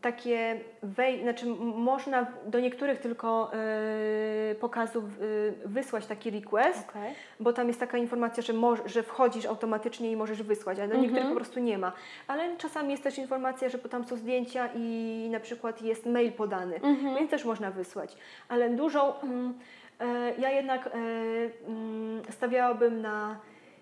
takie, 0.00 0.60
wej, 0.82 1.22
znaczy 1.22 1.46
można 1.76 2.26
do 2.46 2.60
niektórych 2.60 2.98
tylko 2.98 3.50
e, 3.52 4.54
pokazów 4.54 5.04
e, 5.04 5.68
wysłać 5.68 6.06
taki 6.06 6.30
request, 6.30 6.88
Okej. 6.88 7.14
bo 7.40 7.52
tam 7.52 7.68
jest 7.68 7.80
taka 7.80 7.98
informacja, 7.98 8.42
że, 8.42 8.52
moż, 8.52 8.78
że 8.86 9.02
wchodzisz 9.02 9.46
automatycznie 9.46 10.12
i 10.12 10.16
możesz 10.16 10.42
wysłać, 10.42 10.78
ale 10.78 10.88
do 10.88 10.94
niektórych 10.94 11.16
Mhm. 11.24 11.34
po 11.34 11.40
prostu 11.40 11.60
nie 11.60 11.78
ma. 11.78 11.92
Ale 12.26 12.56
czasami 12.56 12.90
jest 12.90 13.02
też 13.02 13.18
informacja, 13.18 13.68
że 13.68 13.78
tam 13.78 14.04
są 14.04 14.16
zdjęcia 14.16 14.68
i 14.74 15.28
na 15.32 15.40
przykład 15.40 15.82
jest 15.82 16.06
mail 16.06 16.32
podany, 16.32 16.74
Mhm. 16.76 17.14
więc 17.16 17.30
też 17.30 17.44
można 17.44 17.70
wysłać. 17.70 18.16
Ale 18.48 18.70
dużą, 18.70 19.20
mm, 19.20 19.54
e, 20.00 20.06
ja 20.38 20.50
jednak 20.50 20.90
mm, 21.66 22.22
stawiałabym 22.30 23.00
na 23.00 23.36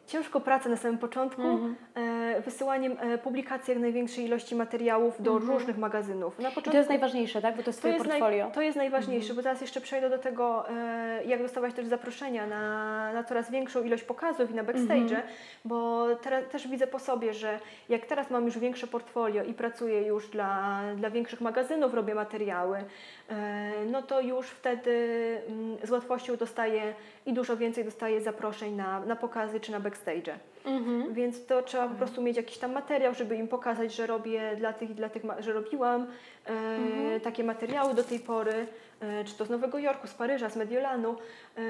ciężką 0.06 0.40
pracę 0.40 0.68
na 0.68 0.76
samym 0.76 0.98
początku, 0.98 1.42
Mhm. 1.42 1.76
e, 1.94 2.40
wysyłaniem 2.40 2.96
e, 3.00 3.18
publikacji 3.18 3.72
jak 3.72 3.80
największej 3.80 4.24
ilości 4.24 4.54
materiałów 4.54 5.22
do 5.22 5.32
Mhm. 5.32 5.50
różnych 5.52 5.78
magazynów. 5.78 6.38
Na 6.38 6.48
I 6.48 6.52
początku 6.52 6.70
to 6.70 6.76
jest 6.76 6.88
najważniejsze, 6.88 7.42
tak? 7.42 7.56
Bo 7.56 7.62
to 7.62 7.68
jest 7.68 7.78
to 7.78 7.80
twoje 7.80 7.94
jest, 7.94 8.06
naj, 8.06 8.20
portfolio. 8.20 8.50
to 8.54 8.62
jest 8.62 8.76
najważniejsze, 8.76 9.34
bo 9.34 9.42
teraz 9.42 9.60
jeszcze 9.60 9.80
przejdę 9.80 10.10
do 10.10 10.18
tego, 10.18 10.68
e, 10.70 11.24
jak 11.24 11.42
dostawać 11.42 11.74
też 11.74 11.86
zaproszenia 11.86 12.46
na, 12.46 13.12
na 13.12 13.24
coraz 13.24 13.50
większą 13.50 13.82
ilość 13.82 14.02
pokazów 14.02 14.50
i 14.50 14.54
na 14.54 14.64
backstage, 14.64 15.00
Mhm. 15.02 15.22
bo 15.64 16.06
teraz 16.22 16.44
też 16.52 16.68
widzę 16.68 16.86
po 16.86 16.98
sobie, 16.98 17.34
że 17.34 17.58
jak 17.88 18.06
teraz 18.06 18.30
mam 18.30 18.44
już 18.44 18.58
większe 18.58 18.86
portfolio 18.86 19.44
i 19.44 19.54
pracuję 19.54 20.02
już 20.06 20.28
dla, 20.28 20.80
dla 20.96 21.10
większych 21.10 21.40
magazynów, 21.40 21.94
robię 21.94 22.14
materiały, 22.14 22.84
no 23.90 24.02
to 24.02 24.20
już 24.20 24.46
wtedy 24.46 24.90
mm, 25.48 25.76
z 25.84 25.90
łatwością 25.90 26.36
dostaję 26.36 26.94
i 27.26 27.32
dużo 27.32 27.56
więcej 27.56 27.84
dostaję 27.84 28.20
zaproszeń 28.20 28.74
na, 28.74 29.00
na 29.00 29.16
pokazy 29.16 29.60
czy 29.60 29.72
na 29.72 29.80
backstage. 29.80 30.38
Mhm. 30.64 31.14
Więc 31.14 31.46
to 31.46 31.62
trzeba 31.62 31.88
po 31.88 31.94
prostu 31.94 32.22
mieć 32.22 32.36
jakiś 32.36 32.58
tam 32.58 32.72
materiał, 32.72 33.14
żeby 33.14 33.36
im 33.36 33.48
pokazać, 33.48 33.94
że 33.94 34.06
robię 34.06 34.56
dla 34.56 34.72
tych 34.72 34.90
i 34.90 34.94
dla 34.94 35.08
tych, 35.08 35.22
że 35.38 35.52
robiłam 35.52 36.02
e, 36.02 36.06
Mhm. 36.50 37.20
takie 37.20 37.44
materiały 37.44 37.94
do 37.94 38.04
tej 38.04 38.20
pory, 38.20 38.52
e, 38.52 38.95
czy 39.24 39.34
to 39.34 39.44
z 39.44 39.50
Nowego 39.50 39.78
Jorku, 39.78 40.06
z 40.06 40.14
Paryża, 40.14 40.50
z 40.50 40.56
Mediolanu 40.56 41.16
e, 41.56 41.62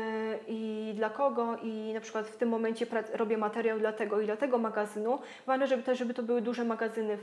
i 0.49 0.93
dla 0.97 1.11
kogo 1.11 1.57
i 1.63 1.93
na 1.95 2.01
przykład 2.01 2.27
w 2.27 2.37
tym 2.37 2.49
momencie 2.49 2.87
robię 3.15 3.39
materiał 3.39 3.79
dla 3.79 3.93
tego 3.93 4.21
i 4.21 4.27
dla 4.27 4.37
tego 4.37 4.59
magazynu. 4.59 5.19
Ważne, 5.47 5.67
żeby 5.67 5.83
też, 5.83 5.99
żeby 5.99 6.15
to 6.15 6.23
były 6.23 6.41
duże 6.43 6.65
magazyny, 6.65 7.19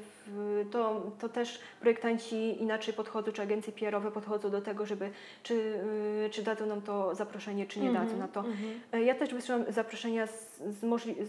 to, 0.72 1.02
to 1.20 1.30
też 1.30 1.60
projektanci 1.82 2.62
inaczej 2.62 2.94
podchodzą, 2.94 3.32
czy 3.32 3.42
agencje 3.42 3.74
PR-owe 3.74 4.12
podchodzą 4.12 4.50
do 4.50 4.62
tego, 4.62 4.86
żeby 4.86 5.10
czy, 5.44 5.54
y, 5.54 6.30
czy 6.32 6.44
dadzą 6.44 6.66
nam 6.66 6.82
to 6.82 7.16
zaproszenie, 7.16 7.66
czy 7.66 7.80
nie 7.80 7.90
Mhm. 7.90 8.06
dadzą 8.08 8.18
na 8.20 8.28
to. 8.28 8.40
Mhm. 8.40 8.80
E, 8.94 9.04
Ja 9.04 9.16
też 9.16 9.34
wysyłam 9.34 9.64
zaproszenia 9.70 10.28
z, 10.28 10.58
z, 10.60 10.80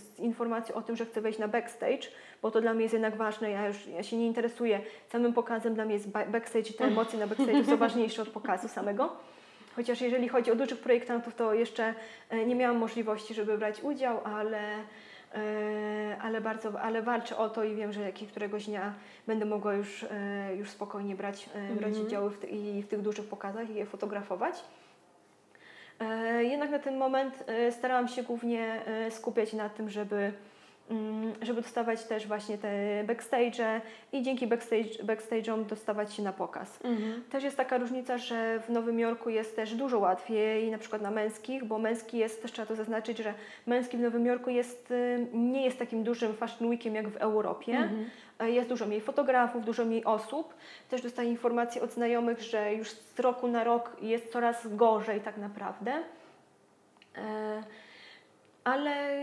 z 0.00 0.18
informacją 0.20 0.74
o 0.76 0.82
tym, 0.82 0.96
że 0.96 1.06
chcę 1.06 1.20
wejść 1.20 1.38
na 1.38 1.48
backstage, 1.48 2.02
bo 2.42 2.50
to 2.50 2.60
dla 2.60 2.74
mnie 2.74 2.82
jest 2.82 2.92
jednak 2.92 3.16
ważne. 3.16 3.50
Ja 3.50 3.66
już 3.68 3.86
ja 3.86 4.02
się 4.02 4.16
nie 4.16 4.26
interesuję 4.26 4.80
samym 5.08 5.32
pokazem, 5.32 5.74
dla 5.74 5.84
mnie 5.84 5.94
jest 5.94 6.10
ba- 6.10 6.26
backstage 6.26 6.70
i 6.70 6.74
te 6.74 6.84
emocje 6.84 7.18
na 7.18 7.26
backstage 7.26 7.64
są 7.64 7.76
ważniejsze 7.76 8.22
od 8.22 8.28
pokazu 8.28 8.63
samego. 8.68 9.16
Chociaż 9.76 10.00
jeżeli 10.00 10.28
chodzi 10.28 10.52
o 10.52 10.56
dużych 10.56 10.78
projektantów, 10.78 11.34
to 11.34 11.54
jeszcze 11.54 11.94
e, 12.30 12.46
nie 12.46 12.54
miałam 12.54 12.76
możliwości, 12.76 13.34
żeby 13.34 13.58
brać 13.58 13.80
udział, 13.82 14.20
ale, 14.24 14.60
e, 15.34 16.16
ale 16.20 16.40
bardzo, 16.40 16.80
ale 16.80 17.02
walczę 17.02 17.36
o 17.36 17.50
to 17.50 17.64
i 17.64 17.74
wiem, 17.74 17.92
że 17.92 18.12
któregoś 18.12 18.66
dnia 18.66 18.94
będę 19.26 19.44
mogła 19.44 19.74
już, 19.74 20.04
e, 20.10 20.56
już 20.56 20.70
spokojnie 20.70 21.14
brać, 21.14 21.48
brać 21.70 21.88
Mhm. 21.88 22.06
udział 22.06 22.30
w, 22.30 22.44
i 22.44 22.82
w 22.82 22.88
tych 22.88 23.02
dużych 23.02 23.26
pokazach 23.26 23.70
i 23.70 23.74
je 23.74 23.86
fotografować. 23.86 24.64
Jednak 26.40 26.70
na 26.70 26.78
ten 26.78 26.96
moment 26.96 27.44
starałam 27.70 28.08
się 28.08 28.22
głównie 28.22 28.82
skupiać 29.10 29.52
na 29.52 29.68
tym, 29.68 29.90
żeby, 29.90 30.32
żeby 31.42 31.62
dostawać 31.62 32.04
też 32.04 32.26
właśnie 32.26 32.58
te 32.58 33.04
backstage 33.06 33.80
i 34.12 34.22
dzięki 34.22 34.46
backstage, 34.46 35.04
backstage'om 35.04 35.64
dostawać 35.64 36.14
się 36.14 36.22
na 36.22 36.32
pokaz. 36.32 36.78
Mhm. 36.84 37.22
Też 37.30 37.44
jest 37.44 37.56
taka 37.56 37.78
różnica, 37.78 38.18
że 38.18 38.60
w 38.60 38.70
Nowym 38.70 38.98
Jorku 38.98 39.30
jest 39.30 39.56
też 39.56 39.74
dużo 39.74 39.98
łatwiej, 39.98 40.70
na 40.70 40.78
przykład 40.78 41.02
na 41.02 41.10
męskich, 41.10 41.64
bo 41.64 41.78
męski 41.78 42.18
jest, 42.18 42.42
też 42.42 42.52
trzeba 42.52 42.66
to 42.66 42.76
zaznaczyć, 42.76 43.18
że 43.18 43.34
męski 43.66 43.96
w 43.96 44.00
Nowym 44.00 44.26
Jorku 44.26 44.50
jest, 44.50 44.90
y, 44.90 45.26
nie 45.32 45.64
jest 45.64 45.78
takim 45.78 46.04
dużym 46.04 46.34
fashion 46.34 46.68
weekiem 46.68 46.94
jak 46.94 47.08
w 47.08 47.16
Europie. 47.16 47.72
Mhm. 47.72 48.10
E, 48.38 48.50
Jest 48.50 48.68
dużo 48.68 48.86
mniej 48.86 49.00
fotografów, 49.00 49.64
dużo 49.64 49.84
mniej 49.84 50.04
osób. 50.04 50.54
Też 50.90 51.02
dostaję 51.02 51.30
informacje 51.30 51.82
od 51.82 51.92
znajomych, 51.92 52.42
że 52.42 52.74
już 52.74 52.90
z 52.90 53.20
roku 53.20 53.48
na 53.48 53.64
rok 53.64 53.96
jest 54.02 54.32
coraz 54.32 54.76
gorzej 54.76 55.20
tak 55.20 55.36
naprawdę. 55.36 55.92
E, 57.16 57.62
Ale 58.64 59.14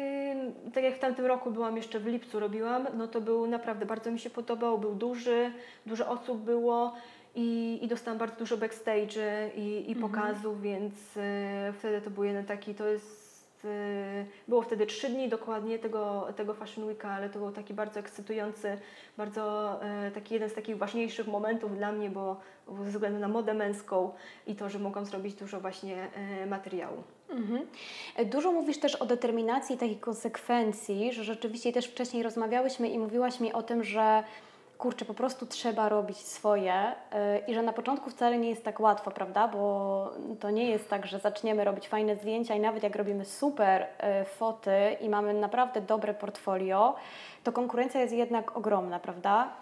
y, 0.68 0.72
tak 0.74 0.84
jak 0.84 0.96
w 0.96 1.00
tamtym 1.00 1.26
roku 1.26 1.52
byłam, 1.52 1.78
jeszcze 1.78 2.00
w 2.00 2.06
lipcu 2.08 2.40
robiłam, 2.40 2.88
no 2.98 3.08
to 3.08 3.22
był 3.22 3.48
naprawdę, 3.48 3.86
bardzo 3.86 4.12
mi 4.12 4.20
się 4.20 4.30
podobał, 4.30 4.78
był 4.80 4.96
duży, 4.96 5.52
dużo 5.86 6.10
osób 6.10 6.42
było 6.42 6.94
i, 7.36 7.80
i 7.82 7.88
dostałam 7.88 8.18
bardzo 8.18 8.36
dużo 8.36 8.58
backstage 8.58 9.50
i, 9.56 9.92
i 9.92 9.94
Mhm. 9.94 10.02
pokazów, 10.12 10.62
więc 10.62 10.94
y, 11.18 11.74
wtedy 11.80 12.02
to 12.02 12.10
był 12.10 12.24
jeden 12.24 12.46
taki, 12.46 12.76
to 12.76 12.88
jest 12.88 13.66
y, 13.66 14.26
było 14.48 14.62
wtedy 14.62 14.86
trzy 14.86 15.10
dni 15.10 15.30
dokładnie 15.30 15.80
tego, 15.80 16.28
tego 16.36 16.54
Fashion 16.54 16.86
Weeka, 16.86 17.10
ale 17.10 17.30
to 17.30 17.40
był 17.40 17.52
taki 17.52 17.74
bardzo 17.74 18.00
ekscytujący, 18.00 18.78
bardzo 19.18 19.80
e, 19.84 20.12
taki 20.12 20.34
jeden 20.34 20.50
z 20.50 20.54
takich 20.54 20.78
ważniejszych 20.78 21.28
momentów 21.28 21.78
dla 21.78 21.92
mnie, 21.92 22.10
bo, 22.10 22.40
bo 22.68 22.84
ze 22.84 22.92
względu 22.92 23.20
na 23.20 23.28
modę 23.28 23.54
męską 23.54 24.12
i 24.48 24.56
to, 24.56 24.70
że 24.70 24.80
mogłam 24.80 25.06
zrobić 25.06 25.36
dużo 25.36 25.60
właśnie 25.60 26.08
e, 26.42 26.46
materiału. 26.46 27.04
Mhm. 27.32 27.68
E, 28.16 28.26
Dużo 28.26 28.52
mówisz 28.52 28.80
też 28.80 28.96
o 28.96 29.06
determinacji 29.06 29.76
i 29.76 29.80
takiej 29.80 29.98
konsekwencji, 29.98 31.14
że 31.14 31.24
rzeczywiście 31.24 31.74
też 31.74 31.86
wcześniej 31.86 32.24
rozmawiałyśmy 32.24 32.90
i 32.90 33.00
mówiłaś 33.00 33.40
mi 33.40 33.54
o 33.54 33.64
tym, 33.64 33.84
że 33.84 34.24
kurczę, 34.78 35.06
po 35.06 35.14
prostu 35.14 35.46
trzeba 35.46 35.90
robić 35.90 36.18
swoje 36.18 36.74
yy, 37.12 37.18
i 37.48 37.54
że 37.54 37.62
na 37.62 37.74
początku 37.74 38.10
wcale 38.10 38.38
nie 38.38 38.50
jest 38.50 38.64
tak 38.64 38.80
łatwo, 38.80 39.12
prawda? 39.12 39.48
Bo 39.48 40.12
to 40.40 40.50
nie 40.50 40.70
jest 40.70 40.90
tak, 40.90 41.06
że 41.06 41.20
zaczniemy 41.20 41.64
robić 41.64 41.88
fajne 41.88 42.16
zdjęcia 42.16 42.56
i 42.56 42.60
nawet 42.60 42.84
jak 42.84 42.96
robimy 42.96 43.26
super 43.26 43.82
yy, 43.82 44.26
foty 44.26 44.72
i 45.02 45.10
mamy 45.10 45.34
naprawdę 45.34 45.82
dobre 45.82 46.14
portfolio, 46.14 46.96
to 47.44 47.52
konkurencja 47.52 48.02
jest 48.02 48.14
jednak 48.14 48.58
ogromna, 48.58 49.00
prawda? 49.00 49.54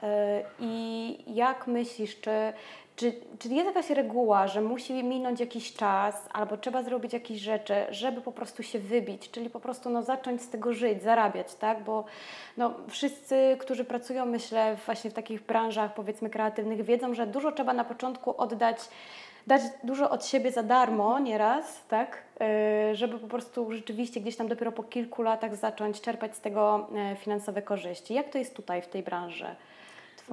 I 0.59 1.17
jak 1.27 1.67
myślisz, 1.67 2.19
czy, 2.21 2.53
czy, 2.99 3.13
czy 3.39 3.49
jest 3.49 3.67
jakaś 3.67 3.89
reguła, 3.89 4.47
że 4.47 4.61
musi 4.61 5.03
minąć 5.03 5.39
jakiś 5.39 5.73
czas 5.73 6.29
albo 6.33 6.57
trzeba 6.57 6.83
zrobić 6.83 7.13
jakieś 7.13 7.39
rzeczy, 7.39 7.73
żeby 7.89 8.21
po 8.21 8.31
prostu 8.31 8.63
się 8.63 8.79
wybić, 8.79 9.31
czyli 9.31 9.49
po 9.49 9.59
prostu 9.59 9.89
no, 9.89 10.03
zacząć 10.03 10.41
z 10.41 10.49
tego 10.49 10.73
żyć, 10.73 11.03
zarabiać, 11.03 11.55
tak? 11.55 11.83
Bo 11.83 12.05
no, 12.57 12.73
wszyscy, 12.89 13.57
którzy 13.59 13.85
pracują, 13.85 14.25
myślę, 14.25 14.77
właśnie 14.85 15.11
w 15.11 15.13
takich 15.13 15.41
branżach 15.41 15.93
powiedzmy 15.93 16.29
kreatywnych, 16.29 16.83
wiedzą, 16.83 17.13
że 17.13 17.27
dużo 17.27 17.51
trzeba 17.51 17.73
na 17.73 17.83
początku 17.83 18.41
oddać 18.41 18.77
dać 19.47 19.61
dużo 19.83 20.09
od 20.09 20.25
siebie 20.25 20.51
za 20.51 20.63
darmo 20.63 21.19
nieraz, 21.19 21.85
tak, 21.87 22.23
Yy, 22.39 22.95
żeby 22.95 23.19
po 23.19 23.27
prostu 23.27 23.71
rzeczywiście 23.71 24.21
gdzieś 24.21 24.35
tam 24.35 24.47
dopiero 24.47 24.71
po 24.71 24.83
kilku 24.83 25.21
latach 25.21 25.55
zacząć 25.55 26.01
czerpać 26.01 26.35
z 26.35 26.41
tego 26.41 26.87
e, 26.95 27.15
finansowe 27.15 27.61
korzyści. 27.61 28.13
Jak 28.13 28.29
to 28.29 28.37
jest 28.37 28.55
tutaj 28.55 28.81
w 28.81 28.87
tej 28.87 29.03
branży 29.03 29.45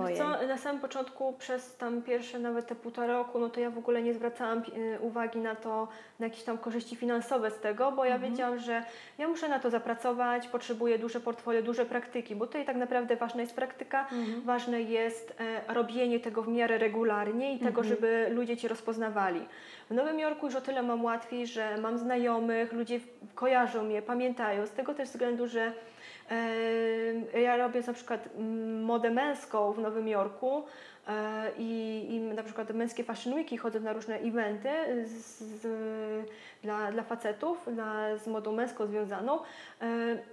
Wiesz 0.05 0.19
Co, 0.19 0.47
na 0.49 0.59
samym 0.59 0.81
początku, 0.81 1.33
przez 1.33 1.77
tam 1.77 2.03
pierwsze 2.03 2.39
nawet 2.39 2.67
te 2.67 2.75
półtora 2.75 3.07
roku, 3.13 3.39
no 3.39 3.49
to 3.49 3.61
ja 3.61 3.71
w 3.71 3.79
ogóle 3.79 4.03
nie 4.03 4.15
zwracałam 4.15 4.59
y, 4.59 5.01
uwagi 5.01 5.39
na 5.39 5.55
to, 5.55 5.89
na 6.21 6.27
jakieś 6.27 6.43
tam 6.43 6.59
korzyści 6.59 6.97
finansowe 6.97 7.51
z 7.51 7.59
tego, 7.61 7.93
bo 7.93 8.05
ja 8.05 8.15
Mhm. 8.15 8.33
wiedziałam, 8.33 8.59
że 8.59 8.83
ja 9.19 9.29
muszę 9.29 9.49
na 9.49 9.59
to 9.59 9.71
zapracować, 9.71 10.49
potrzebuję 10.49 10.99
duże 10.99 11.21
portfolio, 11.21 11.63
duże 11.63 11.85
praktyki, 11.87 12.37
bo 12.37 12.47
tutaj 12.47 12.65
tak 12.67 12.77
naprawdę 12.77 13.17
ważna 13.17 13.41
jest 13.41 13.55
praktyka, 13.55 14.01
Mhm. 14.13 14.43
ważne 14.43 14.83
jest 14.83 15.35
e, 15.69 15.75
robienie 15.75 16.21
tego 16.21 16.43
w 16.43 16.49
miarę 16.49 16.79
regularnie 16.79 17.55
i 17.55 17.59
tego, 17.59 17.81
Mhm. 17.81 17.87
żeby 17.89 18.27
ludzie 18.31 18.57
Cię 18.57 18.69
rozpoznawali. 18.69 19.41
W 19.91 19.95
Nowym 19.95 20.19
Jorku 20.19 20.47
już 20.47 20.55
o 20.55 20.61
tyle 20.61 20.83
mam 20.83 21.05
łatwiej, 21.05 21.47
że 21.47 21.77
mam 21.79 21.99
znajomych, 21.99 22.73
ludzie 22.73 23.01
kojarzą 23.35 23.85
mnie, 23.85 24.03
pamiętają, 24.03 24.67
z 24.67 24.71
tego 24.71 24.95
też 24.95 25.09
względu, 25.09 25.47
że 25.47 25.61
e, 25.61 25.73
ja 27.43 27.57
robię 27.57 27.83
na 27.87 27.93
przykład 27.93 28.29
mm, 28.37 28.83
modę 28.83 29.11
męską 29.11 29.73
w 29.73 29.79
Nowym 29.79 30.09
Jorku, 30.09 30.65
E, 31.09 31.51
I, 31.59 32.05
I 32.11 32.21
na 32.21 32.43
przykład 32.43 32.71
męskie 32.71 33.05
fashion 33.05 33.35
weeki 33.35 33.57
chodzą 33.57 33.81
na 33.81 33.93
różne 33.93 34.19
eventy 34.19 34.69
z, 35.07 35.39
z, 35.41 35.67
dla, 36.67 36.93
dla 36.93 37.03
facetów, 37.03 37.59
dla, 37.75 38.17
z 38.19 38.27
modą 38.27 38.53
męską 38.53 38.87
związaną. 38.87 39.39
E, 39.83 39.87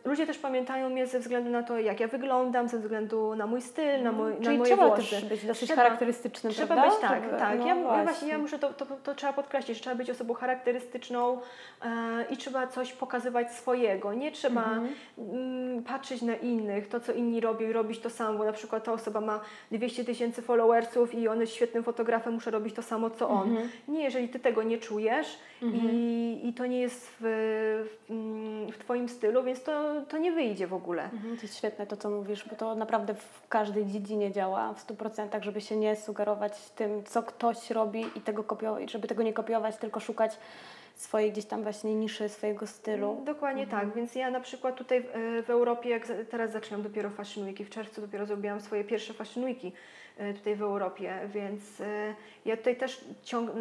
ludzie 0.05 0.25
też 0.27 0.37
pamiętają 0.37 0.89
mnie 0.89 1.07
ze 1.07 1.19
względu 1.19 1.49
na 1.49 1.63
to, 1.63 1.79
jak 1.79 1.99
ja 1.99 2.07
wyglądam, 2.07 2.67
ze 2.67 2.79
względu 2.79 3.35
na 3.35 3.47
mój 3.47 3.61
styl, 3.61 4.03
na, 4.03 4.11
mój, 4.11 4.33
Czyli 4.35 4.45
na 4.47 4.51
moje 4.57 4.71
trzeba 4.75 4.87
włosy. 4.87 5.09
też 5.09 5.25
być 5.25 5.45
dosyć 5.45 5.69
Trzeba. 5.69 5.83
charakterystycznym, 5.83 6.53
Trzeba 6.53 6.75
prawda? 6.75 6.91
być 6.91 7.01
tak, 7.01 7.39
tak. 7.39 7.59
no 7.59 7.67
ja, 7.67 7.75
ja 7.75 8.03
właśnie, 8.03 8.27
ja 8.27 8.37
muszę 8.37 8.59
to, 8.59 8.73
to, 8.73 8.85
to 8.85 9.15
trzeba 9.15 9.33
podkreślić, 9.33 9.81
trzeba 9.81 9.95
być 9.95 10.09
osobą 10.09 10.33
charakterystyczną 10.33 11.39
e, 11.81 11.89
i 12.29 12.37
trzeba 12.37 12.67
coś 12.67 12.93
pokazywać 12.93 13.51
swojego. 13.51 14.13
Nie 14.13 14.31
trzeba 14.31 14.63
Mhm. 14.63 14.87
mm, 15.17 15.83
patrzeć 15.83 16.21
na 16.21 16.35
innych, 16.35 16.87
to 16.87 16.99
co 16.99 17.13
inni 17.13 17.39
robią 17.41 17.69
i 17.69 17.73
robić 17.73 17.99
to 17.99 18.09
samo, 18.09 18.37
bo 18.37 18.45
na 18.45 18.53
przykład 18.53 18.83
ta 18.83 18.93
osoba 18.93 19.21
ma 19.21 19.39
200 19.71 20.05
tysięcy 20.05 20.41
followersów 20.41 21.13
i 21.15 21.27
on 21.27 21.41
jest 21.41 21.53
świetnym 21.53 21.83
fotografem, 21.83 22.33
muszę 22.33 22.51
robić 22.51 22.75
to 22.75 22.81
samo 22.81 23.09
co 23.09 23.29
on. 23.29 23.49
Mhm. 23.49 23.69
Nie, 23.87 24.03
jeżeli 24.03 24.29
ty 24.29 24.39
tego 24.39 24.63
nie 24.63 24.77
czujesz 24.77 25.39
i, 25.61 25.65
i 26.47 26.53
to 26.53 26.65
nie 26.65 26.79
jest 26.79 27.09
w, 27.19 27.23
w, 27.89 28.11
mm, 28.11 28.71
w 28.71 28.77
twoim 28.77 29.09
stylu, 29.09 29.43
więc 29.43 29.63
to, 29.63 30.01
to 30.09 30.17
nie 30.17 30.31
wyjdzie 30.31 30.67
w 30.67 30.73
ogóle. 30.73 31.03
Mhm, 31.03 31.35
To 31.37 31.41
jest 31.41 31.57
świetne 31.57 31.87
to, 31.87 31.97
co 31.97 32.09
mówisz, 32.09 32.45
bo 32.49 32.55
to 32.55 32.75
naprawdę 32.75 33.13
w 33.13 33.47
każdej 33.49 33.85
dziedzinie 33.85 34.31
działa 34.31 34.73
w 34.73 34.87
100%, 34.87 35.43
żeby 35.43 35.61
się 35.61 35.75
nie 35.75 35.95
sugerować 35.95 36.69
tym, 36.69 37.03
co 37.03 37.23
ktoś 37.23 37.71
robi 37.71 38.05
i 38.15 38.21
tego 38.21 38.43
kopiować, 38.43 38.91
żeby 38.91 39.07
tego 39.07 39.23
nie 39.23 39.33
kopiować, 39.33 39.77
tylko 39.77 39.99
szukać 39.99 40.37
swojej 40.95 41.31
gdzieś 41.31 41.45
tam 41.45 41.63
właśnie 41.63 41.95
niszy, 41.95 42.29
swojego 42.29 42.67
stylu. 42.67 43.21
Dokładnie 43.25 43.67
tak, 43.67 43.93
więc 43.93 44.15
ja 44.15 44.31
na 44.31 44.39
przykład 44.39 44.75
tutaj 44.75 45.01
w, 45.01 45.43
w 45.45 45.49
Europie, 45.49 45.89
jak 45.89 46.07
teraz 46.29 46.51
zaczynam 46.51 46.81
dopiero 46.81 47.09
Fashion 47.09 47.45
Weeki, 47.45 47.65
w 47.65 47.69
czerwcu 47.69 48.01
dopiero 48.01 48.25
zrobiłam 48.25 48.61
swoje 48.61 48.83
pierwsze 48.83 49.13
Fashion 49.13 49.43
Weeki 49.43 49.71
e, 50.17 50.33
tutaj 50.33 50.55
w 50.55 50.61
Europie, 50.61 51.19
więc 51.33 51.81
e, 51.81 52.15
ja 52.45 52.57
tutaj 52.57 52.75
też 52.75 53.05
ciąg... 53.23 53.51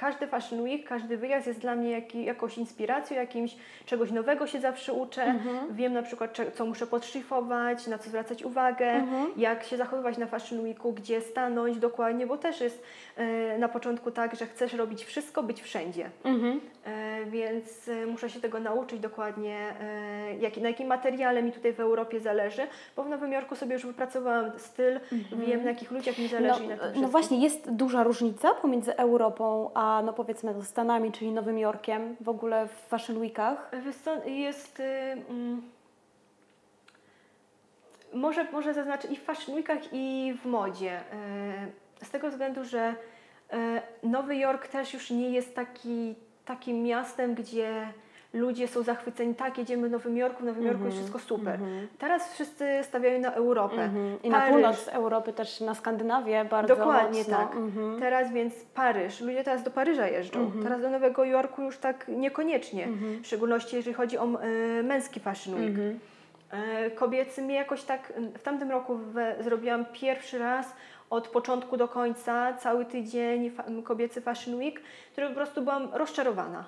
Każdy 0.00 0.26
Fashion 0.26 0.60
Week, 0.60 0.88
każdy 0.88 1.16
wyjazd 1.16 1.46
jest 1.46 1.60
dla 1.60 1.74
mnie 1.74 1.90
jaki, 1.90 2.24
jakąś 2.24 2.58
inspiracją, 2.58 3.16
jakimś 3.16 3.56
czegoś 3.86 4.10
nowego 4.10 4.46
się 4.46 4.60
zawsze 4.60 4.92
uczę. 4.92 5.22
Mhm. 5.24 5.74
Wiem 5.74 5.92
na 5.92 6.02
przykład, 6.02 6.36
co 6.54 6.66
muszę 6.66 6.86
podszlifować, 6.86 7.86
na 7.86 7.98
co 7.98 8.08
zwracać 8.08 8.42
uwagę, 8.42 8.86
Mhm. 8.90 9.32
jak 9.36 9.64
się 9.64 9.76
zachowywać 9.76 10.18
na 10.18 10.26
Fashion 10.26 10.60
Weeku, 10.60 10.92
gdzie 10.92 11.20
stanąć 11.20 11.78
dokładnie, 11.78 12.26
bo 12.26 12.36
też 12.36 12.60
jest 12.60 12.82
e, 13.16 13.58
na 13.58 13.68
początku 13.68 14.10
tak, 14.10 14.36
że 14.36 14.46
chcesz 14.46 14.72
robić 14.72 15.04
wszystko, 15.04 15.42
być 15.42 15.62
wszędzie. 15.62 16.10
Mhm. 16.24 16.60
E, 16.86 16.90
więc 17.26 17.88
e, 17.88 18.06
muszę 18.06 18.30
się 18.30 18.40
tego 18.40 18.60
nauczyć 18.60 19.00
dokładnie, 19.00 19.74
e, 19.80 20.34
jak, 20.34 20.56
na 20.56 20.68
jakim 20.68 20.88
materiale 20.88 21.42
mi 21.42 21.52
tutaj 21.52 21.72
w 21.72 21.80
Europie 21.80 22.20
zależy, 22.20 22.62
bo 22.96 23.02
w 23.02 23.08
Nowym 23.08 23.32
Jorku 23.32 23.56
sobie 23.56 23.72
już 23.72 23.86
wypracowałam 23.86 24.50
styl, 24.58 25.00
wiem 25.32 25.64
na 25.64 25.70
jakich 25.70 25.90
ludziach 25.90 26.18
mi 26.18 26.28
zależy 26.28 26.66
na 26.66 26.76
tym 26.76 26.94
No, 26.94 27.00
no 27.00 27.08
właśnie, 27.08 27.38
jest 27.38 27.70
duża 27.70 28.02
różnica 28.02 28.54
pomiędzy 28.54 28.96
Europą 28.96 29.70
a 29.74 30.02
no 30.04 30.12
powiedzmy 30.12 30.54
no, 30.54 30.62
Stanami, 30.62 31.12
czyli 31.12 31.32
Nowym 31.32 31.58
Jorkiem, 31.58 32.16
w 32.20 32.28
ogóle 32.28 32.68
w 32.68 32.88
Fashion 32.88 33.18
Weekach. 33.18 33.70
Jest... 34.26 34.80
y, 34.80 34.84
mm, 35.30 35.62
może, 38.12 38.44
może 38.52 38.74
zaznaczę 38.74 39.08
i 39.08 39.16
w 39.16 39.22
Fashion 39.22 39.54
Weekach 39.54 39.78
i 39.92 40.34
w 40.42 40.46
modzie. 40.46 41.00
y, 42.00 42.04
Z 42.04 42.10
tego 42.10 42.30
względu, 42.30 42.64
że 42.64 42.94
y, 43.52 43.56
Nowy 44.02 44.36
Jork 44.36 44.68
też 44.68 44.94
już 44.94 45.10
nie 45.10 45.30
jest 45.30 45.54
taki, 45.54 46.14
takim 46.48 46.82
miastem, 46.82 47.34
gdzie 47.34 47.86
ludzie 48.32 48.68
są 48.68 48.82
zachwyceni, 48.82 49.34
tak, 49.34 49.58
jedziemy 49.58 49.88
w 49.88 49.90
Nowym 49.90 50.16
Jorku, 50.16 50.42
w 50.42 50.46
Nowym 50.46 50.66
Jorku 50.66 50.84
jest 50.84 50.96
wszystko 50.96 51.18
super. 51.18 51.58
Teraz 51.98 52.32
wszyscy 52.34 52.64
stawiają 52.82 53.20
na 53.20 53.32
Europę. 53.32 53.82
Mhm. 53.82 54.22
I 54.22 54.30
na 54.30 54.40
północ 54.40 54.88
Europy, 54.88 55.32
też 55.32 55.60
na 55.60 55.74
Skandynawię 55.74 56.44
bardzo 56.44 56.76
Dokładnie 56.76 57.18
mocno. 57.18 57.36
tak. 57.36 57.56
Mhm. 57.56 58.00
Teraz 58.00 58.32
więc 58.32 58.54
Paryż. 58.74 59.20
Ludzie 59.20 59.44
teraz 59.44 59.62
do 59.62 59.70
Paryża 59.70 60.08
jeżdżą. 60.08 60.52
Teraz 60.62 60.82
do 60.82 60.90
Nowego 60.90 61.24
Jorku 61.24 61.62
już 61.62 61.78
tak 61.78 62.08
niekoniecznie. 62.08 62.88
W 63.22 63.26
szczególności 63.26 63.76
jeżeli 63.76 63.94
chodzi 63.94 64.18
o 64.18 64.24
e, 64.24 64.82
męski 64.82 65.20
Fashion 65.20 65.54
Week. 65.54 65.68
Mhm. 65.68 65.98
E, 66.50 66.90
kobiecy 66.90 67.42
mnie 67.42 67.54
jakoś 67.54 67.82
tak... 67.82 68.12
W 68.38 68.42
tamtym 68.42 68.70
roku 68.70 68.96
we, 68.96 69.36
zrobiłam 69.40 69.84
pierwszy 69.92 70.38
raz 70.38 70.66
od 71.10 71.28
początku 71.28 71.76
do 71.76 71.88
końca, 71.88 72.52
cały 72.54 72.84
tydzień 72.84 73.50
kobiecy 73.84 74.20
Fashion 74.20 74.54
Week, 74.54 74.80
który 75.12 75.28
po 75.28 75.34
prostu 75.34 75.62
byłam 75.62 75.88
rozczarowana. 75.92 76.64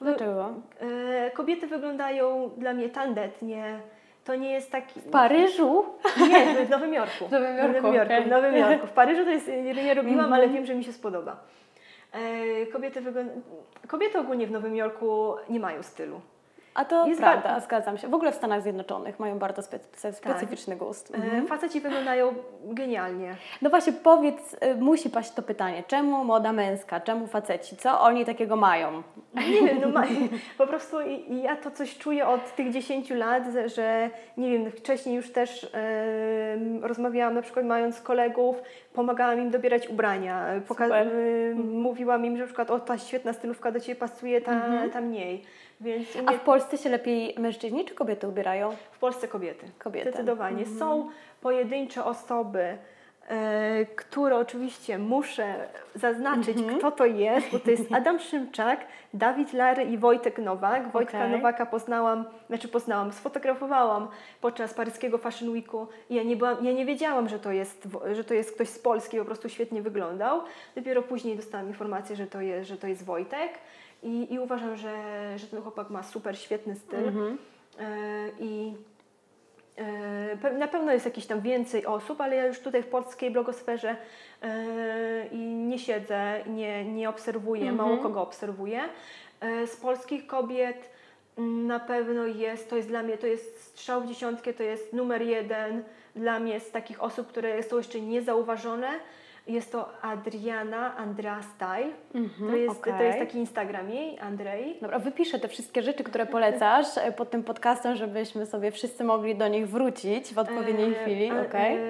Dlaczego? 0.00 0.54
E, 0.80 1.30
kobiety 1.30 1.66
wyglądają 1.66 2.50
dla 2.56 2.72
mnie 2.74 2.88
tandetnie. 2.88 3.80
To 4.24 4.34
nie 4.34 4.52
jest 4.52 4.72
taki... 4.72 5.00
W 5.00 5.10
Paryżu? 5.10 5.84
Nie, 6.28 6.66
w 6.66 6.70
Nowym 6.70 6.94
Jorku. 6.94 7.28
W 7.28 7.30
Nowym 7.30 7.56
W 7.56 7.58
Jorku, 7.58 7.72
Nowym 7.82 7.94
Jorku, 7.94 8.12
okej. 8.12 8.24
w 8.24 8.28
Nowym 8.28 8.56
Jorku. 8.56 8.86
W 8.86 8.90
Paryżu 8.90 9.24
to 9.24 9.30
jest, 9.30 9.48
nie, 9.48 9.94
robiłam, 9.94 10.18
Mhm. 10.24 10.32
ale 10.32 10.48
wiem, 10.48 10.66
że 10.66 10.74
mi 10.74 10.84
się 10.84 10.92
spodoba. 10.92 11.36
E, 12.12 12.66
kobiety, 12.66 13.00
wygląda... 13.00 13.32
kobiety 13.88 14.18
ogólnie 14.18 14.46
w 14.46 14.50
Nowym 14.50 14.76
Jorku 14.76 15.34
nie 15.48 15.60
mają 15.60 15.82
stylu. 15.82 16.20
A 16.74 16.84
to 16.84 17.06
Jest 17.06 17.20
prawda, 17.20 17.48
bardzo- 17.48 17.66
zgadzam 17.66 17.98
się. 17.98 18.08
W 18.08 18.14
ogóle 18.14 18.32
w 18.32 18.34
Stanach 18.34 18.62
Zjednoczonych 18.62 19.18
mają 19.20 19.38
bardzo 19.38 19.62
spe- 19.62 20.12
specyficzny 20.12 20.76
gust. 20.76 21.12
E, 21.42 21.46
faceci 21.46 21.80
wyglądają 21.80 22.34
genialnie. 22.64 23.36
No 23.62 23.70
właśnie, 23.70 23.92
powiedz, 23.92 24.54
y, 24.54 24.74
musi 24.74 25.10
paść 25.10 25.30
to 25.30 25.42
pytanie, 25.42 25.82
czemu 25.86 26.24
moda 26.24 26.52
męska, 26.52 27.00
czemu 27.00 27.26
faceci, 27.26 27.76
co 27.76 28.00
oni 28.00 28.24
takiego 28.24 28.56
mają? 28.56 29.02
Nie 29.34 29.42
wiem, 29.68 29.78
no 29.80 29.88
ma, 29.88 30.02
po 30.58 30.66
prostu 30.66 30.96
ja 31.42 31.56
to 31.56 31.70
coś 31.70 31.98
czuję 31.98 32.26
od 32.28 32.54
tych 32.56 32.70
10 32.72 33.10
lat, 33.10 33.42
że- 33.66 34.10
nie 34.36 34.50
wiem, 34.50 34.70
wcześniej 34.70 35.16
już 35.16 35.32
też 35.32 35.64
em, 35.72 36.84
rozmawiałam 36.84 37.34
na 37.34 37.42
przykład 37.42 37.66
mając 37.66 38.00
kolegów, 38.00 38.56
pomagałam 38.92 39.38
im 39.40 39.50
dobierać 39.50 39.88
ubrania, 39.88 40.46
poka- 40.68 40.94
em, 40.94 41.80
mówiłam 41.80 42.24
im, 42.24 42.36
że 42.36 42.40
na 42.42 42.46
przykład 42.46 42.70
o 42.70 42.80
ta 42.80 42.98
świetna 42.98 43.32
stylówka 43.32 43.72
do 43.72 43.80
Ciebie 43.80 44.00
pasuje, 44.00 44.40
ta, 44.40 44.52
ta 44.92 45.00
mniej. 45.00 45.42
Więc 45.80 46.08
A 46.26 46.32
w 46.32 46.40
Polsce 46.40 46.78
się 46.78 46.88
lepiej 46.88 47.34
mężczyźni 47.38 47.84
czy 47.84 47.94
kobiety 47.94 48.28
ubierają? 48.28 48.76
w 48.92 48.98
Polsce 48.98 49.28
kobiety. 49.28 49.66
Kobiety. 49.78 50.10
Zdecydowanie. 50.10 50.66
Są 50.66 51.10
pojedyncze 51.40 52.04
osoby, 52.04 52.78
e, 53.28 53.86
które 53.96 54.36
oczywiście 54.36 54.98
muszę 54.98 55.68
zaznaczyć, 55.94 56.58
kto 56.78 56.90
to 56.90 57.06
jest, 57.06 57.50
bo 57.52 57.58
to 57.58 57.70
jest 57.70 57.92
Adam 57.98 58.18
Szymczak, 58.18 58.86
Dawid 59.14 59.52
Lary 59.52 59.84
i 59.84 59.98
Wojtek 59.98 60.38
Nowak. 60.38 60.92
Wojtka 60.92 61.18
Okej. 61.18 61.30
Nowaka 61.30 61.66
poznałam, 61.66 62.24
znaczy 62.46 62.68
poznałam, 62.68 63.12
sfotografowałam 63.12 64.08
podczas 64.40 64.74
paryskiego 64.74 65.18
Fashion 65.18 65.50
Weeku 65.50 65.86
i 66.10 66.14
ja 66.14 66.22
nie, 66.22 66.36
byłam, 66.36 66.64
ja 66.64 66.72
nie 66.72 66.86
wiedziałam, 66.86 67.28
że 67.28 67.38
to, 67.38 67.52
jest, 67.52 67.88
że 68.12 68.24
to 68.24 68.34
jest 68.34 68.54
ktoś 68.54 68.68
z 68.68 68.78
Polski, 68.78 69.18
po 69.18 69.24
prostu 69.24 69.48
świetnie 69.48 69.82
wyglądał. 69.82 70.40
Dopiero 70.76 71.02
później 71.02 71.36
dostałam 71.36 71.68
informację, 71.68 72.16
że 72.16 72.26
to 72.26 72.40
jest, 72.40 72.68
że 72.68 72.76
to 72.76 72.86
jest 72.86 73.04
Wojtek 73.04 73.50
i, 74.04 74.34
i 74.34 74.38
uważam, 74.38 74.76
że, 74.76 74.94
że 75.36 75.46
ten 75.46 75.62
chłopak 75.62 75.90
ma 75.90 76.02
super, 76.02 76.38
świetny 76.38 76.76
styl. 76.76 77.08
Mhm. 77.08 77.38
E, 77.80 78.28
I 78.40 78.74
e, 79.76 80.52
na 80.58 80.68
pewno 80.68 80.92
jest 80.92 81.04
jakieś 81.04 81.26
tam 81.26 81.40
więcej 81.40 81.86
osób, 81.86 82.20
ale 82.20 82.36
ja 82.36 82.46
już 82.46 82.60
tutaj 82.60 82.82
w 82.82 82.86
polskiej 82.86 83.30
blogosferze 83.30 83.96
e, 84.42 85.26
i 85.32 85.38
nie 85.38 85.78
siedzę, 85.78 86.40
nie, 86.46 86.84
nie 86.84 87.08
obserwuję, 87.08 87.72
mało 87.72 87.98
kogo 87.98 88.22
obserwuję. 88.22 88.80
Z 89.66 89.76
polskich 89.76 90.26
kobiet 90.26 90.90
mm, 91.38 91.66
na 91.66 91.80
pewno 91.80 92.26
jest, 92.26 92.70
to 92.70 92.76
jest 92.76 92.88
dla 92.88 93.02
mnie, 93.02 93.18
to 93.18 93.26
jest 93.26 93.64
strzał 93.64 94.00
w 94.00 94.06
dziesiątkę, 94.06 94.52
to 94.52 94.62
jest 94.62 94.92
numer 94.92 95.22
jeden 95.22 95.82
dla 96.16 96.40
mnie 96.40 96.60
z 96.60 96.70
takich 96.70 97.02
osób, 97.02 97.26
które 97.26 97.62
są 97.62 97.76
jeszcze 97.76 98.00
niezauważone. 98.00 98.88
Jest 99.46 99.72
to 99.72 100.02
Adriana 100.02 100.96
Andrea 100.96 101.40
Style. 101.42 101.92
to, 102.50 102.56
jest, 102.56 102.82
to 102.84 102.90
okej. 102.94 103.06
jest 103.06 103.18
taki 103.18 103.38
Instagram 103.38 103.90
jej, 103.90 104.18
Andrei. 104.18 104.78
Dobra, 104.82 104.98
wypiszę 104.98 105.38
te 105.38 105.48
wszystkie 105.48 105.82
rzeczy, 105.82 106.04
które 106.04 106.26
polecasz 106.26 106.86
e, 106.98 107.12
pod 107.12 107.30
tym 107.30 107.42
podcastem, 107.44 107.96
żebyśmy 107.96 108.46
sobie 108.46 108.70
wszyscy 108.70 109.04
mogli 109.04 109.36
do 109.36 109.48
nich 109.48 109.68
wrócić 109.68 110.34
w 110.34 110.38
odpowiedniej 110.38 110.92
E, 110.92 110.94
chwili, 110.94 111.30
e, 111.30 111.40
okej? 111.48 111.76
e, 111.76 111.80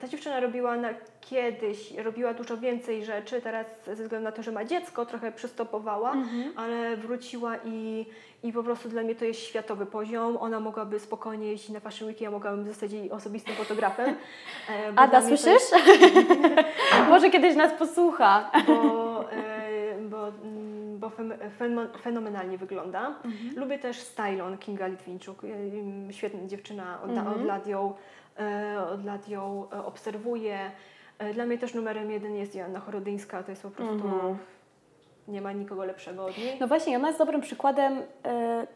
Ta 0.00 0.08
dziewczyna 0.08 0.40
robiła 0.40 0.76
na, 0.76 0.88
kiedyś, 1.30 1.90
robiła 1.94 2.34
dużo 2.34 2.56
więcej 2.56 3.04
rzeczy, 3.04 3.40
teraz 3.40 3.66
ze 3.86 3.94
względu 3.94 4.24
na 4.24 4.32
to, 4.32 4.42
że 4.42 4.52
ma 4.52 4.64
dziecko, 4.64 5.06
trochę 5.06 5.32
przystopowała, 5.32 6.12
Mhm. 6.12 6.52
ale 6.56 6.96
wróciła 6.96 7.52
i, 7.64 8.06
i 8.42 8.52
po 8.52 8.62
prostu 8.62 8.88
dla 8.88 9.02
mnie 9.02 9.14
to 9.14 9.24
jest 9.24 9.40
światowy 9.40 9.86
poziom. 9.86 10.36
Ona 10.40 10.60
mogłaby 10.60 11.00
spokojnie 11.00 11.46
jeździć 11.50 11.68
na 11.70 11.80
Fashion 11.80 12.08
Week, 12.08 12.20
ja 12.20 12.30
mogłabym 12.30 12.66
zostać 12.68 12.92
jej 12.92 13.10
osobistym 13.10 13.54
fotografem. 13.54 14.14
e, 14.70 14.92
Ada, 14.96 15.22
słyszysz? 15.22 15.62
Może 17.10 17.30
kiedyś 17.30 17.56
nas 17.56 17.72
posłucha. 17.78 18.50
bo, 18.66 19.32
e, 19.32 19.98
bo, 20.00 20.28
mm, 20.28 20.98
bo 20.98 21.10
fenomenalnie 22.02 22.58
wygląda. 22.58 23.14
Lubię 23.56 23.78
też 23.78 23.96
Stylon 24.00 24.58
Kinga 24.58 24.86
Litwinczuk. 24.86 25.42
E, 26.08 26.12
Świetna 26.12 26.46
dziewczyna, 26.46 26.98
od, 27.02 27.36
od 27.36 27.44
lat 27.44 27.66
ją, 27.66 27.94
od 28.92 29.04
lat 29.04 29.28
ją 29.28 29.68
obserwuję. 29.84 30.58
E, 31.18 31.34
Dla 31.34 31.46
mnie 31.46 31.58
też 31.58 31.74
numerem 31.74 32.10
jeden 32.10 32.34
jest 32.34 32.54
Joanna 32.54 32.80
Chorodyńska, 32.80 33.42
to 33.42 33.50
jest 33.50 33.62
po 33.62 33.70
prostu... 33.70 34.10
Nie 35.28 35.40
ma 35.42 35.52
nikogo 35.52 35.84
lepszego 35.84 36.26
od 36.26 36.38
niej. 36.38 36.56
No 36.60 36.66
właśnie, 36.68 36.96
ona 36.96 37.06
jest 37.08 37.18
dobrym 37.18 37.40
przykładem 37.40 38.02
e, 38.24 38.66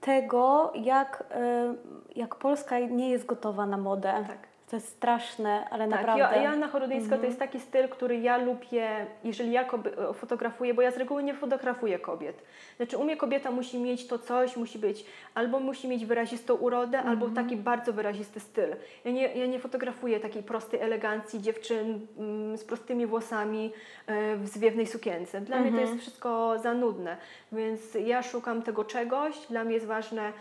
tego, 0.00 0.72
jak, 0.74 1.24
e, 1.30 1.74
jak 2.16 2.34
Polska 2.34 2.78
nie 2.78 3.10
jest 3.10 3.26
gotowa 3.26 3.66
na 3.66 3.76
modę. 3.76 4.24
Tak. 4.26 4.49
To 4.70 4.76
jest 4.76 4.88
straszne, 4.88 5.68
ale 5.70 5.88
Tak, 5.88 5.90
naprawdę. 6.00 6.36
Jo- 6.36 6.42
Joanna 6.42 6.68
Chorudyńska 6.68 7.18
to 7.18 7.24
jest 7.26 7.38
taki 7.38 7.60
styl, 7.60 7.88
który 7.88 8.18
ja 8.20 8.36
lubię, 8.36 9.06
jeżeli 9.24 9.52
ja 9.52 9.64
koby- 9.64 10.14
fotografuję, 10.14 10.74
bo 10.74 10.82
ja 10.82 10.90
z 10.90 10.96
reguły 10.96 11.22
nie 11.22 11.34
fotografuję 11.34 11.98
kobiet. 11.98 12.42
Znaczy 12.76 12.96
u 12.98 13.04
mnie 13.04 13.16
kobieta 13.16 13.50
musi 13.50 13.78
mieć 13.78 14.06
to 14.06 14.18
coś, 14.18 14.56
musi 14.56 14.78
być, 14.78 15.04
albo 15.34 15.60
musi 15.60 15.88
mieć 15.88 16.06
wyrazistą 16.06 16.54
urodę, 16.54 17.02
albo 17.02 17.28
taki 17.28 17.56
bardzo 17.56 17.92
wyrazisty 17.92 18.40
styl. 18.40 18.68
Ja 19.04 19.10
nie, 19.10 19.34
ja 19.34 19.46
nie 19.46 19.58
fotografuję 19.58 20.20
takiej 20.20 20.42
prostej 20.42 20.80
elegancji 20.80 21.40
dziewczyn 21.42 22.06
mm, 22.18 22.58
z 22.58 22.64
prostymi 22.64 23.06
włosami 23.06 23.72
e, 24.06 24.36
w 24.36 24.48
zwiewnej 24.48 24.86
sukience. 24.86 25.40
Dla 25.40 25.58
mnie 25.60 25.70
to 25.72 25.80
jest 25.80 26.00
wszystko 26.00 26.58
za 26.58 26.74
nudne, 26.74 27.16
więc 27.52 27.80
ja 28.04 28.22
szukam 28.22 28.62
tego 28.62 28.84
czegoś. 28.84 29.46
Dla 29.46 29.64
mnie 29.64 29.74
jest 29.74 29.86
ważne, 29.86 30.32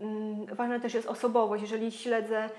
mm, 0.00 0.46
ważna 0.46 0.80
też 0.80 0.94
jest 0.94 1.06
osobowość. 1.08 1.62
Jeżeli 1.62 1.92
śledzę 1.92 2.38
e, 2.38 2.50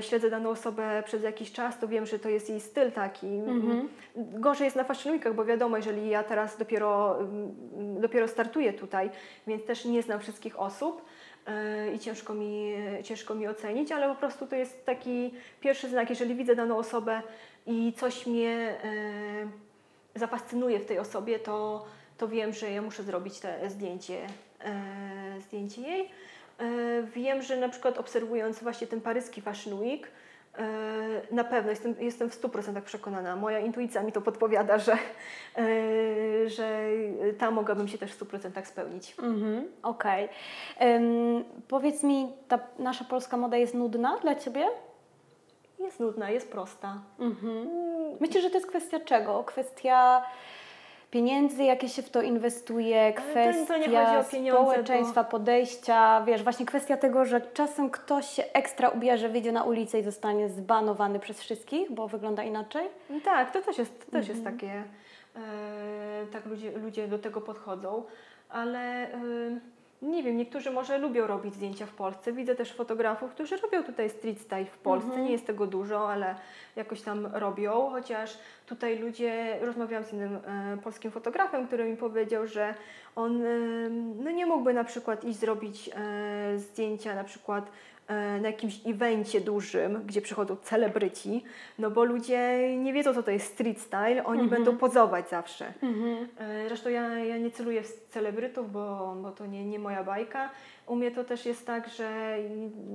śledzę 0.00 0.30
daną 0.30 0.50
osobę 0.50 1.02
przez 1.06 1.22
jakiś 1.22 1.52
czas, 1.52 1.78
to 1.78 1.88
wiem, 1.88 2.06
że 2.06 2.18
to 2.18 2.28
jest 2.28 2.50
jej 2.50 2.60
styl 2.60 2.92
taki. 2.92 3.26
Mhm. 3.26 3.88
Gorzej 4.16 4.64
jest 4.64 4.76
na 4.76 4.84
Fashion 4.84 5.12
Weekach, 5.12 5.34
bo 5.34 5.44
wiadomo, 5.44 5.76
jeżeli 5.76 6.08
ja 6.08 6.22
teraz 6.22 6.56
dopiero, 6.56 7.20
mm, 7.20 8.00
dopiero 8.00 8.28
startuję 8.28 8.72
tutaj, 8.72 9.10
więc 9.46 9.64
też 9.64 9.84
nie 9.84 10.02
znam 10.02 10.20
wszystkich 10.20 10.60
osób 10.60 11.04
e, 11.46 11.92
i 11.92 11.98
ciężko 11.98 12.34
mi, 12.34 12.74
ciężko 13.04 13.34
mi 13.34 13.48
ocenić, 13.48 13.92
ale 13.92 14.08
po 14.08 14.14
prostu 14.14 14.46
to 14.46 14.56
jest 14.56 14.86
taki 14.86 15.34
pierwszy 15.60 15.88
znak, 15.88 16.10
jeżeli 16.10 16.34
widzę 16.34 16.54
daną 16.54 16.78
osobę 16.78 17.22
i 17.66 17.92
coś 17.92 18.26
mnie 18.26 18.76
e, 20.14 20.18
zafascynuje 20.18 20.80
w 20.80 20.86
tej 20.86 20.98
osobie, 20.98 21.38
to, 21.38 21.86
to 22.18 22.28
wiem, 22.28 22.52
że 22.52 22.70
ja 22.70 22.82
muszę 22.82 23.02
zrobić 23.02 23.40
te 23.40 23.70
zdjęcie, 23.70 24.26
e, 24.64 25.40
zdjęcie 25.40 25.82
jej. 25.82 26.10
E, 26.58 27.02
Wiem, 27.02 27.42
że 27.42 27.56
na 27.56 27.68
przykład 27.68 27.98
obserwując 27.98 28.62
właśnie 28.62 28.86
ten 28.86 29.00
paryski 29.00 29.40
Fashion 29.42 29.78
Week, 29.80 30.08
e, 30.58 30.64
na 31.30 31.44
pewno 31.44 31.70
jestem, 31.70 31.94
jestem 32.00 32.30
w 32.30 32.34
100% 32.34 32.80
przekonana, 32.82 33.36
moja 33.36 33.58
intuicja 33.58 34.02
mi 34.02 34.12
to 34.12 34.20
podpowiada, 34.20 34.78
że, 34.78 34.92
e, 34.92 36.48
że 36.48 36.80
tam 37.38 37.54
mogłabym 37.54 37.88
się 37.88 37.98
też 37.98 38.12
w 38.12 38.14
100% 38.24 38.66
spełnić. 38.66 39.14
Mhm, 39.22 39.66
Okej. 39.82 40.28
Ym, 40.82 41.44
Powiedz 41.68 42.02
mi, 42.02 42.32
ta 42.48 42.58
nasza 42.78 43.04
polska 43.04 43.36
moda 43.36 43.56
jest 43.56 43.74
nudna 43.74 44.18
dla 44.22 44.34
Ciebie? 44.34 44.66
Jest 45.78 46.00
nudna, 46.00 46.30
jest 46.30 46.52
prosta. 46.52 46.98
Mhm. 47.18 47.68
Myślisz, 48.20 48.42
że 48.42 48.50
to 48.50 48.56
jest 48.56 48.66
kwestia 48.68 49.00
czego? 49.00 49.44
Kwestia 49.44 50.22
pieniędzy, 51.10 51.64
jakie 51.64 51.88
się 51.88 52.02
w 52.02 52.10
to 52.10 52.22
inwestuje, 52.22 53.12
to- 53.12 53.18
to 53.18 53.22
kwestia 53.22 53.76
nie 53.76 53.84
chodzi 53.84 54.16
o 54.16 54.24
pieniądze, 54.30 54.62
społeczeństwa, 54.62 55.24
podejścia, 55.24 56.22
wiesz, 56.26 56.42
właśnie 56.42 56.66
kwestia 56.66 56.96
tego, 56.96 57.24
że 57.24 57.40
czasem 57.40 57.90
ktoś 57.90 58.26
się 58.28 58.44
ekstra 58.52 58.88
ubierze, 58.88 59.28
wyjdzie 59.28 59.52
na 59.52 59.64
ulicę 59.64 59.98
i 59.98 60.02
zostanie 60.02 60.48
zbanowany 60.48 61.18
przez 61.18 61.40
wszystkich, 61.40 61.92
bo 61.92 62.08
wygląda 62.08 62.42
inaczej? 62.42 62.86
Tak, 63.24 63.50
to 63.52 63.62
też 63.62 63.78
jest, 63.78 64.06
to 64.06 64.12
też 64.12 64.28
jest 64.28 64.44
takie, 64.44 64.84
e, 65.36 66.26
tak 66.32 66.46
ludzie, 66.46 66.72
ludzie 66.78 67.08
do 67.08 67.18
tego 67.18 67.40
podchodzą, 67.40 68.02
ale 68.48 69.12
e, 69.12 69.18
nie 70.02 70.22
wiem, 70.22 70.36
niektórzy 70.36 70.70
może 70.70 70.98
lubią 70.98 71.26
robić 71.26 71.54
zdjęcia 71.54 71.86
w 71.86 71.92
Polsce. 71.92 72.32
Widzę 72.32 72.54
też 72.54 72.72
fotografów, 72.72 73.30
którzy 73.30 73.56
robią 73.56 73.82
tutaj 73.82 74.10
street 74.10 74.40
style 74.40 74.64
w 74.64 74.78
Polsce. 74.78 75.22
Nie 75.22 75.32
jest 75.32 75.46
tego 75.46 75.66
dużo, 75.66 76.10
ale 76.10 76.34
jakoś 76.76 77.02
tam 77.02 77.26
robią, 77.26 77.90
chociaż 77.90 78.38
tutaj 78.66 78.98
ludzie, 78.98 79.58
rozmawiałam 79.60 80.04
z 80.04 80.12
innym 80.12 80.36
e, 80.36 80.76
polskim 80.84 81.10
fotografem, 81.10 81.66
który 81.66 81.84
mi 81.84 81.96
powiedział, 81.96 82.46
że 82.46 82.74
on 83.16 83.42
e, 83.42 83.48
no 84.22 84.30
nie 84.30 84.46
mógłby 84.46 84.74
na 84.74 84.84
przykład 84.84 85.24
iść 85.24 85.38
zrobić 85.38 85.90
e, 85.94 86.58
zdjęcia 86.58 87.14
na 87.14 87.24
przykład 87.24 87.70
na 88.40 88.48
jakimś 88.48 88.80
evencie 88.86 89.40
dużym, 89.40 90.02
gdzie 90.06 90.22
przychodzą 90.22 90.56
celebryci, 90.56 91.44
no 91.78 91.90
bo 91.90 92.04
ludzie 92.04 92.58
nie 92.76 92.92
wiedzą, 92.92 93.14
co 93.14 93.22
to 93.22 93.30
jest 93.30 93.52
street 93.52 93.80
style, 93.80 94.24
oni 94.24 94.48
będą 94.48 94.76
pozować 94.76 95.28
zawsze. 95.28 95.72
E, 96.38 96.68
Zresztą 96.68 96.90
ja, 96.90 97.18
ja 97.18 97.38
nie 97.38 97.50
celuję 97.50 97.82
w 97.82 98.06
celebrytów, 98.10 98.72
bo, 98.72 99.16
bo 99.22 99.30
to 99.30 99.46
nie, 99.46 99.64
nie 99.66 99.78
moja 99.78 100.04
bajka. 100.04 100.50
U 100.86 100.96
mnie 100.96 101.10
to 101.10 101.24
też 101.24 101.46
jest 101.46 101.66
tak, 101.66 101.88
że 101.88 102.38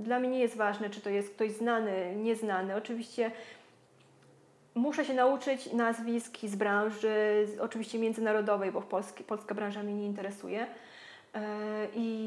dla 0.03 0.20
mnie 0.20 0.30
nie 0.30 0.39
jest 0.39 0.57
ważne, 0.57 0.89
czy 0.89 1.01
to 1.01 1.09
jest 1.09 1.30
ktoś 1.36 1.51
znany, 1.51 2.16
nieznany. 2.16 2.76
Oczywiście 2.76 3.32
muszę 4.76 5.05
się 5.05 5.14
nauczyć 5.14 5.74
nazwisk 5.74 6.38
z 6.43 6.55
branży, 6.55 7.47
oczywiście 7.59 7.99
międzynarodowej, 7.99 8.72
bo 8.72 8.82
w 8.82 8.86
Polski, 8.86 9.24
polska 9.24 9.55
branża 9.55 9.84
mnie 9.84 9.93
nie 9.95 10.05
interesuje. 10.05 10.68
E, 11.36 11.41
I, 11.95 12.23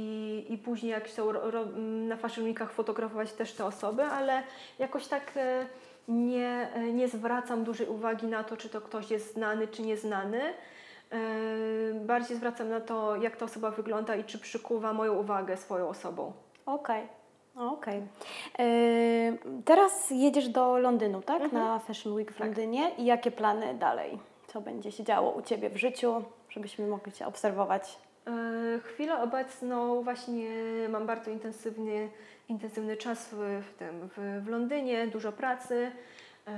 I 0.57 0.59
później 0.59 0.93
jak 0.93 1.05
ro, 1.27 1.65
na 2.09 2.17
Fashion 2.17 2.45
Weekach 2.45 2.73
fotografować 2.73 3.33
też 3.33 3.53
te 3.53 3.65
osoby, 3.65 4.05
ale 4.05 4.43
jakoś 4.79 5.07
tak 5.07 5.33
e, 5.37 5.67
nie, 6.09 6.69
e, 6.75 6.93
nie 6.93 7.09
zwracam 7.09 7.65
dużej 7.65 7.89
uwagi 7.89 8.27
na 8.27 8.45
to, 8.45 8.57
czy 8.57 8.69
to 8.69 8.81
ktoś 8.81 9.11
jest 9.11 9.35
znany, 9.35 9.69
czy 9.69 9.83
nieznany. 9.83 10.41
E, 10.43 11.19
Bardziej 11.95 12.37
zwracam 12.37 12.69
na 12.69 12.81
to, 12.81 13.17
jak 13.17 13.37
ta 13.37 13.45
osoba 13.45 13.71
wygląda 13.71 14.15
i 14.17 14.25
czy 14.25 14.39
przykuwa 14.39 14.93
moją 14.93 15.15
uwagę 15.15 15.57
swoją 15.57 15.89
osobą. 15.89 16.33
Okej. 16.67 17.09
Okej. 17.57 18.03
Yy, 18.59 19.39
Teraz 19.65 20.11
jedziesz 20.11 20.49
do 20.49 20.79
Londynu, 20.79 21.23
tak? 21.23 21.43
Mhm. 21.43 21.63
Na 21.63 21.79
Fashion 21.79 22.13
Week 22.13 22.33
w 22.33 22.41
Londynie. 22.41 22.91
I 22.99 23.05
jakie 23.05 23.31
plany 23.31 23.75
dalej? 23.75 24.19
Co 24.47 24.61
będzie 24.61 24.93
się 24.93 25.05
działo 25.05 25.31
u 25.31 25.43
Ciebie 25.43 25.71
w 25.71 25.77
życiu, 25.77 26.25
żebyśmy 26.49 26.87
mogli 26.87 27.13
Cię 27.13 27.27
obserwować? 27.27 27.99
E, 28.27 28.79
Chwilę 28.85 29.23
obecną 29.23 30.03
właśnie 30.03 30.49
mam 30.89 31.07
bardzo 31.07 31.31
intensywny, 31.31 32.09
intensywny 32.49 32.97
czas 32.97 33.29
w, 33.33 33.37
w, 33.71 33.75
tym, 33.79 34.09
w, 34.17 34.43
w 34.45 34.49
Londynie, 34.49 35.07
dużo 35.07 35.33
pracy 35.33 35.91
e, 36.49 36.53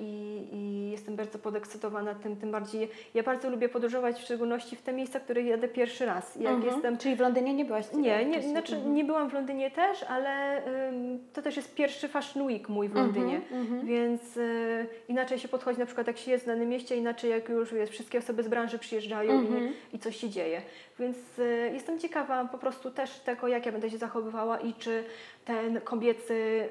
i, 0.00 0.44
i 0.52 0.90
jestem 0.90 1.16
bardzo 1.16 1.38
podekscytowana 1.38 2.14
tym, 2.14 2.36
tym 2.36 2.50
bardziej. 2.50 2.88
Ja 3.14 3.22
bardzo 3.22 3.50
lubię 3.50 3.68
podróżować, 3.68 4.16
w 4.20 4.24
szczególności 4.24 4.76
w 4.76 4.82
te 4.82 4.92
miejsca, 4.92 5.18
w 5.18 5.22
które 5.24 5.42
jadę 5.42 5.68
pierwszy 5.68 6.06
raz. 6.06 6.36
Jak 6.36 6.52
Mhm. 6.54 6.72
jestem 6.74 6.98
Czyli 6.98 7.16
w 7.16 7.20
Londynie 7.20 7.54
nie 7.54 7.64
byłaś? 7.64 7.92
nie, 7.92 8.24
nie, 8.26 8.42
znaczy 8.42 8.74
Mhm. 8.76 8.94
nie 8.94 9.04
byłam 9.04 9.30
w 9.30 9.32
Londynie 9.34 9.70
też, 9.70 10.02
ale 10.02 10.62
ym, 10.88 11.18
to 11.32 11.42
też 11.42 11.56
jest 11.56 11.74
pierwszy 11.74 12.08
Fashion 12.08 12.46
Week 12.46 12.68
mój 12.68 12.88
w 12.88 12.96
Mhm, 12.96 13.06
Londynie, 13.06 13.40
więc 13.84 14.36
y, 14.36 14.86
inaczej 15.08 15.38
się 15.38 15.48
podchodzi 15.48 15.78
na 15.78 15.86
przykład 15.86 16.06
jak 16.06 16.16
się 16.18 16.30
jest 16.30 16.44
w 16.44 16.46
danym 16.46 16.68
mieście, 16.68 16.96
inaczej 16.96 17.30
jak 17.30 17.48
już 17.48 17.74
wiesz, 17.74 17.90
wszystkie 17.90 18.18
osoby 18.18 18.42
z 18.42 18.48
branży 18.48 18.78
przyjeżdżają 18.78 19.32
Mhm. 19.32 19.72
i, 19.92 19.96
i 19.96 19.98
coś 19.98 20.16
się 20.16 20.30
dzieje. 20.30 20.62
Więc 20.98 21.16
y, 21.38 21.70
jestem 21.74 21.98
ciekawa 21.98 22.44
po 22.44 22.58
prostu 22.58 22.90
też 22.90 23.18
tego, 23.18 23.48
jak 23.48 23.66
ja 23.66 23.72
będę 23.72 23.90
się 23.90 23.98
zachowywała 23.98 24.58
i 24.60 24.74
czy 24.74 25.04
ten 25.44 25.80
kobiecy, 25.80 26.34
y, 26.34 26.66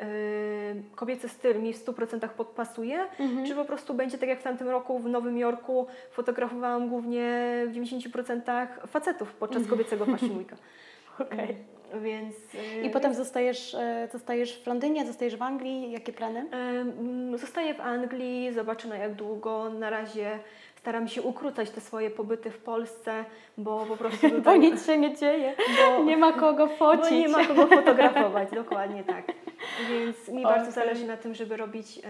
kobiecy 0.95 1.29
styl 1.29 1.61
mi 1.61 1.73
w 1.73 1.77
100% 1.77 2.29
podpasuje, 2.29 2.99
Mhm. 3.19 3.45
czy 3.47 3.55
po 3.55 3.65
prostu 3.65 3.93
będzie 3.93 4.17
tak 4.17 4.29
jak 4.29 4.39
w 4.39 4.43
tamtym 4.43 4.69
roku 4.69 4.99
w 4.99 5.09
Nowym 5.09 5.37
Jorku 5.37 5.87
fotografowałam 6.11 6.89
głównie 6.89 7.27
w 7.67 7.71
90% 7.71 8.67
facetów 8.87 9.33
podczas 9.33 9.67
kobiecego 9.67 10.05
Fashion 10.11 10.37
Weeka. 10.37 10.55
Okej. 11.19 11.55
Więc. 12.01 12.35
I 12.83 12.89
potem 12.89 13.13
zostajesz, 13.13 13.75
e, 13.75 14.07
zostajesz 14.11 14.63
w 14.63 14.67
Londynie, 14.67 15.05
zostajesz 15.05 15.35
w 15.35 15.41
Anglii. 15.41 15.91
Jakie 15.91 16.13
plany? 16.13 16.45
Zostaję 17.35 17.73
w 17.73 17.81
Anglii, 17.81 18.53
zobaczę 18.53 18.87
na 18.87 18.95
jak 18.97 19.13
długo. 19.15 19.69
Na 19.69 19.89
razie 19.89 20.39
staram 20.83 21.07
się 21.07 21.21
ukrócać 21.21 21.69
te 21.69 21.81
swoje 21.81 22.09
pobyty 22.09 22.51
w 22.51 22.57
Polsce, 22.57 23.25
bo 23.57 23.85
po 23.85 23.97
prostu 23.97 24.27
Bo 24.29 24.35
tutaj, 24.35 24.59
nic 24.59 24.85
się 24.85 24.97
nie 24.97 25.15
dzieje. 25.15 25.55
bo, 25.97 26.03
Nie 26.09 26.17
ma 26.17 26.33
kogo 26.33 26.67
focić. 26.67 27.09
bo 27.09 27.15
nie 27.15 27.27
ma 27.27 27.45
kogo 27.45 27.67
fotografować, 27.77 28.49
dokładnie 28.51 29.03
tak. 29.03 29.25
Więc 29.89 30.27
mi 30.29 30.43
bardzo 30.43 30.71
zależy 30.71 31.05
na 31.05 31.17
tym, 31.17 31.35
żeby 31.35 31.57
robić 31.57 31.99
e, 31.99 32.01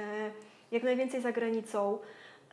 jak 0.72 0.84
najwięcej 0.84 1.22
za 1.22 1.32
granicą 1.32 1.98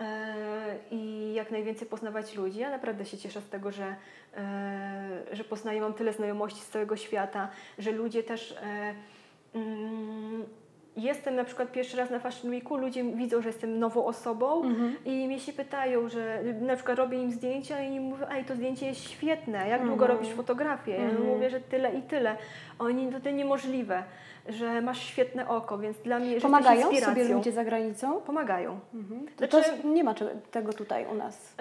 e, 0.01 0.77
i 0.91 1.33
jak 1.35 1.51
najwięcej 1.51 1.89
poznawać 1.89 2.35
ludzi. 2.35 2.59
Ja 2.59 2.71
naprawdę 2.71 3.05
się 3.05 3.19
cieszę 3.19 3.41
z 3.41 3.49
tego, 3.49 3.71
że, 3.73 3.95
e, 4.37 5.21
że 5.33 5.45
poznaję, 5.45 5.81
mam 5.81 5.95
tyle 5.95 6.13
znajomości 6.13 6.61
z 6.61 6.69
całego 6.69 6.97
świata, 6.97 7.49
że 7.79 7.93
ludzie 7.93 8.23
też. 8.23 8.55
Mm, 9.55 10.45
Jestem 11.01 11.37
na 11.37 11.45
przykład 11.45 11.73
pierwszy 11.73 11.97
raz 11.97 12.11
na 12.11 12.19
Fashion 12.19 12.51
Weeku, 12.51 12.77
ludzie 12.77 13.05
widzą, 13.05 13.43
że 13.43 13.49
jestem 13.49 13.79
nową 13.79 14.05
osobą 14.07 14.63
Mhm. 14.65 14.97
i 15.05 15.27
mnie 15.27 15.39
się 15.41 15.53
pytają, 15.53 16.09
że 16.09 16.43
na 16.61 16.77
przykład 16.77 16.99
robię 16.99 17.23
im 17.23 17.31
zdjęcia 17.33 17.83
i 17.83 18.01
mówię, 18.01 18.27
ej, 18.31 18.45
to 18.45 18.55
zdjęcie 18.55 18.87
jest 18.87 19.11
świetne, 19.11 19.69
jak 19.69 19.81
długo 19.87 20.05
Mhm. 20.05 20.11
robisz 20.19 20.35
fotografię? 20.35 20.93
Ja 20.93 21.05
Mhm. 21.05 21.27
mówię, 21.27 21.51
że 21.51 21.61
tyle 21.61 21.95
i 21.95 22.03
tyle. 22.03 22.37
Oni, 22.79 23.13
to, 23.13 23.21
to 23.21 23.31
niemożliwe, 23.31 24.03
że 24.49 24.81
masz 24.81 24.99
świetne 25.03 25.49
oko, 25.49 25.79
więc 25.79 25.99
dla 25.99 26.17
mnie, 26.19 26.27
że 26.29 26.33
jesteś 26.35 26.51
Pomagają 26.51 26.97
sobie 27.01 27.25
ludzie 27.29 27.53
za 27.53 27.65
granicą? 27.65 28.21
Pomagają. 28.21 28.81
Mhm. 28.95 29.27
To, 29.37 29.47
Znaczy- 29.61 29.83
to 29.83 29.89
nie 29.89 30.05
ma 30.05 30.15
tego 30.51 30.73
tutaj 30.73 31.07
u 31.13 31.15
nas. 31.15 31.55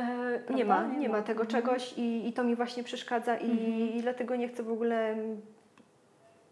E, 0.50 0.54
nie 0.54 0.66
ma, 0.66 0.88
Nie 0.88 1.10
ma. 1.10 1.22
tego 1.22 1.42
Mhm. 1.44 1.62
czegoś 1.62 1.94
i, 1.98 2.28
i 2.28 2.34
to 2.34 2.44
mi 2.44 2.56
właśnie 2.56 2.84
przeszkadza 2.84 3.38
i, 3.38 3.52
i 3.98 4.02
dlatego 4.02 4.36
nie 4.36 4.48
chcę 4.48 4.64
w 4.64 4.72
ogóle 4.72 5.16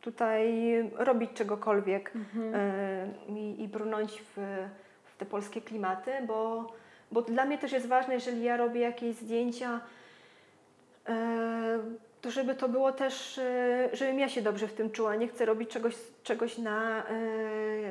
tutaj 0.07 0.53
robić 0.95 1.31
czegokolwiek 1.33 2.11
e, 2.53 3.07
i, 3.29 3.63
i 3.63 3.67
brnąć 3.67 4.21
w, 4.21 4.67
w 5.05 5.17
te 5.17 5.25
polskie 5.25 5.61
klimaty, 5.61 6.11
bo, 6.27 6.71
bo 7.11 7.21
dla 7.21 7.45
mnie 7.45 7.57
też 7.57 7.71
jest 7.71 7.87
ważne, 7.87 8.13
jeżeli 8.13 8.43
ja 8.43 8.57
robię 8.57 8.81
jakieś 8.81 9.15
zdjęcia, 9.15 9.79
e, 11.09 11.79
to 12.21 12.31
żeby 12.31 12.55
to 12.55 12.69
było 12.69 12.91
też, 12.91 13.37
e, 13.37 13.89
żebym 13.93 14.19
ja 14.19 14.29
się 14.29 14.41
dobrze 14.41 14.67
w 14.67 14.73
tym 14.73 14.91
czuła. 14.91 15.15
Nie 15.15 15.27
chcę 15.27 15.45
robić 15.45 15.69
czegoś, 15.69 15.95
czegoś 16.23 16.57
na 16.57 17.03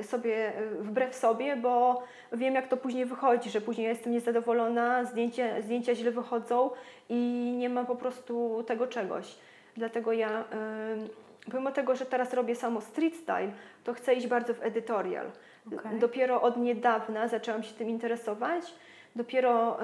sobie, 0.02 0.52
wbrew 0.80 1.14
sobie, 1.14 1.56
bo 1.56 2.02
wiem 2.32 2.54
jak 2.54 2.68
to 2.68 2.76
później 2.76 3.06
wychodzi, 3.06 3.50
że 3.50 3.60
później 3.60 3.86
jestem 3.86 4.12
niezadowolona, 4.12 5.04
zdjęcia, 5.04 5.62
zdjęcia 5.62 5.94
źle 5.94 6.10
wychodzą 6.10 6.70
i 7.08 7.54
nie 7.58 7.68
ma 7.68 7.84
po 7.84 7.96
prostu 7.96 8.64
tego 8.66 8.86
czegoś. 8.86 9.38
Dlatego 9.76 10.12
ja, 10.12 10.44
pomimo 11.50 11.70
tego, 11.70 11.96
że 11.96 12.06
teraz 12.06 12.34
robię 12.34 12.54
samo 12.54 12.80
street 12.80 13.16
style, 13.16 13.52
to 13.84 13.94
chcę 13.94 14.14
iść 14.14 14.26
bardzo 14.26 14.54
w 14.54 14.62
editorial. 14.62 15.30
Okay. 15.78 15.98
Dopiero 15.98 16.42
od 16.42 16.56
niedawna 16.56 17.28
zaczęłam 17.28 17.62
się 17.62 17.74
tym 17.74 17.88
interesować 17.88 18.74
Dopiero 19.16 19.78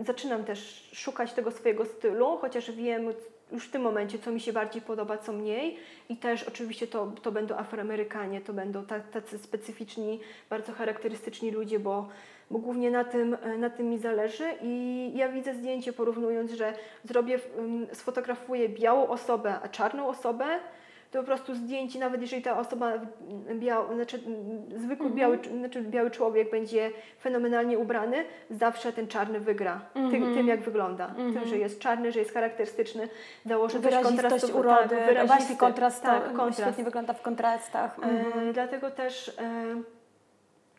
y, 0.00 0.04
zaczynam 0.04 0.44
też 0.44 0.90
szukać 0.92 1.32
tego 1.32 1.50
swojego 1.50 1.84
stylu, 1.84 2.36
chociaż 2.36 2.70
wiem 2.70 3.12
już 3.52 3.68
w 3.68 3.70
tym 3.70 3.82
momencie, 3.82 4.18
co 4.18 4.30
mi 4.30 4.40
się 4.40 4.52
bardziej 4.52 4.82
podoba, 4.82 5.18
co 5.18 5.32
mniej. 5.32 5.76
I 6.08 6.16
też 6.16 6.42
oczywiście 6.42 6.86
to, 6.86 7.12
to 7.22 7.32
będą 7.32 7.56
Afroamerykanie, 7.56 8.40
to 8.40 8.52
będą 8.52 8.84
tacy 9.12 9.38
specyficzni, 9.38 10.20
bardzo 10.50 10.72
charakterystyczni 10.72 11.50
ludzie, 11.50 11.78
bo, 11.78 12.08
bo 12.50 12.58
głównie 12.58 12.90
na 12.90 13.04
tym, 13.04 13.36
na 13.58 13.70
tym 13.70 13.90
mi 13.90 13.98
zależy. 13.98 14.44
I 14.62 15.12
ja 15.14 15.28
widzę 15.28 15.54
zdjęcie 15.54 15.92
porównując, 15.92 16.52
że 16.52 16.74
zrobię, 17.04 17.38
sfotografuję 17.92 18.68
białą 18.68 19.08
osobę, 19.08 19.54
a 19.62 19.68
czarną 19.68 20.08
osobę 20.08 20.46
to 21.10 21.18
po 21.18 21.24
prostu 21.24 21.54
zdjęcie, 21.54 21.98
nawet 21.98 22.20
jeżeli 22.20 22.42
ta 22.42 22.58
osoba, 22.58 22.92
biał, 23.54 23.94
znaczy 23.94 24.20
zwykły 24.76 25.06
mhm. 25.06 25.14
biały, 25.14 25.38
znaczy 25.58 25.82
biały 25.82 26.10
człowiek 26.10 26.50
będzie 26.50 26.90
fenomenalnie 27.20 27.78
ubrany, 27.78 28.24
zawsze 28.50 28.92
ten 28.92 29.08
czarny 29.08 29.40
wygra. 29.40 29.80
Mhm. 29.94 30.10
Tym, 30.10 30.34
tym, 30.34 30.48
jak 30.48 30.60
wygląda. 30.60 31.06
Mhm. 31.06 31.34
Tym, 31.34 31.44
że 31.44 31.58
jest 31.58 31.80
czarny, 31.80 32.12
że 32.12 32.18
jest 32.18 32.34
charakterystyczny, 32.34 33.08
dołoży 33.44 33.80
też 33.80 34.02
kontrastu. 34.02 34.58
urody, 34.58 34.96
tak, 35.14 35.26
właśnie 35.26 35.56
kontrast, 35.56 36.02
tak, 36.02 36.32
kontrast. 36.32 36.60
świetnie 36.60 36.84
wygląda 36.84 37.12
w 37.12 37.22
kontrastach. 37.22 37.96
E, 38.02 38.52
dlatego 38.52 38.90
też 38.90 39.28
e, 39.28 39.32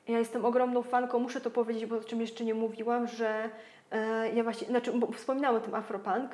ja 0.07 0.19
jestem 0.19 0.45
ogromną 0.45 0.83
fanką, 0.83 1.19
muszę 1.19 1.41
to 1.41 1.51
powiedzieć, 1.51 1.85
bo 1.85 1.97
o 1.97 2.03
czym 2.03 2.21
jeszcze 2.21 2.43
nie 2.43 2.53
mówiłam, 2.53 3.07
że 3.07 3.49
e, 3.91 4.29
ja 4.33 4.43
właśnie, 4.43 4.67
znaczy 4.67 4.91
wspominałam 5.15 5.57
o 5.57 5.65
tym 5.65 5.75
Afropunk, 5.75 6.31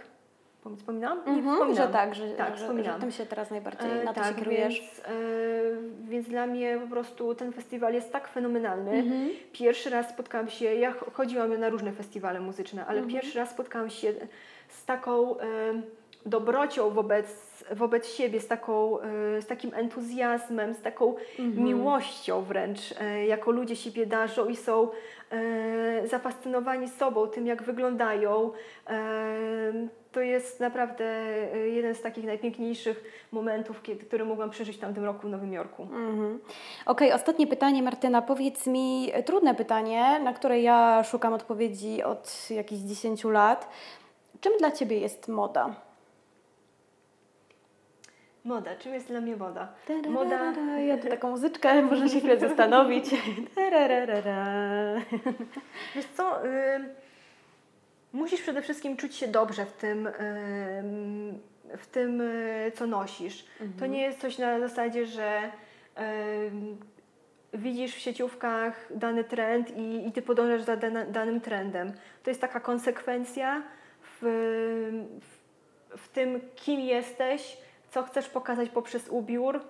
Wspominałam? 0.76 1.20
Nie 1.26 1.42
mm 1.42 1.46
-hmm, 1.46 1.76
Że 1.76 1.88
tak, 1.88 2.16
że, 2.16 2.30
tak, 2.30 2.58
że, 2.58 2.84
że 2.84 2.94
tym 3.00 3.12
się 3.12 3.26
teraz 3.26 3.52
najbardziej 3.52 3.92
e, 3.92 4.04
na 4.04 4.14
to 4.14 4.22
tak, 4.22 4.30
się 4.30 4.36
kierujesz. 4.36 4.80
Więc, 4.80 5.00
e, 5.00 6.10
więc 6.10 6.28
dla 6.28 6.48
mnie 6.48 6.80
po 6.84 6.88
prostu 6.88 7.36
ten 7.36 7.54
festiwal 7.54 7.94
jest 7.94 8.12
tak 8.12 8.28
fenomenalny. 8.28 8.92
Mm 8.92 9.08
-hmm. 9.08 9.30
Pierwszy 9.54 9.90
raz 9.90 10.10
spotkałam 10.10 10.50
się, 10.50 10.66
ja 10.66 10.94
chodziłam 11.14 11.60
na 11.60 11.70
różne 11.70 11.92
festiwale 11.92 12.40
muzyczne, 12.40 12.86
ale 12.86 12.98
mm 12.98 13.10
-hmm. 13.10 13.14
pierwszy 13.14 13.40
raz 13.40 13.50
spotkałam 13.50 13.90
się 13.90 14.14
z 14.70 14.86
taką 14.86 15.40
e, 15.40 15.44
dobrocią 16.28 16.90
wobec, 16.90 17.28
wobec 17.72 18.08
siebie, 18.14 18.40
z, 18.40 18.48
taką, 18.48 19.00
e, 19.02 19.42
z 19.42 19.46
takim 19.46 19.74
entuzjazmem, 19.74 20.74
z 20.74 20.82
taką 20.82 21.16
mhm. 21.40 21.64
miłością 21.64 22.42
wręcz, 22.42 22.80
e, 23.00 23.26
jako 23.26 23.52
ludzie 23.52 23.76
siebie 23.76 24.06
darzą 24.06 24.50
i 24.50 24.56
są 24.56 24.90
zafascynowani 26.06 26.90
sobą, 26.90 27.28
tym 27.28 27.48
jak 27.48 27.64
wyglądają 27.64 28.52
to 30.18 30.22
jest 30.22 30.60
naprawdę 30.60 31.06
e, 31.06 31.58
jeden 31.58 31.96
z 31.96 32.02
takich 32.02 32.26
najpiękniejszych 32.26 33.04
momentów, 33.32 33.82
kiedy, 33.82 34.06
który 34.06 34.26
mogłam 34.26 34.50
przeżyć 34.50 34.78
w 34.78 34.80
tamtym 34.80 35.06
roku 35.06 35.28
w 35.28 35.30
Nowym 35.30 35.54
Jorku. 35.54 35.84
Mhm. 35.84 36.40
Okej, 36.86 37.08
okay, 37.08 37.14
ostatnie 37.14 37.48
pytanie 37.48 37.84
Martyna. 37.84 38.22
Powiedz 38.22 38.68
mi, 38.68 39.10
e, 39.14 39.24
trudne 39.24 39.56
pytanie, 39.56 40.20
na 40.24 40.34
które 40.34 40.62
ja 40.62 41.04
szukam 41.04 41.34
odpowiedzi 41.34 42.04
od 42.04 42.48
jakichś 42.50 42.82
10 42.82 43.24
lat. 43.24 43.70
Czym 44.42 44.54
dla 44.60 44.72
Ciebie 44.72 45.00
jest 45.00 45.28
moda? 45.28 45.87
Moda. 48.48 48.76
Czym 48.76 48.94
jest 48.94 49.08
dla 49.08 49.22
mnie 49.22 49.36
moda? 49.36 49.74
Moda... 50.10 50.54
Ja 50.80 50.98
tu 50.98 51.08
taką 51.08 51.30
muzyczkę, 51.30 51.82
można 51.92 52.10
się 52.10 52.20
chwilę 52.20 52.40
zastanowić. 52.40 53.06
Wiesz 55.96 56.06
co... 56.06 56.46
Y 56.46 57.08
musisz 58.14 58.42
przede 58.42 58.62
wszystkim 58.62 58.98
czuć 58.98 59.16
się 59.16 59.28
dobrze 59.28 59.66
w 59.66 59.74
tym, 59.74 60.10
w 61.78 61.88
tym 61.88 62.22
e, 62.22 62.72
co 62.72 62.88
nosisz. 62.88 63.46
Mhm. 63.52 63.80
To 63.80 63.86
nie 63.86 64.02
jest 64.02 64.20
coś 64.20 64.38
na 64.38 64.60
zasadzie, 64.60 65.06
że 65.06 65.52
widzisz 67.54 67.96
w 67.96 68.00
sieciówkach 68.00 68.90
dany 68.96 69.24
trend 69.24 69.78
i, 69.78 70.08
i 70.08 70.12
ty 70.12 70.22
podążasz 70.22 70.62
za 70.62 70.76
danym 71.08 71.42
trendem. 71.42 71.94
To 72.24 72.30
jest 72.30 72.42
taka 72.42 72.60
konsekwencja 72.60 73.64
w, 74.02 74.20
w, 75.22 75.38
w 75.98 76.10
tym, 76.10 76.42
kim 76.56 76.80
jesteś, 76.80 77.58
co 77.90 78.04
chcesz 78.04 78.30
pokazać 78.30 78.70
poprzez 78.70 79.10
ubiór, 79.10 79.62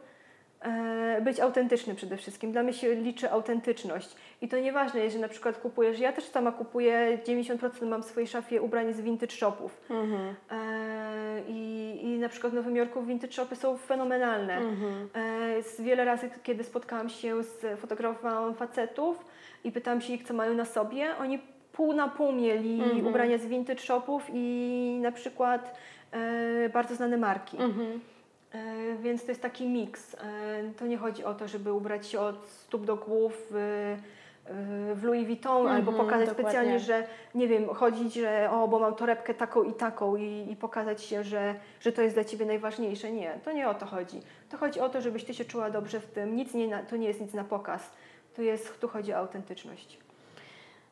E, 0.61 1.21
być 1.21 1.39
autentyczny 1.39 1.95
przede 1.95 2.17
wszystkim. 2.17 2.51
Dla 2.51 2.63
mnie 2.63 2.73
się 2.73 2.95
liczy 2.95 3.31
autentyczność. 3.31 4.15
I 4.41 4.47
to 4.47 4.59
nieważne 4.59 4.99
jest, 4.99 5.15
że 5.15 5.21
na 5.21 5.27
przykład 5.27 5.57
kupujesz, 5.57 5.99
ja 5.99 6.13
też 6.13 6.23
sama 6.23 6.51
kupuję, 6.51 7.17
90% 7.27 7.87
mam 7.87 8.03
w 8.03 8.05
swojej 8.05 8.27
szafie 8.27 8.61
ubrań 8.61 8.93
z 8.93 9.01
vintage 9.01 9.31
shopów. 9.31 9.81
Mhm. 9.89 10.35
E, 10.51 11.41
i, 11.49 11.99
I 12.03 12.19
na 12.19 12.29
przykład 12.29 12.53
w 12.53 12.55
Nowym 12.55 12.75
Jorku 12.75 13.03
vintage 13.03 13.33
shopy 13.33 13.55
są 13.55 13.77
fenomenalne. 13.77 14.57
Mhm. 14.57 15.09
E, 15.79 15.83
wiele 15.83 16.05
razy, 16.05 16.29
kiedy 16.43 16.63
spotkałam 16.63 17.09
się 17.09 17.43
z 17.43 17.79
fotografowałam 17.79 18.55
facetów 18.55 19.25
i 19.63 19.71
pytałam 19.71 20.01
się 20.01 20.13
ich, 20.13 20.23
co 20.23 20.33
mają 20.33 20.53
na 20.53 20.65
sobie, 20.65 21.17
oni 21.17 21.39
pół 21.71 21.93
na 21.93 22.07
pół 22.07 22.31
mieli 22.31 22.81
mhm. 22.81 23.07
ubrania 23.07 23.37
z 23.37 23.45
vintage 23.45 23.79
shopów 23.79 24.23
i 24.33 24.99
na 25.01 25.11
przykład 25.11 25.77
bardzo 26.73 26.95
znane 26.95 27.17
marki. 27.17 27.57
Mhm. 27.57 27.99
E, 28.53 28.95
więc 28.95 29.25
to 29.25 29.31
jest 29.31 29.41
taki 29.41 29.67
miks. 29.69 30.13
E, 30.13 30.17
to 30.77 30.87
nie 30.87 30.97
chodzi 30.97 31.23
o 31.23 31.33
to, 31.33 31.47
żeby 31.47 31.73
ubrać 31.73 32.07
się 32.07 32.19
od 32.19 32.43
stóp 32.43 32.85
do 32.85 32.95
głów 32.95 33.47
w, 33.51 33.97
w 34.95 35.03
Louis 35.03 35.25
Vuitton 35.25 35.61
mm 35.61 35.73
-hmm, 35.73 35.75
albo 35.75 35.91
pokazać 35.91 36.29
dokładnie. 36.29 36.43
specjalnie, 36.43 36.79
że 36.79 37.07
nie 37.35 37.47
wiem, 37.47 37.69
chodzić, 37.69 38.13
że 38.13 38.49
o, 38.51 38.67
bo 38.67 38.79
mam 38.79 38.95
torebkę 38.95 39.33
taką 39.33 39.63
i 39.63 39.73
taką 39.73 40.15
i, 40.15 40.51
i, 40.51 40.55
pokazać 40.55 41.03
się, 41.03 41.23
że, 41.23 41.55
że 41.79 41.91
to 41.91 42.01
jest 42.01 42.15
dla 42.15 42.23
Ciebie 42.23 42.45
najważniejsze. 42.45 43.11
Nie, 43.11 43.39
to 43.45 43.51
nie 43.51 43.69
o 43.69 43.73
to 43.73 43.85
chodzi. 43.85 44.21
To 44.49 44.57
chodzi 44.57 44.79
o 44.79 44.89
to, 44.89 45.01
żebyś 45.01 45.23
Ty 45.23 45.33
się 45.33 45.45
czuła 45.45 45.69
dobrze 45.69 45.99
w 45.99 46.05
tym. 46.05 46.35
Nic 46.35 46.53
nie, 46.53 46.83
to 46.89 46.95
nie 46.97 47.07
jest 47.07 47.21
nic 47.21 47.33
na 47.33 47.43
pokaz. 47.43 47.91
Tu, 48.35 48.41
jest, 48.41 48.79
tu 48.79 48.87
chodzi 48.87 49.13
o 49.13 49.17
autentyczność. 49.17 50.06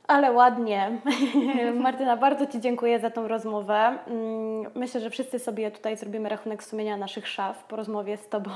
Ale 0.07 0.31
ładnie. 0.31 0.91
Martyna, 1.73 2.17
bardzo 2.17 2.47
Ci 2.47 2.59
dziękuję 2.59 2.99
za 2.99 3.09
tą 3.09 3.27
rozmowę. 3.27 3.97
Mm, 4.07 4.71
myślę, 4.75 5.01
że 5.01 5.09
wszyscy 5.09 5.39
sobie 5.39 5.71
tutaj 5.71 5.97
zrobimy 5.97 6.29
rachunek 6.29 6.63
sumienia 6.63 6.97
naszych 6.97 7.27
szaf 7.27 7.63
po 7.63 7.75
rozmowie 7.75 8.17
z 8.17 8.29
Tobą. 8.29 8.51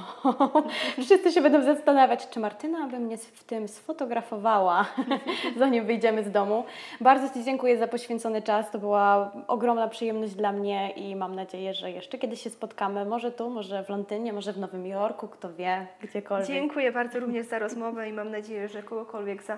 wszyscy 1.06 1.32
się 1.32 1.42
będą 1.42 1.62
zastanawiać, 1.62 2.30
czy 2.30 2.40
Martyna 2.40 2.88
by 2.88 3.00
mnie 3.00 3.18
w 3.18 3.44
tym 3.44 3.68
sfotografowała, 3.68 4.86
zanim 5.60 5.86
wyjdziemy 5.86 6.24
z 6.24 6.32
domu. 6.32 6.64
Bardzo 7.02 7.34
Ci 7.34 7.44
dziękuję 7.44 7.78
za 7.78 7.88
poświęcony 7.88 8.42
czas. 8.42 8.72
To 8.72 8.80
była 8.80 9.32
ogromna 9.48 9.88
przyjemność 9.88 10.34
dla 10.34 10.52
mnie 10.52 10.92
i 10.92 11.16
mam 11.16 11.36
nadzieję, 11.36 11.74
że 11.74 11.92
jeszcze 11.92 12.18
kiedyś 12.18 12.42
się 12.42 12.50
spotkamy. 12.50 13.06
Może 13.06 13.32
tu, 13.32 13.50
może 13.50 13.84
w 13.84 13.90
Londynie, 13.90 14.34
może 14.34 14.54
w 14.54 14.60
Nowym 14.60 14.88
Jorku, 14.88 15.28
kto 15.28 15.54
wie, 15.54 15.88
gdziekolwiek. 16.02 16.48
Dziękuję 16.48 16.92
bardzo 16.92 17.20
również 17.20 17.46
za 17.46 17.60
rozmowę 17.60 18.10
i 18.10 18.14
mam 18.14 18.32
nadzieję, 18.32 18.68
że 18.68 18.84
kogokolwiek 18.84 19.44
za 19.44 19.58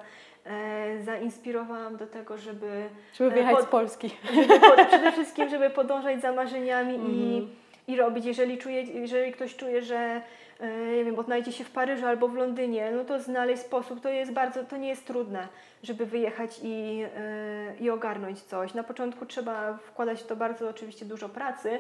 zainspirowałam 1.04 1.98
do 1.98 2.08
tego, 2.08 2.38
żeby... 2.38 2.90
Żeby 3.14 3.32
e, 3.32 3.34
wyjechać 3.34 3.56
pod, 3.56 3.66
z 3.66 3.68
Polski. 3.68 4.10
Żeby 4.34 4.60
pod, 4.60 4.88
przede 4.88 5.12
wszystkim, 5.12 5.50
żeby 5.50 5.70
podążać 5.70 6.22
za 6.22 6.32
marzeniami 6.32 6.96
mm. 6.96 7.12
i, 7.12 7.38
mhm. 7.38 7.56
i 7.88 7.98
robić. 7.98 8.26
Jeżeli, 8.26 8.58
czuje, 8.58 8.82
jeżeli 8.82 9.32
ktoś 9.32 9.56
czuje, 9.56 9.82
że 9.82 10.22
e, 10.60 10.96
nie 10.96 11.06
wiem, 11.06 11.20
odnajdzie 11.20 11.52
się 11.52 11.64
w 11.64 11.72
Paryżu 11.72 12.06
albo 12.06 12.28
w 12.28 12.36
Londynie, 12.36 12.92
no 12.96 13.06
to 13.06 13.20
znaleźć 13.20 13.62
sposób, 13.62 14.02
to 14.02 14.10
jest 14.10 14.32
bardzo, 14.32 14.64
to 14.64 14.78
nie 14.78 14.90
jest 14.90 15.08
trudne, 15.08 15.48
żeby 15.84 16.06
wyjechać 16.06 16.60
i, 16.64 17.04
e, 17.18 17.74
i 17.80 17.90
ogarnąć 17.90 18.42
coś. 18.42 18.74
Na 18.74 18.84
początku 18.84 19.26
trzeba 19.26 19.74
wkładać 19.74 20.22
w 20.22 20.28
to 20.28 20.36
bardzo 20.36 20.70
oczywiście 20.70 21.06
dużo 21.06 21.30
pracy, 21.30 21.80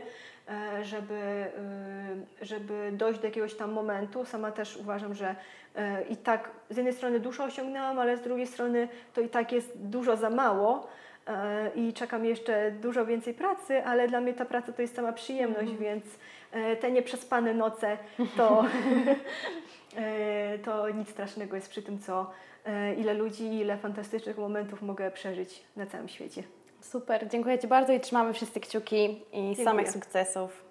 E, 0.51 0.83
żeby, 0.83 1.13
e, 1.13 2.45
żeby 2.45 2.91
dojść 2.93 3.19
do 3.19 3.27
jakiegoś 3.27 3.53
tam 3.53 3.71
momentu. 3.71 4.25
Sama 4.25 4.51
też 4.51 4.77
uważam, 4.77 5.13
że 5.13 5.29
e, 5.29 5.35
i 6.09 6.17
tak 6.17 6.49
z 6.69 6.77
jednej 6.77 6.93
strony 6.93 7.19
dużo 7.19 7.43
osiągnęłam, 7.43 7.99
ale 7.99 8.17
z 8.17 8.21
drugiej 8.21 8.47
strony 8.47 8.87
to 9.13 9.21
i 9.21 9.29
tak 9.29 9.51
jest 9.51 9.77
dużo 9.77 10.17
za 10.17 10.29
mało 10.29 10.87
i 11.75 11.93
czekam 11.93 12.25
jeszcze 12.25 12.71
dużo 12.71 13.05
więcej 13.05 13.33
pracy, 13.33 13.83
ale 13.85 14.07
dla 14.07 14.21
mnie 14.21 14.33
ta 14.33 14.45
praca 14.45 14.71
to 14.71 14.81
jest 14.81 14.95
sama 14.95 15.13
przyjemność, 15.13 15.69
mm. 15.69 15.77
więc 15.77 16.03
te 16.81 16.91
nieprzespane 16.91 17.53
noce 17.53 17.97
to, 18.37 18.65
to 20.65 20.89
nic 20.89 21.09
strasznego 21.09 21.55
jest 21.55 21.69
przy 21.69 21.81
tym, 21.81 21.99
co 21.99 22.31
ile 22.97 23.13
ludzi, 23.13 23.55
ile 23.59 23.77
fantastycznych 23.77 24.37
momentów 24.37 24.81
mogę 24.81 25.11
przeżyć 25.11 25.63
na 25.75 25.85
całym 25.85 26.07
świecie. 26.07 26.43
Super, 26.81 27.27
dziękuję 27.27 27.59
Ci 27.59 27.67
bardzo 27.67 27.93
i 27.93 27.99
trzymamy 27.99 28.33
wszyscy 28.33 28.59
kciuki 28.59 29.05
i 29.05 29.15
dziękuję. 29.33 29.65
samych 29.65 29.91
sukcesów. 29.91 30.70